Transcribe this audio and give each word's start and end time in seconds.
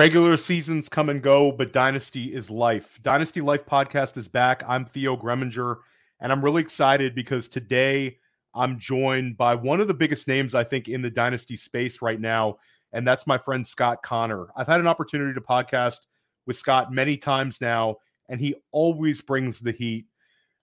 regular 0.00 0.38
seasons 0.38 0.88
come 0.88 1.10
and 1.10 1.20
go, 1.20 1.52
but 1.52 1.74
Dynasty 1.74 2.32
is 2.32 2.48
life. 2.48 2.98
Dynasty 3.02 3.42
Life 3.42 3.66
podcast 3.66 4.16
is 4.16 4.28
back. 4.28 4.62
I'm 4.66 4.86
Theo 4.86 5.14
Gremminger, 5.14 5.76
and 6.20 6.32
I'm 6.32 6.42
really 6.42 6.62
excited 6.62 7.14
because 7.14 7.48
today 7.48 8.16
I'm 8.54 8.78
joined 8.78 9.36
by 9.36 9.54
one 9.54 9.78
of 9.78 9.88
the 9.88 9.92
biggest 9.92 10.26
names 10.26 10.54
I 10.54 10.64
think 10.64 10.88
in 10.88 11.02
the 11.02 11.10
Dynasty 11.10 11.54
space 11.54 12.00
right 12.00 12.18
now, 12.18 12.56
and 12.94 13.06
that's 13.06 13.26
my 13.26 13.36
friend 13.36 13.66
Scott 13.66 14.02
Connor. 14.02 14.46
I've 14.56 14.66
had 14.66 14.80
an 14.80 14.86
opportunity 14.86 15.34
to 15.34 15.40
podcast 15.42 15.98
with 16.46 16.56
Scott 16.56 16.90
many 16.90 17.18
times 17.18 17.60
now, 17.60 17.96
and 18.30 18.40
he 18.40 18.54
always 18.72 19.20
brings 19.20 19.60
the 19.60 19.72
heat. 19.72 20.06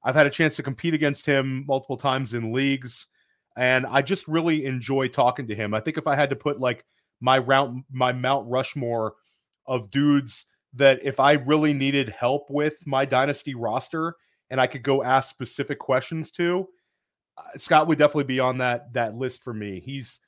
I've 0.03 0.15
had 0.15 0.25
a 0.25 0.31
chance 0.31 0.55
to 0.55 0.63
compete 0.63 0.95
against 0.95 1.27
him 1.27 1.63
multiple 1.67 1.97
times 1.97 2.33
in 2.33 2.53
leagues, 2.53 3.05
and 3.55 3.85
I 3.85 4.01
just 4.01 4.27
really 4.27 4.65
enjoy 4.65 5.09
talking 5.09 5.45
to 5.45 5.55
him. 5.55 5.75
I 5.75 5.79
think 5.79 5.99
if 5.99 6.07
I 6.07 6.15
had 6.15 6.31
to 6.31 6.35
put 6.35 6.59
like 6.59 6.85
my 7.21 7.37
round 7.37 7.83
my 7.91 8.11
Mount 8.13 8.49
Rushmore 8.49 9.13
of 9.67 9.91
dudes 9.91 10.45
that 10.73 10.99
if 11.03 11.19
I 11.19 11.33
really 11.33 11.73
needed 11.73 12.09
help 12.09 12.49
with 12.49 12.85
my 12.85 13.05
dynasty 13.05 13.55
roster 13.55 14.15
and 14.49 14.61
I 14.61 14.67
could 14.67 14.83
go 14.83 15.03
ask 15.03 15.29
specific 15.29 15.79
questions 15.79 16.31
to, 16.31 16.67
uh, 17.37 17.57
Scott 17.57 17.87
would 17.87 17.97
definitely 17.97 18.23
be 18.25 18.39
on 18.39 18.57
that 18.59 18.93
that 18.93 19.15
list 19.15 19.43
for 19.43 19.53
me. 19.53 19.79
He's 19.79 20.19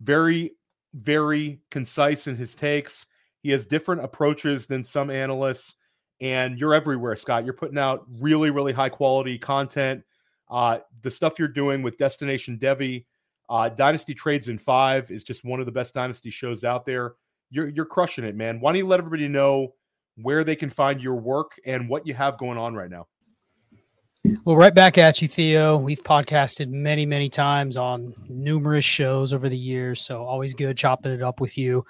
very 0.00 0.52
very 0.94 1.60
concise 1.70 2.26
in 2.26 2.36
his 2.36 2.54
takes. 2.54 3.06
He 3.42 3.50
has 3.50 3.66
different 3.66 4.02
approaches 4.02 4.66
than 4.66 4.82
some 4.82 5.10
analysts 5.10 5.74
and 6.20 6.58
you're 6.58 6.74
everywhere, 6.74 7.14
Scott. 7.16 7.44
You're 7.44 7.54
putting 7.54 7.78
out 7.78 8.06
really 8.20 8.50
really 8.50 8.72
high 8.72 8.88
quality 8.88 9.38
content. 9.38 10.02
Uh, 10.48 10.78
the 11.02 11.10
stuff 11.10 11.38
you're 11.38 11.48
doing 11.48 11.82
with 11.82 11.98
Destination 11.98 12.58
Devy, 12.58 13.04
uh, 13.48 13.68
Dynasty 13.68 14.14
Trades 14.14 14.48
in 14.48 14.58
Five 14.58 15.10
is 15.10 15.24
just 15.24 15.44
one 15.44 15.60
of 15.60 15.66
the 15.66 15.72
best 15.72 15.94
Dynasty 15.94 16.30
shows 16.30 16.64
out 16.64 16.86
there. 16.86 17.14
You're 17.50 17.68
you're 17.68 17.86
crushing 17.86 18.24
it, 18.24 18.34
man. 18.34 18.60
Why 18.60 18.72
don't 18.72 18.78
you 18.78 18.86
let 18.86 19.00
everybody 19.00 19.28
know 19.28 19.74
where 20.16 20.44
they 20.44 20.56
can 20.56 20.70
find 20.70 21.00
your 21.00 21.14
work 21.14 21.52
and 21.64 21.88
what 21.88 22.06
you 22.06 22.14
have 22.14 22.38
going 22.38 22.58
on 22.58 22.74
right 22.74 22.90
now? 22.90 23.06
Well, 24.44 24.56
right 24.56 24.74
back 24.74 24.98
at 24.98 25.22
you, 25.22 25.28
Theo. 25.28 25.76
We've 25.76 26.02
podcasted 26.02 26.68
many, 26.68 27.06
many 27.06 27.28
times 27.28 27.76
on 27.76 28.14
numerous 28.28 28.84
shows 28.84 29.32
over 29.32 29.48
the 29.48 29.58
years, 29.58 30.00
so 30.00 30.24
always 30.24 30.54
good 30.54 30.76
chopping 30.76 31.12
it 31.12 31.22
up 31.22 31.40
with 31.40 31.56
you. 31.56 31.84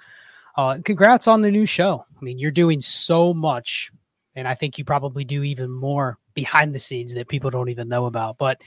Uh, 0.55 0.77
congrats 0.83 1.27
on 1.27 1.41
the 1.41 1.51
new 1.51 1.65
show. 1.65 2.03
I 2.15 2.23
mean, 2.23 2.37
you're 2.37 2.51
doing 2.51 2.79
so 2.79 3.33
much, 3.33 3.91
and 4.35 4.47
I 4.47 4.53
think 4.53 4.77
you 4.77 4.85
probably 4.85 5.23
do 5.23 5.43
even 5.43 5.71
more 5.71 6.19
behind 6.33 6.75
the 6.75 6.79
scenes 6.79 7.13
that 7.13 7.27
people 7.27 7.49
don't 7.49 7.69
even 7.69 7.87
know 7.87 8.05
about. 8.05 8.37
But 8.37 8.61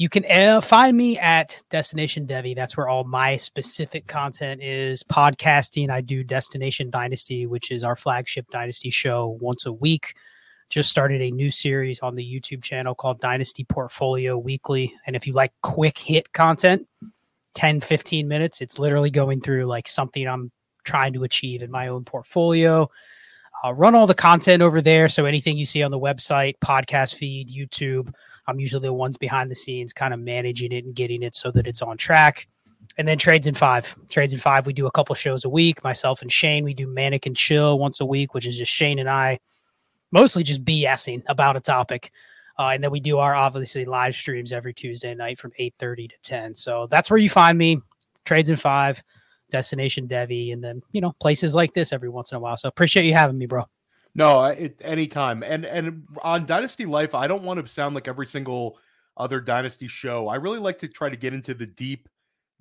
you 0.00 0.08
can 0.08 0.24
uh, 0.30 0.62
find 0.62 0.96
me 0.96 1.18
at 1.18 1.62
Destination 1.68 2.26
Devy. 2.26 2.56
That's 2.56 2.74
where 2.74 2.88
all 2.88 3.04
my 3.04 3.36
specific 3.36 4.06
content 4.06 4.62
is. 4.62 5.02
Podcasting, 5.02 5.90
I 5.90 6.00
do 6.00 6.24
Destination 6.24 6.88
Dynasty, 6.88 7.44
which 7.44 7.70
is 7.70 7.84
our 7.84 7.94
flagship 7.94 8.46
Dynasty 8.50 8.88
show 8.88 9.36
once 9.42 9.66
a 9.66 9.72
week. 9.74 10.14
Just 10.70 10.88
started 10.88 11.20
a 11.20 11.30
new 11.30 11.50
series 11.50 12.00
on 12.00 12.14
the 12.14 12.24
YouTube 12.24 12.62
channel 12.62 12.94
called 12.94 13.20
Dynasty 13.20 13.62
Portfolio 13.64 14.38
Weekly. 14.38 14.94
And 15.06 15.16
if 15.16 15.26
you 15.26 15.34
like 15.34 15.52
quick 15.60 15.98
hit 15.98 16.32
content, 16.32 16.88
10, 17.52 17.80
15 17.80 18.26
minutes, 18.26 18.62
it's 18.62 18.78
literally 18.78 19.10
going 19.10 19.42
through 19.42 19.66
like 19.66 19.86
something 19.86 20.26
I'm 20.26 20.50
trying 20.82 21.12
to 21.12 21.24
achieve 21.24 21.60
in 21.60 21.70
my 21.70 21.88
own 21.88 22.06
portfolio. 22.06 22.88
Uh, 23.64 23.74
run 23.74 23.94
all 23.94 24.06
the 24.06 24.14
content 24.14 24.62
over 24.62 24.80
there. 24.80 25.08
So 25.08 25.26
anything 25.26 25.56
you 25.58 25.66
see 25.66 25.82
on 25.82 25.90
the 25.90 25.98
website, 25.98 26.54
podcast 26.64 27.14
feed, 27.14 27.48
YouTube, 27.48 28.12
I'm 28.46 28.58
usually 28.58 28.86
the 28.86 28.92
ones 28.92 29.16
behind 29.16 29.50
the 29.50 29.54
scenes, 29.54 29.92
kind 29.92 30.14
of 30.14 30.20
managing 30.20 30.72
it 30.72 30.84
and 30.84 30.94
getting 30.94 31.22
it 31.22 31.34
so 31.34 31.50
that 31.52 31.66
it's 31.66 31.82
on 31.82 31.96
track. 31.96 32.48
And 32.96 33.06
then 33.06 33.18
trades 33.18 33.46
in 33.46 33.54
five. 33.54 33.94
Trades 34.08 34.32
in 34.32 34.38
five, 34.38 34.66
we 34.66 34.72
do 34.72 34.86
a 34.86 34.90
couple 34.90 35.14
shows 35.14 35.44
a 35.44 35.48
week. 35.48 35.84
Myself 35.84 36.22
and 36.22 36.32
Shane, 36.32 36.64
we 36.64 36.74
do 36.74 36.86
Manic 36.86 37.26
and 37.26 37.36
Chill 37.36 37.78
once 37.78 38.00
a 38.00 38.06
week, 38.06 38.34
which 38.34 38.46
is 38.46 38.58
just 38.58 38.72
Shane 38.72 38.98
and 38.98 39.08
I 39.08 39.38
mostly 40.10 40.42
just 40.42 40.64
BSing 40.64 41.22
about 41.28 41.56
a 41.56 41.60
topic. 41.60 42.10
Uh, 42.58 42.70
and 42.74 42.84
then 42.84 42.90
we 42.90 43.00
do 43.00 43.18
our 43.18 43.34
obviously 43.34 43.84
live 43.84 44.14
streams 44.14 44.52
every 44.52 44.74
Tuesday 44.74 45.14
night 45.14 45.38
from 45.38 45.52
8:30 45.58 46.08
to 46.08 46.16
10. 46.22 46.54
So 46.54 46.86
that's 46.88 47.10
where 47.10 47.18
you 47.18 47.30
find 47.30 47.56
me. 47.56 47.80
Trades 48.24 48.50
in 48.50 48.56
five, 48.56 49.02
Destination 49.50 50.08
Devy, 50.08 50.52
and 50.52 50.62
then 50.62 50.82
you 50.92 51.00
know 51.00 51.12
places 51.20 51.54
like 51.54 51.74
this 51.74 51.92
every 51.92 52.08
once 52.08 52.32
in 52.32 52.36
a 52.36 52.40
while. 52.40 52.56
So 52.56 52.68
appreciate 52.68 53.04
you 53.04 53.14
having 53.14 53.38
me, 53.38 53.46
bro. 53.46 53.64
No, 54.14 54.44
it, 54.44 54.80
anytime. 54.82 55.42
And 55.42 55.64
and 55.64 56.06
on 56.22 56.46
Dynasty 56.46 56.84
Life, 56.84 57.14
I 57.14 57.26
don't 57.26 57.44
want 57.44 57.64
to 57.64 57.72
sound 57.72 57.94
like 57.94 58.08
every 58.08 58.26
single 58.26 58.78
other 59.16 59.40
Dynasty 59.40 59.86
show. 59.86 60.28
I 60.28 60.36
really 60.36 60.58
like 60.58 60.78
to 60.78 60.88
try 60.88 61.10
to 61.10 61.16
get 61.16 61.34
into 61.34 61.54
the 61.54 61.66
deep 61.66 62.08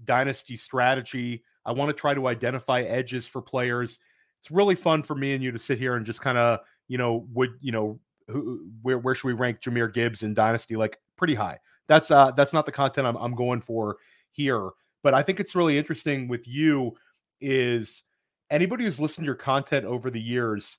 Dynasty 0.05 0.55
strategy. 0.55 1.44
I 1.66 1.72
want 1.72 1.89
to 1.89 1.94
try 1.94 2.13
to 2.13 2.27
identify 2.27 2.81
edges 2.81 3.27
for 3.27 3.41
players. 3.41 4.00
It's 4.39 4.51
really 4.51 4.75
fun 4.75 5.03
for 5.03 5.16
me 5.16 5.33
and 5.33 5.44
you 5.44 5.51
to 5.51 5.59
sit 5.59 5.77
here 5.77 5.95
and 5.95 6.06
just 6.06 6.21
kind 6.21 6.38
of, 6.38 6.59
you 6.88 6.97
know, 6.97 7.27
would 7.33 7.51
you 7.61 7.71
know, 7.71 8.00
who, 8.27 8.67
where 8.81 9.00
where 9.00 9.16
should 9.16 9.27
we 9.27 9.33
rank 9.33 9.61
Jahmyr 9.61 9.91
Gibbs 9.94 10.23
in 10.23 10.33
Dynasty? 10.33 10.75
Like 10.75 10.97
pretty 11.16 11.35
high. 11.35 11.59
That's 11.88 12.11
uh 12.11 12.31
that's 12.31 12.53
not 12.53 12.66
the 12.66 12.71
content 12.71 13.07
I'm 13.07 13.17
I'm 13.17 13.35
going 13.35 13.61
for 13.61 13.97
here. 14.31 14.69
But 15.04 15.14
I 15.14 15.24
think 15.24 15.40
it's 15.40 15.56
really 15.56 15.78
interesting 15.78 16.28
with 16.28 16.48
you 16.48 16.96
is 17.42 18.04
anybody 18.50 18.84
who's 18.84 19.00
listened 19.00 19.24
to 19.24 19.28
your 19.28 19.36
content 19.36 19.86
over 19.86 20.10
the 20.10 20.22
years 20.22 20.78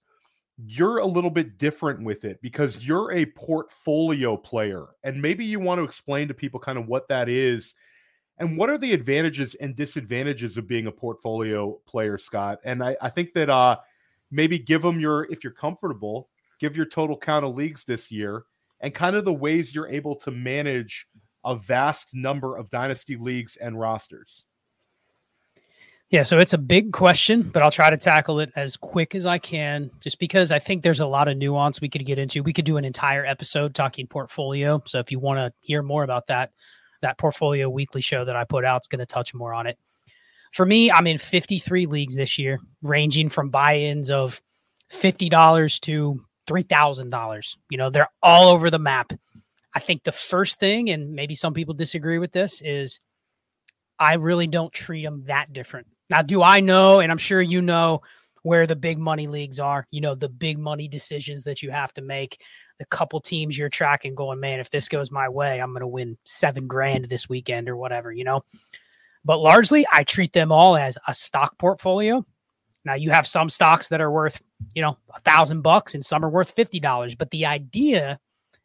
you're 0.66 0.98
a 0.98 1.06
little 1.06 1.30
bit 1.30 1.58
different 1.58 2.02
with 2.02 2.24
it 2.24 2.40
because 2.42 2.86
you're 2.86 3.12
a 3.12 3.26
portfolio 3.26 4.36
player. 4.36 4.86
And 5.04 5.20
maybe 5.20 5.44
you 5.44 5.60
want 5.60 5.78
to 5.78 5.84
explain 5.84 6.28
to 6.28 6.34
people 6.34 6.60
kind 6.60 6.78
of 6.78 6.86
what 6.86 7.08
that 7.08 7.28
is 7.28 7.74
and 8.38 8.56
what 8.56 8.70
are 8.70 8.78
the 8.78 8.92
advantages 8.92 9.54
and 9.56 9.76
disadvantages 9.76 10.56
of 10.56 10.66
being 10.66 10.86
a 10.86 10.92
portfolio 10.92 11.78
player, 11.86 12.18
Scott? 12.18 12.58
And 12.64 12.82
I, 12.82 12.96
I 13.00 13.10
think 13.10 13.34
that 13.34 13.50
uh, 13.50 13.78
maybe 14.30 14.58
give 14.58 14.82
them 14.82 14.98
your, 14.98 15.24
if 15.30 15.44
you're 15.44 15.52
comfortable, 15.52 16.28
give 16.58 16.76
your 16.76 16.86
total 16.86 17.16
count 17.16 17.44
of 17.44 17.54
leagues 17.54 17.84
this 17.84 18.10
year 18.10 18.44
and 18.80 18.94
kind 18.94 19.14
of 19.14 19.24
the 19.24 19.32
ways 19.32 19.74
you're 19.74 19.88
able 19.88 20.14
to 20.16 20.30
manage 20.30 21.06
a 21.44 21.56
vast 21.56 22.10
number 22.12 22.56
of 22.56 22.70
dynasty 22.70 23.16
leagues 23.16 23.56
and 23.56 23.78
rosters. 23.78 24.44
Yeah, 26.10 26.24
so 26.24 26.40
it's 26.40 26.52
a 26.52 26.58
big 26.58 26.92
question, 26.92 27.42
but 27.42 27.62
I'll 27.62 27.70
try 27.70 27.88
to 27.88 27.96
tackle 27.96 28.40
it 28.40 28.50
as 28.56 28.76
quick 28.76 29.14
as 29.14 29.26
I 29.26 29.38
can 29.38 29.92
just 30.00 30.18
because 30.18 30.50
I 30.50 30.58
think 30.58 30.82
there's 30.82 30.98
a 30.98 31.06
lot 31.06 31.28
of 31.28 31.36
nuance 31.36 31.80
we 31.80 31.88
could 31.88 32.04
get 32.04 32.18
into. 32.18 32.42
We 32.42 32.52
could 32.52 32.64
do 32.64 32.78
an 32.78 32.84
entire 32.84 33.24
episode 33.24 33.76
talking 33.76 34.08
portfolio. 34.08 34.82
So 34.86 34.98
if 34.98 35.12
you 35.12 35.20
want 35.20 35.38
to 35.38 35.52
hear 35.60 35.84
more 35.84 36.02
about 36.02 36.26
that, 36.26 36.50
that 37.00 37.16
portfolio 37.16 37.70
weekly 37.70 38.00
show 38.00 38.24
that 38.24 38.34
I 38.34 38.42
put 38.42 38.64
out 38.64 38.82
is 38.82 38.88
going 38.88 38.98
to 38.98 39.06
touch 39.06 39.34
more 39.34 39.54
on 39.54 39.68
it. 39.68 39.78
For 40.50 40.66
me, 40.66 40.90
I'm 40.90 41.06
in 41.06 41.16
53 41.16 41.86
leagues 41.86 42.16
this 42.16 42.40
year, 42.40 42.58
ranging 42.82 43.28
from 43.28 43.50
buy-ins 43.50 44.10
of 44.10 44.42
$50 44.92 45.80
to 45.82 46.24
$3,000. 46.48 47.56
You 47.70 47.78
know, 47.78 47.88
they're 47.88 48.10
all 48.20 48.48
over 48.48 48.68
the 48.68 48.80
map. 48.80 49.12
I 49.74 49.80
think 49.80 50.02
the 50.02 50.12
first 50.12 50.58
thing, 50.58 50.90
and 50.90 51.12
maybe 51.12 51.34
some 51.34 51.54
people 51.54 51.74
disagree 51.74 52.18
with 52.18 52.32
this, 52.32 52.60
is 52.60 53.00
I 53.98 54.14
really 54.14 54.46
don't 54.46 54.72
treat 54.72 55.04
them 55.04 55.22
that 55.26 55.52
different 55.52 55.86
now, 56.10 56.22
do 56.22 56.42
I 56.42 56.60
know, 56.60 57.00
and 57.00 57.10
I'm 57.10 57.18
sure 57.18 57.40
you 57.40 57.62
know, 57.62 58.02
where 58.42 58.66
the 58.66 58.76
big 58.76 58.98
money 58.98 59.28
leagues 59.28 59.60
are, 59.60 59.86
you 59.90 60.00
know, 60.00 60.14
the 60.14 60.28
big 60.28 60.58
money 60.58 60.88
decisions 60.88 61.44
that 61.44 61.62
you 61.62 61.70
have 61.70 61.92
to 61.94 62.02
make, 62.02 62.42
the 62.78 62.84
couple 62.86 63.20
teams 63.20 63.56
you're 63.56 63.68
tracking 63.68 64.14
going, 64.14 64.40
man, 64.40 64.60
if 64.60 64.70
this 64.70 64.88
goes 64.88 65.10
my 65.10 65.28
way, 65.28 65.60
I'm 65.60 65.70
going 65.70 65.80
to 65.80 65.86
win 65.86 66.18
seven 66.24 66.66
grand 66.66 67.04
this 67.04 67.28
weekend 67.28 67.68
or 67.68 67.76
whatever, 67.76 68.10
you 68.10 68.24
know? 68.24 68.44
But 69.24 69.38
largely, 69.38 69.86
I 69.92 70.02
treat 70.02 70.32
them 70.32 70.50
all 70.50 70.76
as 70.76 70.98
a 71.06 71.14
stock 71.14 71.58
portfolio. 71.58 72.24
Now, 72.84 72.94
you 72.94 73.10
have 73.10 73.26
some 73.26 73.50
stocks 73.50 73.88
that 73.90 74.00
are 74.00 74.10
worth, 74.10 74.40
you 74.74 74.82
know, 74.82 74.96
a 75.14 75.20
thousand 75.20 75.60
bucks 75.60 75.94
and 75.94 76.04
some 76.04 76.24
are 76.24 76.30
worth 76.30 76.56
$50. 76.56 77.18
But 77.18 77.30
the 77.30 77.44
idea 77.44 78.18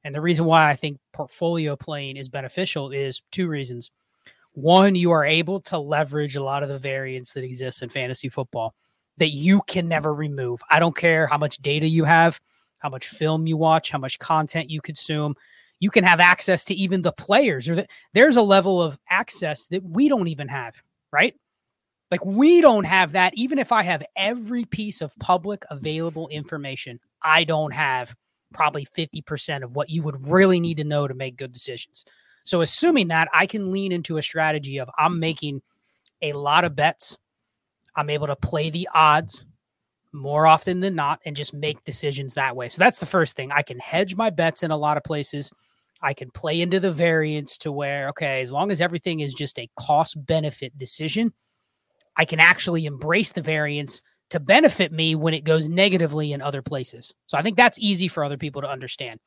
and 0.06 0.14
the 0.14 0.22
reason 0.22 0.46
why 0.46 0.70
I 0.70 0.76
think 0.76 1.00
portfolio 1.14 1.76
playing 1.76 2.16
is 2.16 2.30
beneficial 2.30 2.92
is 2.92 3.24
two 3.32 3.48
reasons. 3.48 3.90
One, 4.54 4.94
you 4.94 5.10
are 5.10 5.26
able 5.26 5.60
to 5.62 5.80
leverage 5.80 6.36
a 6.36 6.44
lot 6.44 6.62
of 6.62 6.70
the 6.70 6.78
variance 6.78 7.34
that 7.34 7.44
exists 7.44 7.82
in 7.82 7.90
fantasy 7.90 8.30
football 8.30 8.76
that 9.18 9.30
you 9.30 9.64
can 9.68 9.88
never 9.88 10.14
remove. 10.14 10.62
I 10.70 10.78
don't 10.78 10.96
care 10.96 11.26
how 11.26 11.40
much 11.40 11.58
data 11.58 11.88
you 11.88 12.04
have, 12.04 12.40
how 12.78 12.90
much 12.90 13.08
film 13.08 13.48
you 13.48 13.58
watch, 13.58 13.90
how 13.90 13.98
much 13.98 14.20
content 14.20 14.70
you 14.70 14.80
consume. 14.80 15.34
You 15.80 15.90
can 15.90 16.04
have 16.04 16.20
access 16.20 16.64
to 16.66 16.76
even 16.76 17.02
the 17.02 17.12
players. 17.12 17.68
Or 17.68 17.84
there's 18.14 18.36
a 18.36 18.44
level 18.44 18.84
of 18.84 19.00
access 19.10 19.68
that 19.70 19.84
we 19.84 20.08
don't 20.08 20.28
even 20.28 20.50
have, 20.50 20.76
right? 21.12 21.34
Like 22.12 22.24
we 22.24 22.62
don't 22.62 22.86
have 22.86 23.14
that. 23.14 23.34
Even 23.36 23.58
if 23.58 23.72
I 23.72 23.82
have 23.82 24.06
every 24.16 24.66
piece 24.66 25.02
of 25.02 25.18
public 25.18 25.66
available 25.72 26.28
information, 26.28 27.00
I 27.24 27.44
don't 27.44 27.74
have 27.74 28.16
probably 28.54 28.86
50% 28.86 29.64
of 29.64 29.76
what 29.76 29.90
you 29.90 30.04
would 30.04 30.28
really 30.28 30.60
need 30.60 30.78
to 30.78 30.84
know 30.84 31.08
to 31.08 31.14
make 31.14 31.38
good 31.38 31.52
decisions. 31.52 32.06
So, 32.46 32.62
assuming 32.62 33.08
that, 33.10 33.28
I 33.34 33.48
can 33.48 33.72
lean 33.72 33.92
into 33.92 34.18
a 34.18 34.22
strategy 34.22 34.80
of 34.80 34.90
I'm 34.98 35.14
mm-hmm. 35.14 35.20
making 35.20 35.62
a 36.22 36.34
lot 36.34 36.64
of 36.64 36.76
bets. 36.76 37.18
I'm 37.96 38.10
able 38.10 38.28
to 38.28 38.36
play 38.36 38.70
the 38.70 38.88
odds 38.94 39.46
more 40.12 40.48
often 40.48 40.80
than 40.80 40.96
not 40.96 41.20
and 41.26 41.36
just 41.36 41.54
make 41.54 41.84
decisions 41.84 42.36
that 42.36 42.56
way. 42.56 42.70
So, 42.70 42.80
that's 42.80 43.00
the 43.00 43.06
first 43.06 43.36
thing. 43.36 43.52
I 43.52 43.64
can 43.64 43.80
hedge 43.80 44.16
my 44.16 44.30
bets 44.30 44.64
in 44.64 44.72
a 44.72 44.78
lot 44.78 44.98
of 44.98 45.04
places. 45.04 45.52
I 46.02 46.14
can 46.14 46.30
play 46.30 46.62
into 46.62 46.80
the 46.80 46.92
variance 46.92 47.58
to 47.60 47.72
where, 47.72 48.10
okay, 48.10 48.42
as 48.42 48.52
long 48.52 48.72
as 48.72 48.80
everything 48.80 49.22
is 49.22 49.34
just 49.34 49.58
a 49.58 49.70
cost 49.76 50.24
benefit 50.26 50.78
decision, 50.78 51.34
I 52.16 52.26
can 52.26 52.40
actually 52.40 52.86
embrace 52.86 53.32
the 53.32 53.42
variance 53.42 54.02
to 54.32 54.40
benefit 54.40 54.92
me 54.92 55.16
when 55.16 55.34
it 55.34 55.44
goes 55.44 55.70
negatively 55.70 56.34
in 56.34 56.42
other 56.42 56.62
places. 56.62 57.14
So 57.28 57.38
I 57.38 57.44
think 57.44 57.58
that's 57.58 57.80
easy 57.80 58.08
for 58.08 58.24
other 58.24 58.38
people 58.38 58.62
to 58.62 58.70
understand. 58.70 59.20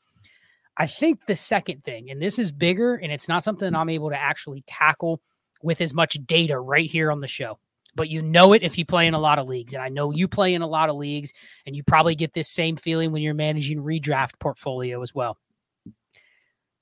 I 0.77 0.87
think 0.87 1.27
the 1.27 1.37
second 1.37 1.85
thing, 1.85 2.11
and 2.11 2.23
this 2.23 2.39
is 2.39 2.53
bigger 2.53 2.95
and 2.95 3.13
it's 3.13 3.29
not 3.29 3.43
something 3.43 3.75
I'm 3.75 3.89
able 3.89 4.11
to 4.11 4.19
actually 4.19 4.63
tackle 4.67 5.21
with 5.63 5.81
as 5.81 5.93
much 5.93 6.19
data 6.25 6.59
right 6.59 6.89
here 6.89 7.11
on 7.11 7.21
the 7.21 7.29
show. 7.29 7.59
But 7.97 8.09
you 8.09 8.23
know 8.23 8.53
it 8.53 8.63
if 8.63 8.79
you 8.79 8.85
play 8.85 9.09
in 9.09 9.15
a 9.15 9.19
lot 9.19 9.41
of 9.41 9.49
leagues. 9.49 9.75
And 9.75 9.83
I 9.83 9.89
know 9.89 10.13
you 10.13 10.29
play 10.29 10.55
in 10.55 10.63
a 10.63 10.69
lot 10.69 10.89
of 10.89 10.97
leagues, 10.97 11.33
and 11.67 11.75
you 11.75 11.83
probably 11.83 12.15
get 12.15 12.33
this 12.33 12.49
same 12.49 12.77
feeling 12.77 13.11
when 13.11 13.23
you're 13.23 13.35
managing 13.35 13.83
redraft 13.83 14.39
portfolio 14.39 15.03
as 15.03 15.13
well. 15.13 15.37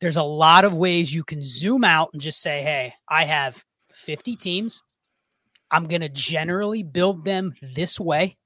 There's 0.01 0.19
a 0.19 0.23
lot 0.23 0.67
of 0.67 0.75
ways 0.75 1.15
you 1.15 1.25
can 1.25 1.43
zoom 1.43 1.85
out 1.85 2.11
and 2.13 2.21
just 2.21 2.43
say, 2.43 2.63
hey, 2.63 2.93
I 3.09 3.25
have 3.25 3.65
50 3.93 4.37
teams. 4.37 4.83
I'm 5.71 5.85
going 5.85 6.01
to 6.01 6.09
generally 6.09 6.83
build 6.83 7.25
them 7.25 7.55
this 7.75 7.99
way. 7.99 8.37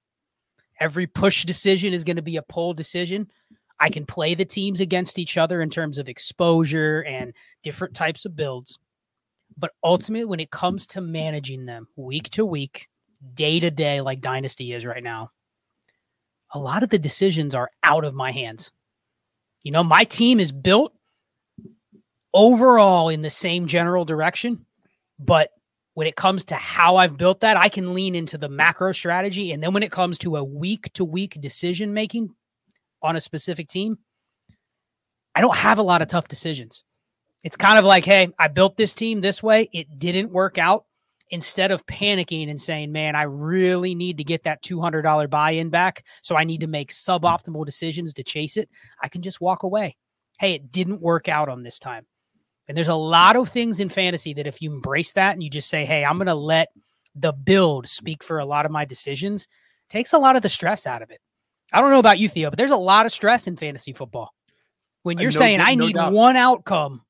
Every 0.78 1.06
push 1.06 1.44
decision 1.44 1.92
is 1.92 2.04
going 2.04 2.16
to 2.16 2.22
be 2.22 2.36
a 2.36 2.42
pull 2.42 2.72
decision. 2.72 3.30
I 3.78 3.90
can 3.90 4.06
play 4.06 4.34
the 4.34 4.44
teams 4.44 4.80
against 4.80 5.18
each 5.18 5.36
other 5.36 5.62
in 5.62 5.70
terms 5.70 5.98
of 5.98 6.08
exposure 6.08 7.02
and 7.02 7.32
different 7.62 7.94
types 7.94 8.24
of 8.24 8.36
builds. 8.36 8.78
But 9.56 9.72
ultimately, 9.82 10.24
when 10.26 10.40
it 10.40 10.50
comes 10.50 10.86
to 10.88 11.00
managing 11.00 11.66
them 11.66 11.88
week 11.96 12.30
to 12.30 12.46
week, 12.46 12.88
day 13.34 13.60
to 13.60 13.70
day, 13.70 14.00
like 14.00 14.20
Dynasty 14.20 14.72
is 14.72 14.86
right 14.86 15.02
now, 15.02 15.30
a 16.52 16.58
lot 16.58 16.82
of 16.82 16.88
the 16.88 16.98
decisions 16.98 17.54
are 17.54 17.70
out 17.82 18.04
of 18.04 18.14
my 18.14 18.32
hands. 18.32 18.70
You 19.62 19.72
know, 19.72 19.84
my 19.84 20.04
team 20.04 20.40
is 20.40 20.52
built 20.52 20.94
overall 22.32 23.08
in 23.08 23.20
the 23.20 23.30
same 23.30 23.66
general 23.66 24.04
direction, 24.04 24.64
but 25.18 25.50
when 25.94 26.06
it 26.06 26.16
comes 26.16 26.44
to 26.46 26.54
how 26.54 26.96
I've 26.96 27.16
built 27.16 27.40
that, 27.40 27.56
I 27.56 27.68
can 27.68 27.94
lean 27.94 28.14
into 28.14 28.38
the 28.38 28.48
macro 28.48 28.92
strategy. 28.92 29.52
And 29.52 29.62
then 29.62 29.72
when 29.72 29.82
it 29.82 29.92
comes 29.92 30.18
to 30.18 30.36
a 30.36 30.44
week 30.44 30.92
to 30.94 31.04
week 31.04 31.40
decision 31.40 31.92
making 31.92 32.34
on 33.02 33.16
a 33.16 33.20
specific 33.20 33.68
team, 33.68 33.98
I 35.34 35.40
don't 35.40 35.56
have 35.56 35.78
a 35.78 35.82
lot 35.82 36.02
of 36.02 36.08
tough 36.08 36.28
decisions. 36.28 36.84
It's 37.42 37.56
kind 37.56 37.78
of 37.78 37.84
like, 37.84 38.04
hey, 38.04 38.28
I 38.38 38.48
built 38.48 38.76
this 38.76 38.94
team 38.94 39.20
this 39.20 39.42
way. 39.42 39.68
It 39.72 39.98
didn't 39.98 40.30
work 40.30 40.58
out. 40.58 40.84
Instead 41.32 41.70
of 41.70 41.86
panicking 41.86 42.50
and 42.50 42.60
saying, 42.60 42.90
man, 42.90 43.14
I 43.14 43.22
really 43.22 43.94
need 43.94 44.18
to 44.18 44.24
get 44.24 44.42
that 44.44 44.64
$200 44.64 45.30
buy 45.30 45.52
in 45.52 45.70
back. 45.70 46.04
So 46.22 46.36
I 46.36 46.42
need 46.42 46.62
to 46.62 46.66
make 46.66 46.90
suboptimal 46.90 47.64
decisions 47.64 48.12
to 48.14 48.24
chase 48.24 48.56
it. 48.56 48.68
I 49.00 49.06
can 49.06 49.22
just 49.22 49.40
walk 49.40 49.62
away. 49.62 49.96
Hey, 50.40 50.54
it 50.54 50.72
didn't 50.72 51.00
work 51.00 51.28
out 51.28 51.48
on 51.48 51.62
this 51.62 51.78
time. 51.78 52.04
And 52.70 52.76
there's 52.76 52.86
a 52.86 52.94
lot 52.94 53.34
of 53.34 53.48
things 53.48 53.80
in 53.80 53.88
fantasy 53.88 54.32
that 54.34 54.46
if 54.46 54.62
you 54.62 54.72
embrace 54.72 55.12
that 55.14 55.32
and 55.32 55.42
you 55.42 55.50
just 55.50 55.68
say, 55.68 55.84
hey, 55.84 56.04
I'm 56.04 56.18
going 56.18 56.28
to 56.28 56.34
let 56.34 56.68
the 57.16 57.32
build 57.32 57.88
speak 57.88 58.22
for 58.22 58.38
a 58.38 58.44
lot 58.44 58.64
of 58.64 58.70
my 58.70 58.84
decisions, 58.84 59.48
takes 59.88 60.12
a 60.12 60.18
lot 60.18 60.36
of 60.36 60.42
the 60.42 60.48
stress 60.48 60.86
out 60.86 61.02
of 61.02 61.10
it. 61.10 61.20
I 61.72 61.80
don't 61.80 61.90
know 61.90 61.98
about 61.98 62.20
you, 62.20 62.28
Theo, 62.28 62.48
but 62.48 62.58
there's 62.58 62.70
a 62.70 62.76
lot 62.76 63.06
of 63.06 63.12
stress 63.12 63.48
in 63.48 63.56
fantasy 63.56 63.92
football. 63.92 64.32
When 65.02 65.18
uh, 65.18 65.22
you're 65.22 65.32
no, 65.32 65.38
saying, 65.38 65.58
no 65.58 65.64
I 65.64 65.74
need 65.74 65.96
doubt. 65.96 66.12
one 66.12 66.36
outcome 66.36 67.02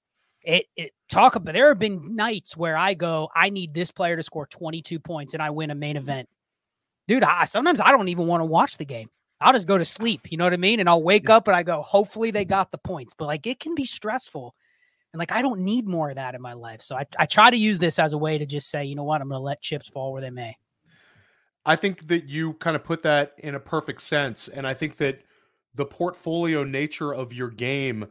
it, 0.42 0.66
it 0.76 0.92
talk 1.08 1.36
about 1.36 1.52
there 1.52 1.68
have 1.68 1.78
been 1.78 2.16
nights 2.16 2.56
where 2.56 2.76
I 2.76 2.94
go, 2.94 3.28
I 3.34 3.50
need 3.50 3.74
this 3.74 3.90
player 3.90 4.16
to 4.16 4.22
score 4.22 4.46
22 4.46 4.98
points 4.98 5.34
and 5.34 5.42
I 5.42 5.50
win 5.50 5.70
a 5.70 5.74
main 5.74 5.98
event. 5.98 6.28
Dude, 7.06 7.24
I 7.24 7.44
sometimes 7.44 7.80
I 7.80 7.90
don't 7.90 8.08
even 8.08 8.26
want 8.26 8.40
to 8.40 8.46
watch 8.46 8.78
the 8.78 8.84
game. 8.84 9.10
I'll 9.40 9.52
just 9.52 9.66
go 9.66 9.78
to 9.78 9.84
sleep. 9.84 10.30
You 10.30 10.38
know 10.38 10.44
what 10.44 10.52
I 10.52 10.58
mean? 10.58 10.80
And 10.80 10.88
I'll 10.88 11.02
wake 11.02 11.28
up 11.28 11.48
and 11.48 11.56
I 11.56 11.62
go, 11.62 11.82
hopefully 11.82 12.30
they 12.30 12.44
got 12.44 12.70
the 12.70 12.78
points. 12.78 13.14
But 13.16 13.26
like 13.26 13.46
it 13.46 13.58
can 13.58 13.74
be 13.74 13.84
stressful. 13.84 14.54
And 15.12 15.18
like 15.18 15.32
I 15.32 15.42
don't 15.42 15.60
need 15.60 15.86
more 15.86 16.10
of 16.10 16.16
that 16.16 16.34
in 16.34 16.42
my 16.42 16.52
life. 16.52 16.82
So 16.82 16.96
I, 16.96 17.06
I 17.18 17.26
try 17.26 17.50
to 17.50 17.56
use 17.56 17.78
this 17.78 17.98
as 17.98 18.12
a 18.12 18.18
way 18.18 18.38
to 18.38 18.46
just 18.46 18.70
say, 18.70 18.84
you 18.84 18.94
know 18.94 19.04
what, 19.04 19.20
I'm 19.20 19.28
gonna 19.28 19.42
let 19.42 19.60
chips 19.60 19.88
fall 19.88 20.12
where 20.12 20.22
they 20.22 20.30
may. 20.30 20.56
I 21.66 21.76
think 21.76 22.08
that 22.08 22.24
you 22.24 22.54
kind 22.54 22.76
of 22.76 22.84
put 22.84 23.02
that 23.02 23.34
in 23.38 23.54
a 23.54 23.60
perfect 23.60 24.02
sense. 24.02 24.48
And 24.48 24.66
I 24.66 24.74
think 24.74 24.96
that 24.96 25.22
the 25.74 25.84
portfolio 25.84 26.64
nature 26.64 27.12
of 27.12 27.32
your 27.32 27.50
game 27.50 28.06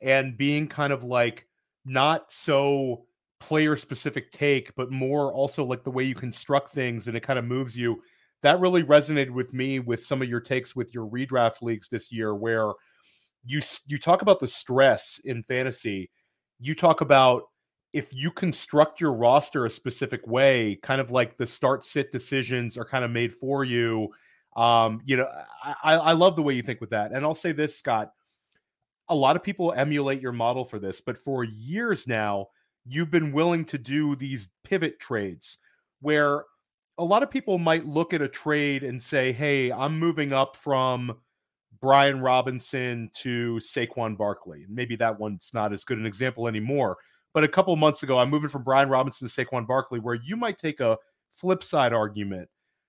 and 0.00 0.36
being 0.36 0.68
kind 0.68 0.92
of 0.92 1.04
like 1.04 1.46
not 1.84 2.32
so 2.32 3.06
player 3.40 3.76
specific 3.76 4.32
take, 4.32 4.74
but 4.74 4.90
more 4.90 5.32
also 5.32 5.64
like 5.64 5.84
the 5.84 5.90
way 5.90 6.04
you 6.04 6.14
construct 6.14 6.70
things 6.70 7.06
and 7.06 7.16
it 7.16 7.20
kind 7.20 7.38
of 7.38 7.44
moves 7.44 7.76
you. 7.76 8.02
That 8.42 8.60
really 8.60 8.82
resonated 8.82 9.30
with 9.30 9.52
me 9.52 9.80
with 9.80 10.04
some 10.04 10.22
of 10.22 10.28
your 10.28 10.40
takes 10.40 10.74
with 10.74 10.94
your 10.94 11.06
redraft 11.08 11.62
leagues 11.62 11.88
this 11.88 12.12
year, 12.12 12.34
where 12.34 12.72
you 13.44 13.60
you 13.86 13.98
talk 13.98 14.22
about 14.22 14.40
the 14.40 14.48
stress 14.48 15.20
in 15.24 15.42
fantasy. 15.42 16.10
You 16.60 16.74
talk 16.74 17.00
about 17.00 17.44
if 17.92 18.12
you 18.12 18.30
construct 18.30 19.00
your 19.00 19.12
roster 19.12 19.66
a 19.66 19.70
specific 19.70 20.26
way, 20.26 20.78
kind 20.82 21.00
of 21.00 21.10
like 21.10 21.36
the 21.36 21.46
start 21.46 21.84
sit 21.84 22.10
decisions 22.10 22.76
are 22.76 22.84
kind 22.84 23.04
of 23.04 23.10
made 23.10 23.32
for 23.32 23.64
you. 23.64 24.08
Um, 24.56 25.00
you 25.04 25.16
know, 25.16 25.28
I, 25.82 25.94
I 25.94 26.12
love 26.12 26.36
the 26.36 26.42
way 26.42 26.54
you 26.54 26.62
think 26.62 26.80
with 26.80 26.90
that. 26.90 27.12
And 27.12 27.24
I'll 27.24 27.34
say 27.34 27.52
this, 27.52 27.76
Scott 27.76 28.12
a 29.08 29.14
lot 29.14 29.36
of 29.36 29.42
people 29.42 29.72
emulate 29.72 30.20
your 30.20 30.32
model 30.32 30.64
for 30.64 30.78
this, 30.78 31.00
but 31.00 31.18
for 31.18 31.44
years 31.44 32.06
now, 32.06 32.48
you've 32.86 33.10
been 33.10 33.32
willing 33.32 33.64
to 33.66 33.78
do 33.78 34.16
these 34.16 34.48
pivot 34.62 34.98
trades 34.98 35.58
where 36.00 36.44
a 36.98 37.04
lot 37.04 37.22
of 37.22 37.30
people 37.30 37.58
might 37.58 37.86
look 37.86 38.14
at 38.14 38.22
a 38.22 38.28
trade 38.28 38.82
and 38.82 39.02
say, 39.02 39.32
Hey, 39.32 39.72
I'm 39.72 39.98
moving 39.98 40.32
up 40.32 40.56
from 40.56 41.16
Brian 41.84 42.22
Robinson 42.22 43.10
to 43.12 43.56
Saquon 43.56 44.16
Barkley. 44.16 44.64
Maybe 44.70 44.96
that 44.96 45.20
one's 45.20 45.50
not 45.52 45.70
as 45.70 45.84
good 45.84 45.98
an 45.98 46.06
example 46.06 46.48
anymore. 46.48 46.96
But 47.34 47.44
a 47.44 47.48
couple 47.48 47.76
months 47.76 48.02
ago, 48.02 48.18
I'm 48.18 48.30
moving 48.30 48.48
from 48.48 48.64
Brian 48.64 48.88
Robinson 48.88 49.28
to 49.28 49.44
Saquon 49.44 49.66
Barkley, 49.66 50.00
where 50.00 50.14
you 50.14 50.34
might 50.34 50.58
take 50.58 50.80
a 50.80 50.96
flip 51.30 51.62
side 51.62 51.92
argument. 51.92 52.48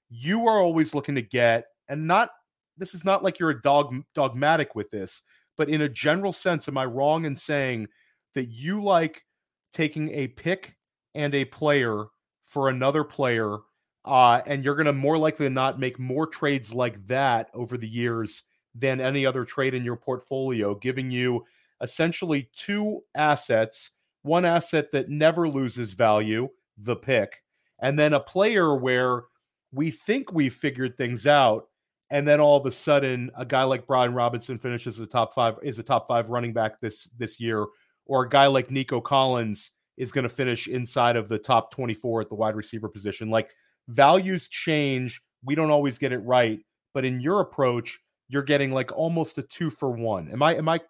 You 0.10 0.48
are 0.48 0.62
always 0.62 0.96
looking 0.96 1.16
to 1.16 1.22
get, 1.22 1.66
and 1.90 2.08
not 2.08 2.30
this 2.78 2.94
is 2.94 3.04
not 3.04 3.22
like 3.22 3.38
you're 3.38 3.50
a 3.50 3.62
dog 3.62 3.94
dogmatic 4.14 4.76
with 4.76 4.90
this, 4.92 5.22
but 5.58 5.68
in 5.68 5.82
a 5.82 5.90
general 5.90 6.32
sense, 6.32 6.70
am 6.70 6.78
I 6.78 6.86
wrong 6.86 7.26
in 7.26 7.36
saying 7.36 7.90
that 8.34 8.46
you 8.46 8.82
like 8.82 9.26
taking 9.74 10.10
a 10.12 10.30
pick 10.30 10.78
and 11.16 11.36
a 11.36 11.44
player 11.44 12.06
for 12.46 12.70
another 12.70 13.04
player, 13.04 13.58
uh, 14.06 14.40
and 14.46 14.64
you're 14.64 14.76
going 14.76 14.86
to 14.86 14.94
more 14.94 15.18
likely 15.18 15.48
than 15.48 15.54
not 15.54 15.82
make 15.82 16.00
more 16.00 16.28
trades 16.28 16.74
like 16.74 17.06
that 17.08 17.50
over 17.54 17.78
the 17.78 17.90
years 17.90 18.44
than 18.76 19.00
any 19.00 19.26
other 19.26 19.46
trade 19.46 19.74
in 19.74 19.84
your 19.84 19.96
portfolio, 19.96 20.76
giving 20.76 21.10
you 21.10 21.46
essentially 21.82 22.50
two 22.56 23.02
assets 23.16 23.92
one 24.22 24.44
asset 24.44 24.92
that 24.92 25.08
never 25.08 25.48
loses 25.48 25.92
value, 25.92 26.50
the 26.80 26.96
pick, 26.96 27.44
and 27.80 27.98
then 27.98 28.14
a 28.14 28.20
player 28.20 28.76
where 28.76 29.26
we 29.72 29.92
think 29.92 30.32
we've 30.32 30.56
figured 30.56 30.98
things 30.98 31.28
out 31.28 31.68
and 32.12 32.28
then 32.28 32.40
all 32.40 32.58
of 32.58 32.66
a 32.66 32.72
sudden 32.72 33.32
a 33.36 33.46
guy 33.46 33.64
like 33.64 33.88
Brian 33.88 34.14
Robinson 34.14 34.58
finishes 34.58 34.98
the 34.98 35.08
top 35.08 35.34
five 35.34 35.56
is 35.64 35.80
a 35.80 35.84
top 35.84 36.08
five 36.08 36.30
running 36.30 36.54
back 36.54 36.80
this 36.80 37.10
this 37.18 37.40
year, 37.40 37.66
or 38.06 38.24
a 38.24 38.30
guy 38.30 38.48
like 38.48 38.70
Nico 38.70 39.02
Collins 39.02 39.72
is 39.98 40.12
going 40.12 40.24
to 40.24 40.30
finish 40.30 40.68
inside 40.68 41.16
of 41.16 41.30
the 41.30 41.40
top 41.40 41.72
24 41.72 42.22
at 42.22 42.30
the 42.30 42.36
wide 42.36 42.56
receiver 42.56 42.90
position. 42.90 43.30
Like 43.30 43.50
values 43.88 44.48
change. 44.50 45.22
We 45.44 45.56
don't 45.56 45.72
always 45.72 45.98
get 45.98 46.12
it 46.12 46.20
right, 46.20 46.60
but 46.94 47.06
in 47.06 47.22
your 47.22 47.40
approach, 47.40 48.00
you're 48.28 48.44
getting 48.44 48.72
like 48.72 48.92
almost 48.92 49.38
a 49.38 49.44
two 49.44 49.70
for 49.70 49.90
one. 49.90 50.32
Am 50.32 50.42
I 50.42 50.56
am 50.56 50.70
I 50.70 50.82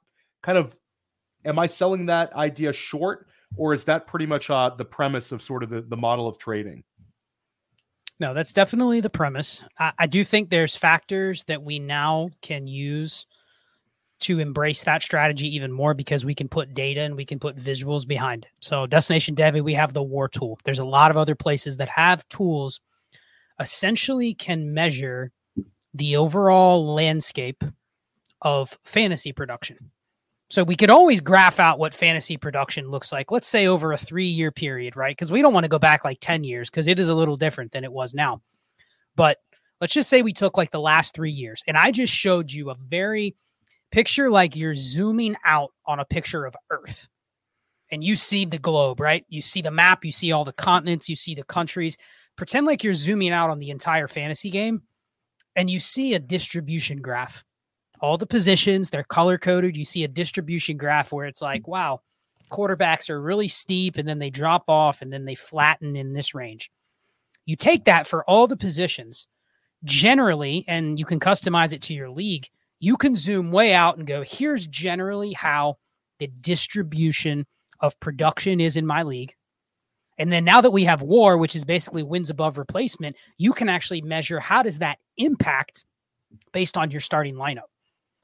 kind 0.42 0.58
of 0.58 0.76
am 1.44 1.60
I 1.60 1.68
selling 1.68 2.08
that 2.08 2.34
idea 2.34 2.74
short, 2.74 3.28
or 3.56 3.74
is 3.74 3.84
that 3.86 4.08
pretty 4.08 4.26
much 4.26 4.50
uh, 4.50 4.70
the 4.70 4.86
premise 4.86 5.32
of 5.32 5.42
sort 5.42 5.64
of 5.64 5.70
the, 5.70 5.82
the 5.82 5.98
model 5.98 6.28
of 6.28 6.38
trading? 6.38 6.84
No, 8.20 8.34
that's 8.34 8.54
definitely 8.54 9.02
the 9.02 9.10
premise. 9.10 9.64
I, 9.78 9.92
I, 10.00 10.08
do 10.08 10.24
think 10.24 10.50
there's 10.50 10.74
factors 10.74 11.44
that 11.46 11.64
we 11.64 11.80
now 11.80 12.30
can 12.42 12.66
use 12.66 13.26
to 14.22 14.40
embrace 14.40 14.86
that 14.86 15.04
strategy 15.04 15.54
even 15.54 15.70
more 15.70 15.94
because 15.94 16.24
we 16.24 16.34
can 16.34 16.48
put 16.48 16.74
data 16.74 17.02
and 17.02 17.18
we 17.18 17.26
can 17.26 17.40
put 17.40 17.58
visuals 17.58 18.08
behind 18.08 18.46
it. 18.46 18.52
So, 18.62 18.88
Destination 18.88 19.36
Devy, 19.36 19.62
we 19.62 19.74
have 19.74 19.94
the 19.94 20.02
war 20.02 20.30
tool. 20.30 20.58
There's 20.64 20.80
a 20.80 20.86
lot 20.86 21.12
of 21.12 21.18
other 21.18 21.36
places 21.36 21.76
that 21.78 21.90
have 21.90 22.26
tools 22.30 22.80
essentially 23.60 24.34
can 24.34 24.74
measure 24.74 25.32
the 25.96 26.18
overall 26.18 26.94
landscape 26.94 27.64
of 28.42 28.78
fantasy 28.84 29.32
production. 29.32 29.92
So 30.50 30.64
we 30.64 30.76
could 30.76 30.90
always 30.90 31.22
graph 31.22 31.60
out 31.60 31.80
what 31.80 31.94
fantasy 31.94 32.38
production 32.38 32.90
looks 32.92 33.12
like, 33.12 33.32
let's 33.32 33.48
say 33.48 33.66
over 33.66 33.92
a 33.92 33.98
three 33.98 34.28
year 34.28 34.52
period, 34.52 34.96
right? 34.96 35.16
Because 35.16 35.32
we 35.32 35.42
don't 35.42 35.54
want 35.54 35.64
to 35.64 35.70
go 35.70 35.80
back 35.80 36.04
like 36.04 36.20
10 36.20 36.44
years 36.44 36.70
because 36.70 36.88
it 36.88 37.00
is 37.00 37.10
a 37.10 37.16
little 37.16 37.38
different 37.38 37.72
than 37.72 37.84
it 37.84 37.92
was 37.92 38.14
now. 38.14 38.42
But 39.16 39.38
let's 39.82 39.94
just 39.94 40.10
say 40.10 40.22
we 40.22 40.34
took 40.34 40.58
like 40.58 40.72
the 40.72 40.80
last 40.80 41.16
three 41.16 41.32
years 41.32 41.64
and 41.66 41.78
I 41.78 41.92
just 41.92 42.14
showed 42.14 42.52
you 42.52 42.70
a 42.70 42.76
very 42.76 43.36
picture 43.92 44.30
like 44.30 44.56
you're 44.56 44.76
zooming 44.76 45.36
out 45.46 45.72
on 45.86 46.00
a 46.00 46.06
picture 46.06 46.46
of 46.46 46.56
Earth 46.70 47.08
and 47.90 48.04
you 48.04 48.16
see 48.16 48.46
the 48.46 48.60
globe, 48.60 49.00
right? 49.00 49.26
You 49.30 49.42
see 49.42 49.62
the 49.62 49.72
map, 49.72 50.04
you 50.04 50.12
see 50.12 50.32
all 50.32 50.46
the 50.46 50.54
continents, 50.54 51.10
you 51.10 51.16
see 51.16 51.36
the 51.36 51.44
countries. 51.44 51.98
Pretend 52.36 52.68
like 52.68 52.84
you're 52.84 52.94
zooming 52.94 53.32
out 53.32 53.50
on 53.50 53.60
the 53.60 53.70
entire 53.72 54.08
fantasy 54.08 54.50
game 54.50 54.84
and 55.56 55.70
you 55.70 55.80
see 55.80 56.14
a 56.14 56.20
distribution 56.20 57.02
graph 57.02 57.44
all 58.02 58.18
the 58.18 58.28
positions, 58.28 58.90
they're 58.90 59.04
color 59.04 59.38
coded. 59.38 59.78
You 59.78 59.86
see 59.86 60.04
a 60.04 60.08
distribution 60.10 60.78
graph 60.78 61.12
where 61.14 61.26
it's 61.26 61.42
like, 61.42 61.68
wow, 61.68 62.02
quarterbacks 62.52 63.10
are 63.10 63.22
really 63.22 63.48
steep 63.48 63.98
and 63.98 64.08
then 64.08 64.20
they 64.20 64.30
drop 64.30 64.66
off 64.68 65.02
and 65.02 65.12
then 65.12 65.26
they 65.26 65.34
flatten 65.34 65.96
in 65.96 66.14
this 66.14 66.36
range. 66.36 66.70
You 67.46 67.56
take 67.56 67.86
that 67.86 68.06
for 68.06 68.24
all 68.30 68.48
the 68.48 68.58
positions. 68.58 69.28
generally, 69.86 70.66
and 70.68 71.00
you 71.00 71.06
can 71.06 71.20
customize 71.20 71.72
it 71.72 71.82
to 71.84 71.94
your 71.94 72.10
league, 72.10 72.50
you 72.80 72.98
can 72.98 73.16
zoom 73.16 73.52
way 73.52 73.74
out 73.74 73.98
and 73.98 74.08
go, 74.08 74.24
here's 74.26 74.68
generally 74.68 75.34
how 75.34 75.78
the 76.20 76.28
distribution 76.28 77.46
of 77.80 78.00
production 78.00 78.60
is 78.60 78.76
in 78.76 78.86
my 78.86 79.04
league. 79.04 79.34
And 80.18 80.32
then 80.32 80.46
now 80.46 80.62
that 80.62 80.72
we 80.72 80.86
have 80.86 81.02
war, 81.02 81.38
which 81.38 81.56
is 81.56 81.66
basically 81.66 82.04
wins 82.04 82.30
above 82.30 82.58
replacement, 82.58 83.16
you 83.38 83.54
can 83.54 83.68
actually 83.68 84.02
measure 84.02 84.40
how 84.40 84.64
does 84.64 84.80
that 84.80 84.98
impact 85.18 85.84
based 86.54 86.78
on 86.78 86.92
your 86.92 87.02
starting 87.02 87.36
lineup. 87.36 87.70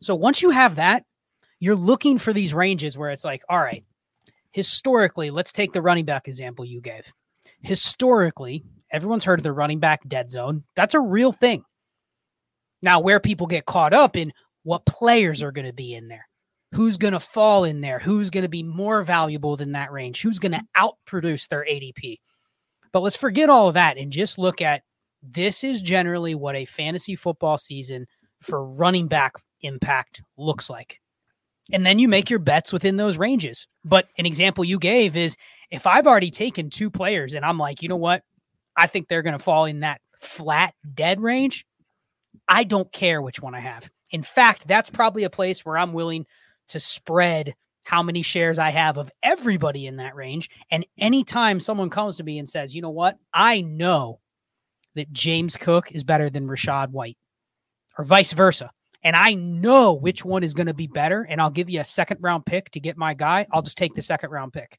So 0.02 0.16
once 0.16 0.42
you 0.42 0.52
have 0.52 0.76
that, 0.76 1.04
you're 1.60 1.76
looking 1.76 2.18
for 2.18 2.34
these 2.34 2.54
ranges 2.54 2.98
where 2.98 3.12
it's 3.12 3.26
like, 3.26 3.44
all 3.48 3.60
right, 3.60 3.84
historically, 4.52 5.30
let's 5.30 5.52
take 5.52 5.74
the 5.74 5.82
running 5.82 6.06
back 6.06 6.28
example 6.28 6.66
you 6.66 6.82
gave. 6.82 7.14
Historically, 7.62 8.64
everyone's 8.92 9.26
heard 9.26 9.40
of 9.40 9.44
the 9.44 9.52
running 9.52 9.80
back 9.80 10.08
dead 10.08 10.32
zone. 10.32 10.64
That's 10.76 10.94
a 10.94 11.00
real 11.00 11.32
thing. 11.32 11.64
Now, 12.82 13.00
where 13.00 13.20
people 13.20 13.48
get 13.48 13.66
caught 13.66 13.94
up 13.94 14.18
in 14.18 14.34
what 14.64 14.86
players 14.86 15.44
are 15.44 15.52
going 15.52 15.68
to 15.68 15.74
be 15.74 15.94
in 15.94 16.08
there, 16.08 16.28
who's 16.74 16.98
going 16.98 17.14
to 17.14 17.20
fall 17.20 17.64
in 17.64 17.82
there, 17.82 18.00
who's 18.00 18.30
going 18.30 18.44
to 18.44 18.50
be 18.50 18.64
more 18.64 19.04
valuable 19.04 19.58
than 19.58 19.74
that 19.74 19.92
range, 19.92 20.22
who's 20.22 20.40
going 20.40 20.54
to 20.54 20.64
outproduce 20.78 21.48
their 21.48 21.66
ADP. 21.70 22.20
But 22.92 23.02
let's 23.02 23.16
forget 23.16 23.50
all 23.50 23.68
of 23.68 23.74
that 23.74 23.98
and 23.98 24.12
just 24.12 24.38
look 24.38 24.62
at 24.62 24.84
this 25.22 25.64
is 25.64 25.82
generally 25.82 26.36
what 26.36 26.56
a 26.56 26.66
fantasy 26.66 27.16
football 27.16 27.58
season 27.58 28.08
for 28.40 28.66
running 28.66 29.08
back 29.08 29.34
impact 29.62 30.22
looks 30.38 30.70
like. 30.70 31.00
And 31.72 31.86
then 31.86 32.00
you 32.00 32.08
make 32.08 32.30
your 32.30 32.40
bets 32.40 32.74
within 32.74 32.98
those 32.98 33.18
ranges. 33.18 33.68
But 33.86 34.08
an 34.18 34.26
example 34.26 34.64
you 34.64 34.80
gave 34.80 35.16
is 35.16 35.38
if 35.70 35.86
I've 35.88 36.08
already 36.08 36.32
taken 36.32 36.70
two 36.70 36.90
players 36.90 37.34
and 37.34 37.46
I'm 37.46 37.58
like, 37.58 37.82
you 37.82 37.90
know 37.90 37.96
what? 37.96 38.24
I 38.76 38.88
think 38.88 39.08
they're 39.08 39.22
going 39.22 39.38
to 39.38 39.44
fall 39.44 39.66
in 39.66 39.82
that 39.82 40.02
flat 40.20 40.74
dead 40.94 41.22
range. 41.22 41.66
I 42.48 42.64
don't 42.64 42.92
care 42.92 43.22
which 43.22 43.42
one 43.42 43.56
I 43.56 43.60
have. 43.60 43.90
In 44.10 44.24
fact, 44.24 44.68
that's 44.68 44.90
probably 44.90 45.24
a 45.24 45.30
place 45.30 45.64
where 45.66 45.78
I'm 45.78 45.94
willing 45.94 46.26
to 46.70 46.80
spread 46.80 47.54
how 47.84 48.04
many 48.04 48.22
shares 48.22 48.60
I 48.60 48.70
have 48.70 48.98
of 48.98 49.12
everybody 49.24 49.88
in 49.88 49.98
that 49.98 50.16
range. 50.16 50.50
And 50.70 50.86
anytime 50.98 51.60
someone 51.60 51.90
comes 51.90 52.18
to 52.18 52.24
me 52.24 52.38
and 52.38 52.48
says, 52.48 52.76
you 52.76 52.82
know 52.82 52.92
what, 52.92 53.18
I 53.34 53.62
know 53.62 54.20
that 54.96 55.12
James 55.12 55.58
Cook 55.58 55.92
is 55.92 56.04
better 56.04 56.30
than 56.30 56.48
Rachaad 56.48 56.90
White, 56.90 57.18
or 57.98 58.06
vice 58.06 58.34
versa. 58.34 58.72
And 59.04 59.16
I 59.16 59.34
know 59.34 59.94
which 59.94 60.24
one 60.24 60.44
is 60.44 60.54
going 60.54 60.68
to 60.68 60.76
be 60.76 60.88
better, 60.88 61.24
and 61.24 61.42
I'll 61.42 61.50
give 61.50 61.70
you 61.70 61.80
a 61.80 61.86
second 61.86 62.18
round 62.22 62.46
pick 62.46 62.70
to 62.72 62.80
get 62.80 62.98
my 62.98 63.14
guy. 63.14 63.48
I'll 63.52 63.64
just 63.64 63.78
take 63.78 63.96
the 63.96 64.02
second 64.02 64.30
round 64.30 64.54
pick 64.54 64.78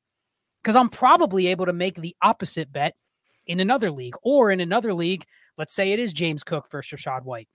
because 0.62 0.76
I'm 0.76 0.88
probably 0.88 1.48
able 1.48 1.66
to 1.66 1.72
make 1.72 1.96
the 1.96 2.14
opposite 2.22 2.72
bet 2.72 2.94
in 3.46 3.58
another 3.58 3.90
league 3.90 4.14
or 4.22 4.52
in 4.52 4.60
another 4.60 4.94
league. 4.94 5.24
Let's 5.58 5.74
say 5.74 5.92
it 5.92 5.98
is 5.98 6.12
James 6.12 6.44
Cook 6.44 6.70
versus 6.70 7.00
Rachaad 7.00 7.24
White. 7.24 7.48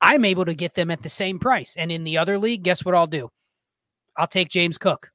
I'm 0.00 0.24
able 0.24 0.46
to 0.46 0.54
get 0.54 0.74
them 0.74 0.90
at 0.90 1.02
the 1.02 1.08
same 1.08 1.38
price. 1.38 1.74
And 1.76 1.92
in 1.92 2.04
the 2.04 2.18
other 2.18 2.38
league, 2.38 2.62
guess 2.62 2.84
what 2.84 2.94
I'll 2.94 3.06
do? 3.06 3.30
I'll 4.18 4.26
take 4.26 4.48
James 4.48 4.76
Cook. 4.76 5.10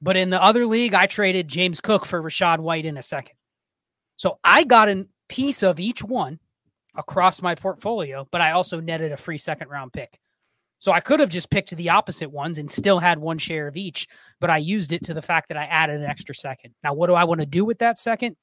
But 0.00 0.16
in 0.16 0.30
the 0.30 0.42
other 0.42 0.66
league, 0.66 0.94
I 0.94 1.06
traded 1.06 1.46
James 1.46 1.80
Cook 1.80 2.06
for 2.06 2.20
Rachaad 2.20 2.58
White 2.58 2.86
in 2.86 2.96
a 2.96 3.02
second. 3.02 3.36
So 4.16 4.38
I 4.42 4.64
got 4.64 4.88
a 4.88 5.06
piece 5.28 5.62
of 5.62 5.78
each 5.78 6.02
one 6.02 6.40
across 6.96 7.40
my 7.40 7.54
portfolio, 7.54 8.26
but 8.30 8.40
I 8.40 8.52
also 8.52 8.80
netted 8.80 9.12
a 9.12 9.16
free 9.16 9.38
second 9.38 9.68
round 9.68 9.92
pick. 9.92 10.18
So 10.78 10.90
I 10.90 10.98
could 10.98 11.20
have 11.20 11.28
just 11.28 11.50
picked 11.50 11.76
the 11.76 11.90
opposite 11.90 12.30
ones 12.32 12.58
and 12.58 12.68
still 12.68 12.98
had 12.98 13.18
one 13.18 13.38
share 13.38 13.68
of 13.68 13.76
each, 13.76 14.08
but 14.40 14.50
I 14.50 14.56
used 14.56 14.92
it 14.92 15.04
to 15.04 15.14
the 15.14 15.22
fact 15.22 15.48
that 15.48 15.56
I 15.56 15.64
added 15.64 16.00
an 16.00 16.06
extra 16.06 16.34
second. 16.34 16.74
Now, 16.82 16.92
what 16.92 17.06
do 17.06 17.14
I 17.14 17.22
want 17.22 17.38
to 17.40 17.46
do 17.46 17.64
with 17.64 17.78
that 17.78 17.98
second? 17.98 18.34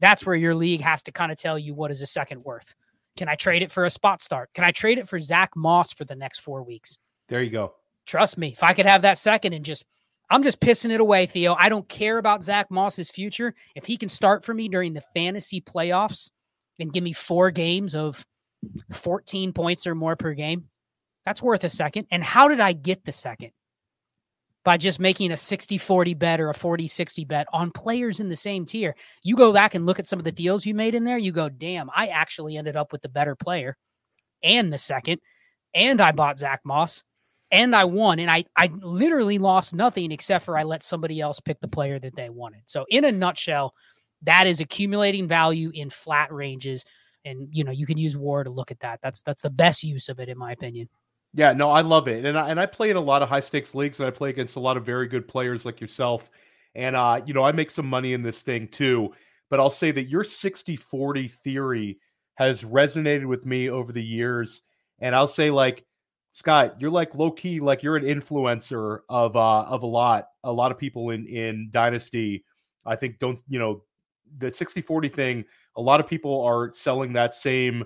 That's 0.00 0.26
where 0.26 0.34
your 0.34 0.56
league 0.56 0.80
has 0.80 1.04
to 1.04 1.12
kind 1.12 1.30
of 1.30 1.38
tell 1.38 1.56
you 1.56 1.74
what 1.74 1.92
is 1.92 2.02
a 2.02 2.06
second 2.06 2.42
worth. 2.42 2.74
Can 3.16 3.28
I 3.28 3.36
trade 3.36 3.62
it 3.62 3.70
for 3.70 3.84
a 3.84 3.90
spot 3.90 4.20
start? 4.20 4.50
Can 4.52 4.64
I 4.64 4.72
trade 4.72 4.98
it 4.98 5.08
for 5.08 5.20
Zach 5.20 5.50
Moss 5.54 5.92
for 5.92 6.04
the 6.04 6.16
next 6.16 6.40
four 6.40 6.64
weeks? 6.64 6.98
There 7.28 7.42
you 7.42 7.50
go. 7.50 7.74
Trust 8.06 8.38
me, 8.38 8.48
if 8.48 8.62
I 8.62 8.72
could 8.72 8.86
have 8.86 9.02
that 9.02 9.18
second 9.18 9.52
and 9.52 9.64
just, 9.64 9.84
I'm 10.30 10.42
just 10.42 10.60
pissing 10.60 10.90
it 10.90 11.00
away, 11.00 11.26
Theo. 11.26 11.54
I 11.58 11.68
don't 11.68 11.88
care 11.88 12.18
about 12.18 12.42
Zach 12.42 12.70
Moss's 12.70 13.10
future. 13.10 13.54
If 13.74 13.86
he 13.86 13.96
can 13.96 14.08
start 14.08 14.44
for 14.44 14.54
me 14.54 14.68
during 14.68 14.92
the 14.92 15.04
fantasy 15.14 15.60
playoffs 15.60 16.30
and 16.78 16.92
give 16.92 17.04
me 17.04 17.12
four 17.12 17.50
games 17.50 17.94
of 17.94 18.24
14 18.92 19.52
points 19.52 19.86
or 19.86 19.94
more 19.94 20.16
per 20.16 20.34
game, 20.34 20.66
that's 21.24 21.42
worth 21.42 21.64
a 21.64 21.68
second. 21.68 22.06
And 22.10 22.22
how 22.22 22.48
did 22.48 22.60
I 22.60 22.72
get 22.72 23.04
the 23.04 23.12
second? 23.12 23.50
by 24.66 24.76
just 24.76 24.98
making 24.98 25.30
a 25.30 25.36
60 25.36 25.78
40 25.78 26.14
bet 26.14 26.40
or 26.40 26.50
a 26.50 26.54
40 26.54 26.88
60 26.88 27.24
bet 27.24 27.46
on 27.52 27.70
players 27.70 28.18
in 28.18 28.28
the 28.28 28.34
same 28.34 28.66
tier. 28.66 28.96
You 29.22 29.36
go 29.36 29.52
back 29.52 29.76
and 29.76 29.86
look 29.86 30.00
at 30.00 30.08
some 30.08 30.18
of 30.18 30.24
the 30.24 30.32
deals 30.32 30.66
you 30.66 30.74
made 30.74 30.96
in 30.96 31.04
there, 31.04 31.16
you 31.16 31.30
go, 31.30 31.48
damn, 31.48 31.88
I 31.94 32.08
actually 32.08 32.56
ended 32.56 32.74
up 32.74 32.90
with 32.90 33.00
the 33.00 33.08
better 33.08 33.36
player 33.36 33.76
and 34.42 34.72
the 34.72 34.76
second, 34.76 35.20
and 35.72 36.00
I 36.00 36.10
bought 36.10 36.40
Zach 36.40 36.62
Moss 36.64 37.04
and 37.50 37.74
I 37.74 37.84
won. 37.84 38.18
And 38.18 38.30
I, 38.30 38.44
I 38.56 38.70
literally 38.80 39.38
lost 39.38 39.74
nothing 39.74 40.12
except 40.12 40.44
for 40.44 40.58
I 40.58 40.62
let 40.62 40.82
somebody 40.82 41.20
else 41.20 41.40
pick 41.40 41.60
the 41.60 41.68
player 41.68 41.98
that 41.98 42.16
they 42.16 42.30
wanted. 42.30 42.62
So, 42.66 42.84
in 42.88 43.04
a 43.04 43.12
nutshell, 43.12 43.74
that 44.22 44.46
is 44.46 44.60
accumulating 44.60 45.28
value 45.28 45.70
in 45.74 45.90
flat 45.90 46.32
ranges. 46.32 46.84
And 47.24 47.48
you 47.50 47.64
know, 47.64 47.72
you 47.72 47.86
can 47.86 47.98
use 47.98 48.16
WAR 48.16 48.44
to 48.44 48.50
look 48.50 48.70
at 48.70 48.80
that. 48.80 49.00
That's 49.02 49.22
that's 49.22 49.42
the 49.42 49.50
best 49.50 49.82
use 49.82 50.08
of 50.08 50.20
it, 50.20 50.28
in 50.28 50.38
my 50.38 50.52
opinion. 50.52 50.88
Yeah, 51.34 51.52
no, 51.52 51.70
I 51.70 51.82
love 51.82 52.08
it, 52.08 52.24
and 52.24 52.38
I, 52.38 52.48
and 52.48 52.58
I 52.58 52.64
play 52.64 52.88
in 52.88 52.96
a 52.96 53.00
lot 53.00 53.20
of 53.20 53.28
high 53.28 53.40
stakes 53.40 53.74
leagues, 53.74 54.00
and 54.00 54.06
I 54.06 54.10
play 54.10 54.30
against 54.30 54.56
a 54.56 54.60
lot 54.60 54.78
of 54.78 54.86
very 54.86 55.06
good 55.06 55.28
players 55.28 55.66
like 55.66 55.80
yourself, 55.80 56.30
and 56.74 56.96
uh, 56.96 57.20
you 57.26 57.34
know, 57.34 57.44
I 57.44 57.52
make 57.52 57.70
some 57.70 57.86
money 57.86 58.14
in 58.14 58.22
this 58.22 58.40
thing 58.42 58.68
too. 58.68 59.12
But 59.50 59.60
I'll 59.60 59.70
say 59.70 59.92
that 59.92 60.08
your 60.08 60.24
60-40 60.24 61.30
theory 61.30 62.00
has 62.34 62.62
resonated 62.62 63.26
with 63.26 63.46
me 63.46 63.70
over 63.70 63.92
the 63.92 64.02
years, 64.02 64.62
and 64.98 65.14
I'll 65.14 65.28
say 65.28 65.50
like 65.50 65.84
Scott, 66.36 66.76
you're 66.78 66.90
like 66.90 67.14
low 67.14 67.30
key, 67.30 67.60
like 67.60 67.82
you're 67.82 67.96
an 67.96 68.04
influencer 68.04 68.98
of 69.08 69.34
uh 69.36 69.62
of 69.62 69.82
a 69.82 69.86
lot, 69.86 70.28
a 70.44 70.52
lot 70.52 70.70
of 70.70 70.76
people 70.76 71.08
in 71.08 71.24
in 71.24 71.68
Dynasty. 71.70 72.44
I 72.84 72.94
think 72.94 73.18
don't 73.18 73.42
you 73.48 73.58
know 73.58 73.84
the 74.36 74.48
60-40 74.48 75.10
thing. 75.10 75.44
A 75.76 75.80
lot 75.80 75.98
of 75.98 76.06
people 76.06 76.42
are 76.42 76.70
selling 76.74 77.14
that 77.14 77.34
same 77.34 77.84